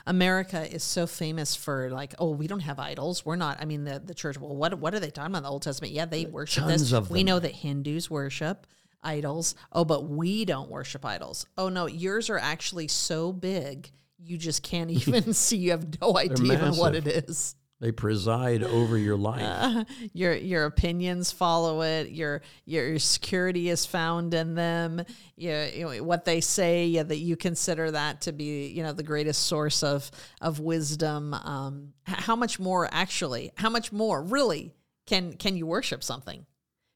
America 0.05 0.71
is 0.71 0.83
so 0.83 1.07
famous 1.07 1.55
for 1.55 1.89
like, 1.89 2.13
oh, 2.19 2.31
we 2.31 2.47
don't 2.47 2.59
have 2.59 2.79
idols. 2.79 3.25
We're 3.25 3.37
not. 3.37 3.61
I 3.61 3.65
mean, 3.65 3.85
the, 3.85 3.99
the 3.99 4.13
church. 4.13 4.37
Well, 4.37 4.55
what 4.55 4.77
what 4.77 4.93
are 4.93 4.99
they 4.99 5.09
talking 5.09 5.31
about 5.31 5.39
in 5.39 5.43
the 5.43 5.49
Old 5.49 5.63
Testament? 5.63 5.93
Yeah, 5.93 6.05
they 6.05 6.25
worship 6.25 6.65
Tons 6.65 6.81
this. 6.81 6.91
Of 6.91 7.07
them. 7.07 7.13
We 7.13 7.23
know 7.23 7.39
that 7.39 7.53
Hindus 7.53 8.11
worship 8.11 8.67
idols. 9.01 9.55
Oh, 9.71 9.85
but 9.85 10.07
we 10.09 10.45
don't 10.45 10.69
worship 10.69 11.05
idols. 11.05 11.45
Oh 11.57 11.69
no, 11.69 11.87
yours 11.87 12.29
are 12.29 12.37
actually 12.37 12.89
so 12.89 13.31
big 13.31 13.89
you 14.25 14.37
just 14.37 14.63
can't 14.63 14.91
even 15.07 15.33
see. 15.33 15.57
You 15.57 15.71
have 15.71 16.01
no 16.01 16.17
idea 16.17 16.71
what 16.71 16.95
it 16.95 17.07
is. 17.07 17.55
They 17.83 17.91
preside 17.91 18.63
over 18.63 18.97
your 18.97 19.17
life. 19.17 19.41
Uh, 19.43 19.83
your 20.13 20.33
your 20.33 20.63
opinions 20.63 21.33
follow 21.33 21.81
it. 21.81 22.11
Your 22.11 22.41
your 22.63 22.97
security 22.97 23.67
is 23.67 23.85
found 23.85 24.33
in 24.33 24.55
them. 24.55 25.03
You, 25.35 25.51
you 25.51 25.83
know, 25.83 26.03
what 26.05 26.23
they 26.23 26.39
say 26.39 26.85
yeah, 26.85 27.03
that 27.03 27.17
you 27.17 27.35
consider 27.35 27.91
that 27.91 28.21
to 28.21 28.31
be 28.31 28.67
you 28.67 28.83
know 28.83 28.93
the 28.93 29.03
greatest 29.03 29.47
source 29.47 29.83
of 29.83 30.09
of 30.39 30.61
wisdom. 30.61 31.33
Um, 31.33 31.91
how 32.03 32.37
much 32.37 32.57
more 32.57 32.87
actually? 32.89 33.51
How 33.57 33.69
much 33.69 33.91
more 33.91 34.23
really 34.23 34.71
can 35.05 35.33
can 35.33 35.57
you 35.57 35.67
worship 35.67 36.05
something? 36.05 36.45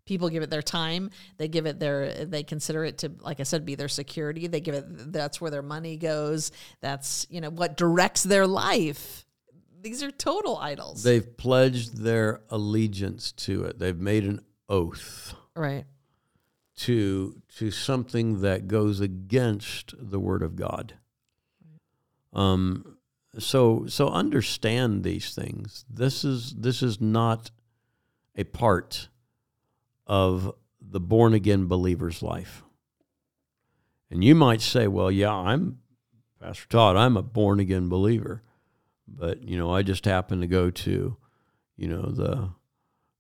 people 0.06 0.30
give 0.30 0.42
it 0.42 0.50
their 0.50 0.62
time 0.62 1.10
they 1.36 1.50
give 1.50 1.66
it 1.66 1.82
their 1.82 2.24
they 2.24 2.42
consider 2.42 2.86
it 2.86 3.00
to 3.00 3.12
like 3.20 3.42
i 3.42 3.44
said 3.44 3.66
be 3.66 3.76
their 3.76 3.90
security 3.90 4.48
they 4.48 4.62
give 4.62 4.74
it 4.74 5.12
that's 5.12 5.42
where 5.42 5.52
their 5.52 5.62
money 5.62 5.98
goes 5.98 6.54
that's 6.80 7.28
you 7.30 7.42
know 7.42 7.50
what 7.50 7.76
directs 7.76 8.24
their 8.24 8.48
life 8.48 9.27
these 9.88 10.04
are 10.04 10.12
total 10.12 10.58
idols. 10.58 11.04
They've 11.04 11.38
pledged 11.38 11.98
their 12.04 12.42
allegiance 12.50 13.32
to 13.34 13.64
it. 13.64 13.80
They've 13.80 13.98
made 13.98 14.26
an 14.26 14.42
oath. 14.68 15.34
Right. 15.56 15.86
To 16.80 17.42
to 17.56 17.72
something 17.72 18.42
that 18.42 18.68
goes 18.68 19.00
against 19.00 19.94
the 19.98 20.20
word 20.20 20.44
of 20.44 20.58
God. 20.58 20.96
Um 22.34 22.98
so 23.40 23.86
so 23.88 24.10
understand 24.10 25.04
these 25.04 25.34
things. 25.34 25.86
This 25.90 26.26
is 26.26 26.54
this 26.56 26.84
is 26.84 27.00
not 27.00 27.52
a 28.36 28.44
part 28.44 29.08
of 30.06 30.54
the 30.82 31.00
born 31.00 31.34
again 31.34 31.68
believer's 31.68 32.22
life. 32.22 32.62
And 34.12 34.24
you 34.24 34.36
might 34.36 34.62
say, 34.62 34.88
well, 34.88 35.10
yeah, 35.10 35.34
I'm 35.34 35.80
Pastor 36.42 36.68
Todd, 36.68 36.98
I'm 36.98 37.16
a 37.16 37.24
born 37.24 37.62
again 37.62 37.88
believer. 37.88 38.44
But 39.08 39.44
you 39.44 39.58
know, 39.58 39.72
I 39.74 39.82
just 39.82 40.06
happen 40.06 40.42
to 40.42 40.48
go 40.48 40.70
to, 40.70 41.18
you 41.76 41.88
know, 41.88 42.04
the 42.04 42.50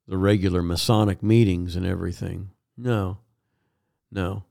the 0.07 0.17
regular 0.17 0.61
Masonic 0.61 1.21
meetings 1.21 1.75
and 1.75 1.85
everything. 1.85 2.51
No, 2.77 3.19
no. 4.11 4.43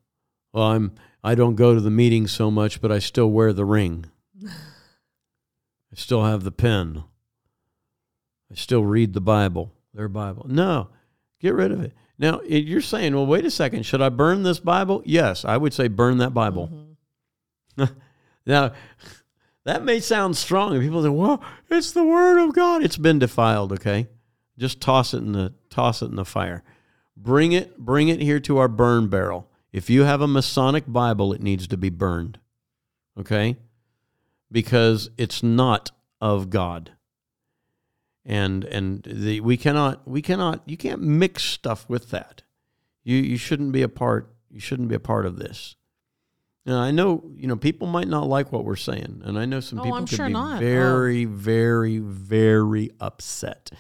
Well, 0.53 0.65
I'm 0.65 0.93
I 1.23 1.35
don't 1.35 1.57
go 1.57 1.75
to 1.75 1.81
the 1.81 1.91
meetings 1.91 2.33
so 2.33 2.51
much, 2.51 2.81
but 2.81 2.93
I 2.93 2.99
still 2.99 3.31
wear 3.31 3.53
the 3.53 3.65
ring. 3.65 4.07
I 4.45 5.95
still 5.95 6.25
have 6.25 6.45
the 6.45 6.53
pen. 6.53 7.05
I 8.51 8.55
still 8.55 8.85
read 8.85 9.13
the 9.13 9.21
Bible, 9.21 9.73
their 9.93 10.09
Bible. 10.09 10.47
No, 10.49 10.89
get 11.41 11.55
rid 11.55 11.73
of 11.73 11.81
it. 11.83 11.93
Now, 12.19 12.41
you're 12.43 12.81
saying, 12.81 13.15
well, 13.15 13.27
wait 13.27 13.45
a 13.45 13.51
second. 13.51 13.85
Should 13.85 14.01
I 14.01 14.09
burn 14.09 14.43
this 14.43 14.59
Bible? 14.59 15.03
Yes, 15.05 15.45
I 15.45 15.57
would 15.57 15.75
say 15.75 15.89
burn 15.89 16.19
that 16.19 16.33
Bible. 16.33 16.97
Mm-hmm. 17.77 17.95
now, 18.47 18.73
that 19.67 19.85
may 19.85 19.99
sound 19.99 20.37
strong, 20.37 20.73
and 20.73 20.83
people 20.83 21.03
say, 21.03 21.09
"Well, 21.09 21.43
it's 21.69 21.91
the 21.91 22.05
word 22.05 22.39
of 22.39 22.55
God. 22.55 22.85
It's 22.85 22.97
been 22.97 23.19
defiled." 23.19 23.73
Okay, 23.73 24.09
just 24.57 24.81
toss 24.81 25.13
it 25.13 25.19
in 25.19 25.33
the 25.33 25.55
toss 25.69 26.03
it 26.03 26.07
in 26.07 26.15
the 26.15 26.25
fire. 26.25 26.63
Bring 27.17 27.53
it, 27.53 27.77
bring 27.77 28.09
it 28.09 28.21
here 28.21 28.39
to 28.41 28.59
our 28.59 28.69
burn 28.69 29.09
barrel. 29.09 29.51
If 29.73 29.91
you 29.91 30.05
have 30.05 30.21
a 30.21 30.29
Masonic 30.29 30.85
Bible, 30.87 31.33
it 31.33 31.43
needs 31.43 31.67
to 31.67 31.77
be 31.77 31.89
burned. 31.89 32.39
Okay, 33.19 33.57
because 34.51 35.11
it's 35.19 35.43
not 35.43 35.91
of 36.21 36.49
God. 36.49 36.93
And 38.25 38.65
and 38.65 39.03
the, 39.03 39.41
we 39.41 39.57
cannot 39.57 40.07
we 40.07 40.23
cannot 40.23 40.63
you 40.65 40.77
can't 40.77 41.03
mix 41.03 41.43
stuff 41.43 41.89
with 41.89 42.11
that. 42.11 42.43
You 43.03 43.17
you 43.17 43.37
shouldn't 43.37 43.73
be 43.73 43.83
a 43.83 43.89
part. 43.89 44.33
You 44.49 44.61
shouldn't 44.61 44.89
be 44.89 44.95
a 44.95 45.01
part 45.01 45.27
of 45.27 45.39
this. 45.39 45.75
Now, 46.67 46.81
I 46.81 46.91
know, 46.91 47.23
you 47.37 47.47
know, 47.47 47.57
people 47.57 47.87
might 47.87 48.09
not 48.09 48.27
like 48.27 48.51
what 48.51 48.65
we're 48.65 48.75
saying, 48.75 49.23
and 49.25 49.39
I 49.39 49.45
know 49.45 49.61
some 49.61 49.79
oh, 49.79 49.83
people 49.85 49.99
I'm 49.99 50.07
could 50.07 50.17
sure 50.17 50.27
be 50.27 50.33
not. 50.33 50.59
very, 50.61 51.25
oh. 51.25 51.29
very, 51.29 51.99
very 51.99 52.91
upset. 52.99 53.71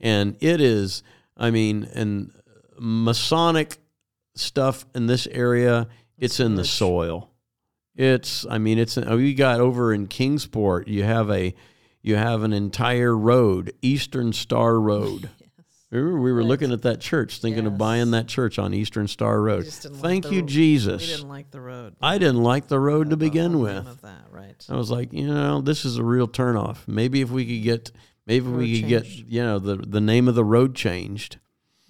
And 0.00 0.36
it 0.40 0.60
is, 0.60 1.02
I 1.36 1.50
mean, 1.50 1.88
and 1.92 2.30
Masonic 2.78 3.78
stuff 4.36 4.86
in 4.94 5.08
this 5.08 5.26
area, 5.26 5.88
it's 6.18 6.38
in 6.38 6.54
the 6.54 6.64
soil. 6.64 7.32
It's, 7.96 8.46
I 8.48 8.58
mean, 8.58 8.78
it's. 8.78 8.96
Oh, 8.96 9.16
you 9.16 9.34
got 9.34 9.60
over 9.60 9.92
in 9.92 10.06
Kingsport, 10.06 10.86
you 10.86 11.02
have 11.02 11.30
a, 11.30 11.52
you 12.00 12.14
have 12.14 12.44
an 12.44 12.52
entire 12.52 13.16
road, 13.16 13.72
Eastern 13.82 14.32
Star 14.32 14.78
Road. 14.78 15.30
Remember, 16.00 16.20
we 16.20 16.32
were 16.32 16.38
right. 16.38 16.46
looking 16.46 16.72
at 16.72 16.82
that 16.82 17.00
church, 17.00 17.40
thinking 17.40 17.64
yes. 17.64 17.72
of 17.72 17.78
buying 17.78 18.10
that 18.12 18.26
church 18.26 18.58
on 18.58 18.74
Eastern 18.74 19.08
Star 19.08 19.40
Road. 19.40 19.66
Thank 19.66 20.24
like 20.24 20.32
you, 20.32 20.42
the, 20.42 20.48
Jesus. 20.48 21.02
We 21.02 21.14
didn't 21.14 21.28
like 21.28 21.50
the 21.50 21.60
road. 21.60 21.96
I 22.00 22.18
didn't 22.18 22.42
like 22.42 22.68
the 22.68 22.78
road 22.78 23.10
to 23.10 23.16
begin 23.16 23.58
with. 23.60 24.02
That, 24.02 24.24
right. 24.30 24.66
I 24.68 24.76
was 24.76 24.90
like, 24.90 25.12
you 25.12 25.26
know, 25.26 25.60
this 25.60 25.84
is 25.84 25.98
a 25.98 26.04
real 26.04 26.28
turnoff. 26.28 26.86
Maybe 26.86 27.20
if 27.20 27.30
we 27.30 27.46
could 27.46 27.64
get, 27.64 27.92
maybe 28.26 28.46
road 28.46 28.58
we 28.58 28.80
could 28.80 28.90
changed. 28.90 29.24
get, 29.24 29.32
you 29.32 29.42
know, 29.42 29.58
the 29.58 29.76
the 29.76 30.00
name 30.00 30.28
of 30.28 30.34
the 30.34 30.44
road 30.44 30.74
changed. 30.74 31.38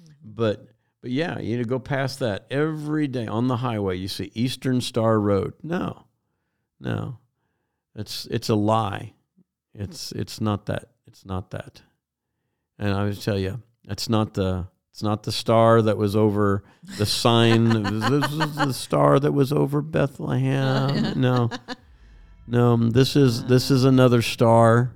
Mm-hmm. 0.03 0.13
But 0.35 0.69
but 1.03 1.11
yeah, 1.11 1.39
you 1.39 1.59
know, 1.59 1.65
go 1.65 1.79
past 1.79 2.21
that 2.21 2.47
every 2.51 3.09
day 3.09 3.27
on 3.27 3.49
the 3.49 3.59
highway. 3.59 3.97
You 3.97 4.09
see 4.09 4.31
Eastern 4.35 4.81
Star 4.81 5.19
Road. 5.19 5.55
No, 5.63 6.05
no, 6.81 7.19
it's 7.95 8.27
it's 8.27 8.49
a 8.49 8.55
lie. 8.55 9.15
It's 9.75 10.13
it's 10.13 10.41
not 10.41 10.67
that. 10.67 10.91
It's 11.07 11.25
not 11.25 11.51
that. 11.51 11.83
And 12.79 12.93
I 12.93 13.05
would 13.05 13.21
tell 13.21 13.39
you 13.39 13.63
it's 13.89 14.09
not 14.09 14.35
the 14.35 14.69
it's 14.91 15.03
not 15.03 15.25
the 15.25 15.33
star 15.33 15.83
that 15.83 15.99
was 15.99 16.17
over 16.17 16.65
the 16.97 17.05
sign. 17.05 17.69
this 18.01 18.33
is 18.33 18.55
the 18.55 18.73
star 18.73 19.21
that 19.21 19.33
was 19.33 19.53
over 19.53 19.83
Bethlehem. 19.83 21.21
No, 21.21 21.51
no. 22.47 22.73
Um, 22.73 22.91
this 22.91 23.15
is 23.15 23.45
this 23.45 23.71
is 23.71 23.85
another 23.85 24.23
star. 24.23 24.93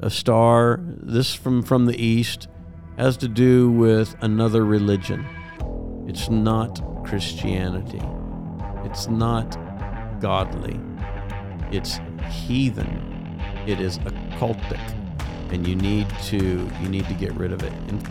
a 0.00 0.08
star, 0.08 0.80
this 0.82 1.34
from, 1.34 1.62
from 1.62 1.84
the 1.84 2.02
east, 2.02 2.48
has 2.96 3.18
to 3.18 3.28
do 3.28 3.70
with 3.70 4.16
another 4.22 4.64
religion. 4.64 5.26
It's 6.06 6.30
not 6.30 6.80
Christianity. 7.04 8.00
It's 8.84 9.08
not 9.08 9.58
godly. 10.20 10.80
It's 11.70 12.00
heathen. 12.30 13.38
It 13.66 13.80
is 13.80 13.98
occultic. 13.98 14.99
And 15.52 15.66
you 15.66 15.74
need 15.74 16.08
to 16.24 16.70
you 16.80 16.88
need 16.88 17.06
to 17.06 17.14
get 17.14 17.32
rid 17.34 17.52
of 17.52 17.62
it. 17.62 17.72
And 17.88 18.02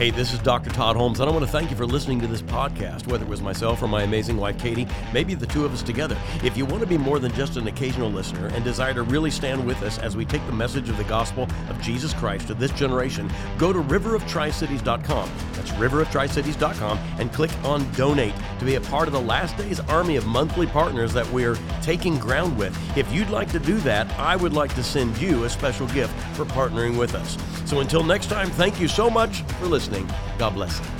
Hey, 0.00 0.10
this 0.10 0.32
is 0.32 0.38
Dr. 0.38 0.70
Todd 0.70 0.96
Holmes, 0.96 1.20
and 1.20 1.28
I 1.28 1.32
want 1.34 1.44
to 1.44 1.50
thank 1.52 1.70
you 1.70 1.76
for 1.76 1.84
listening 1.84 2.22
to 2.22 2.26
this 2.26 2.40
podcast, 2.40 3.06
whether 3.06 3.22
it 3.22 3.28
was 3.28 3.42
myself 3.42 3.82
or 3.82 3.86
my 3.86 4.02
amazing 4.02 4.38
wife, 4.38 4.58
Katie, 4.58 4.88
maybe 5.12 5.34
the 5.34 5.46
two 5.46 5.66
of 5.66 5.74
us 5.74 5.82
together. 5.82 6.16
If 6.42 6.56
you 6.56 6.64
want 6.64 6.80
to 6.80 6.86
be 6.86 6.96
more 6.96 7.18
than 7.18 7.34
just 7.34 7.58
an 7.58 7.68
occasional 7.68 8.10
listener 8.10 8.46
and 8.46 8.64
desire 8.64 8.94
to 8.94 9.02
really 9.02 9.30
stand 9.30 9.66
with 9.66 9.82
us 9.82 9.98
as 9.98 10.16
we 10.16 10.24
take 10.24 10.40
the 10.46 10.54
message 10.54 10.88
of 10.88 10.96
the 10.96 11.04
gospel 11.04 11.46
of 11.68 11.78
Jesus 11.82 12.14
Christ 12.14 12.46
to 12.46 12.54
this 12.54 12.70
generation, 12.70 13.30
go 13.58 13.74
to 13.74 13.82
riveroftricities.com. 13.82 15.30
That's 15.52 15.70
riveroftricities.com 15.72 16.98
and 17.18 17.30
click 17.30 17.50
on 17.62 17.92
donate 17.92 18.32
to 18.58 18.64
be 18.64 18.76
a 18.76 18.80
part 18.80 19.06
of 19.06 19.12
the 19.12 19.20
last 19.20 19.54
days 19.58 19.80
army 19.80 20.16
of 20.16 20.24
monthly 20.24 20.66
partners 20.66 21.12
that 21.12 21.30
we're 21.30 21.58
taking 21.82 22.18
ground 22.18 22.56
with. 22.56 22.74
If 22.96 23.12
you'd 23.12 23.28
like 23.28 23.52
to 23.52 23.58
do 23.58 23.76
that, 23.80 24.10
I 24.18 24.36
would 24.36 24.54
like 24.54 24.74
to 24.76 24.82
send 24.82 25.18
you 25.18 25.44
a 25.44 25.50
special 25.50 25.88
gift 25.88 26.14
for 26.34 26.46
partnering 26.46 26.96
with 26.96 27.14
us. 27.14 27.36
So 27.66 27.80
until 27.80 28.02
next 28.02 28.28
time, 28.28 28.48
thank 28.48 28.80
you 28.80 28.88
so 28.88 29.10
much 29.10 29.42
for 29.42 29.66
listening 29.66 29.89
listening. 29.90 30.08
God 30.38 30.54
bless 30.54 30.78
you. 30.78 30.99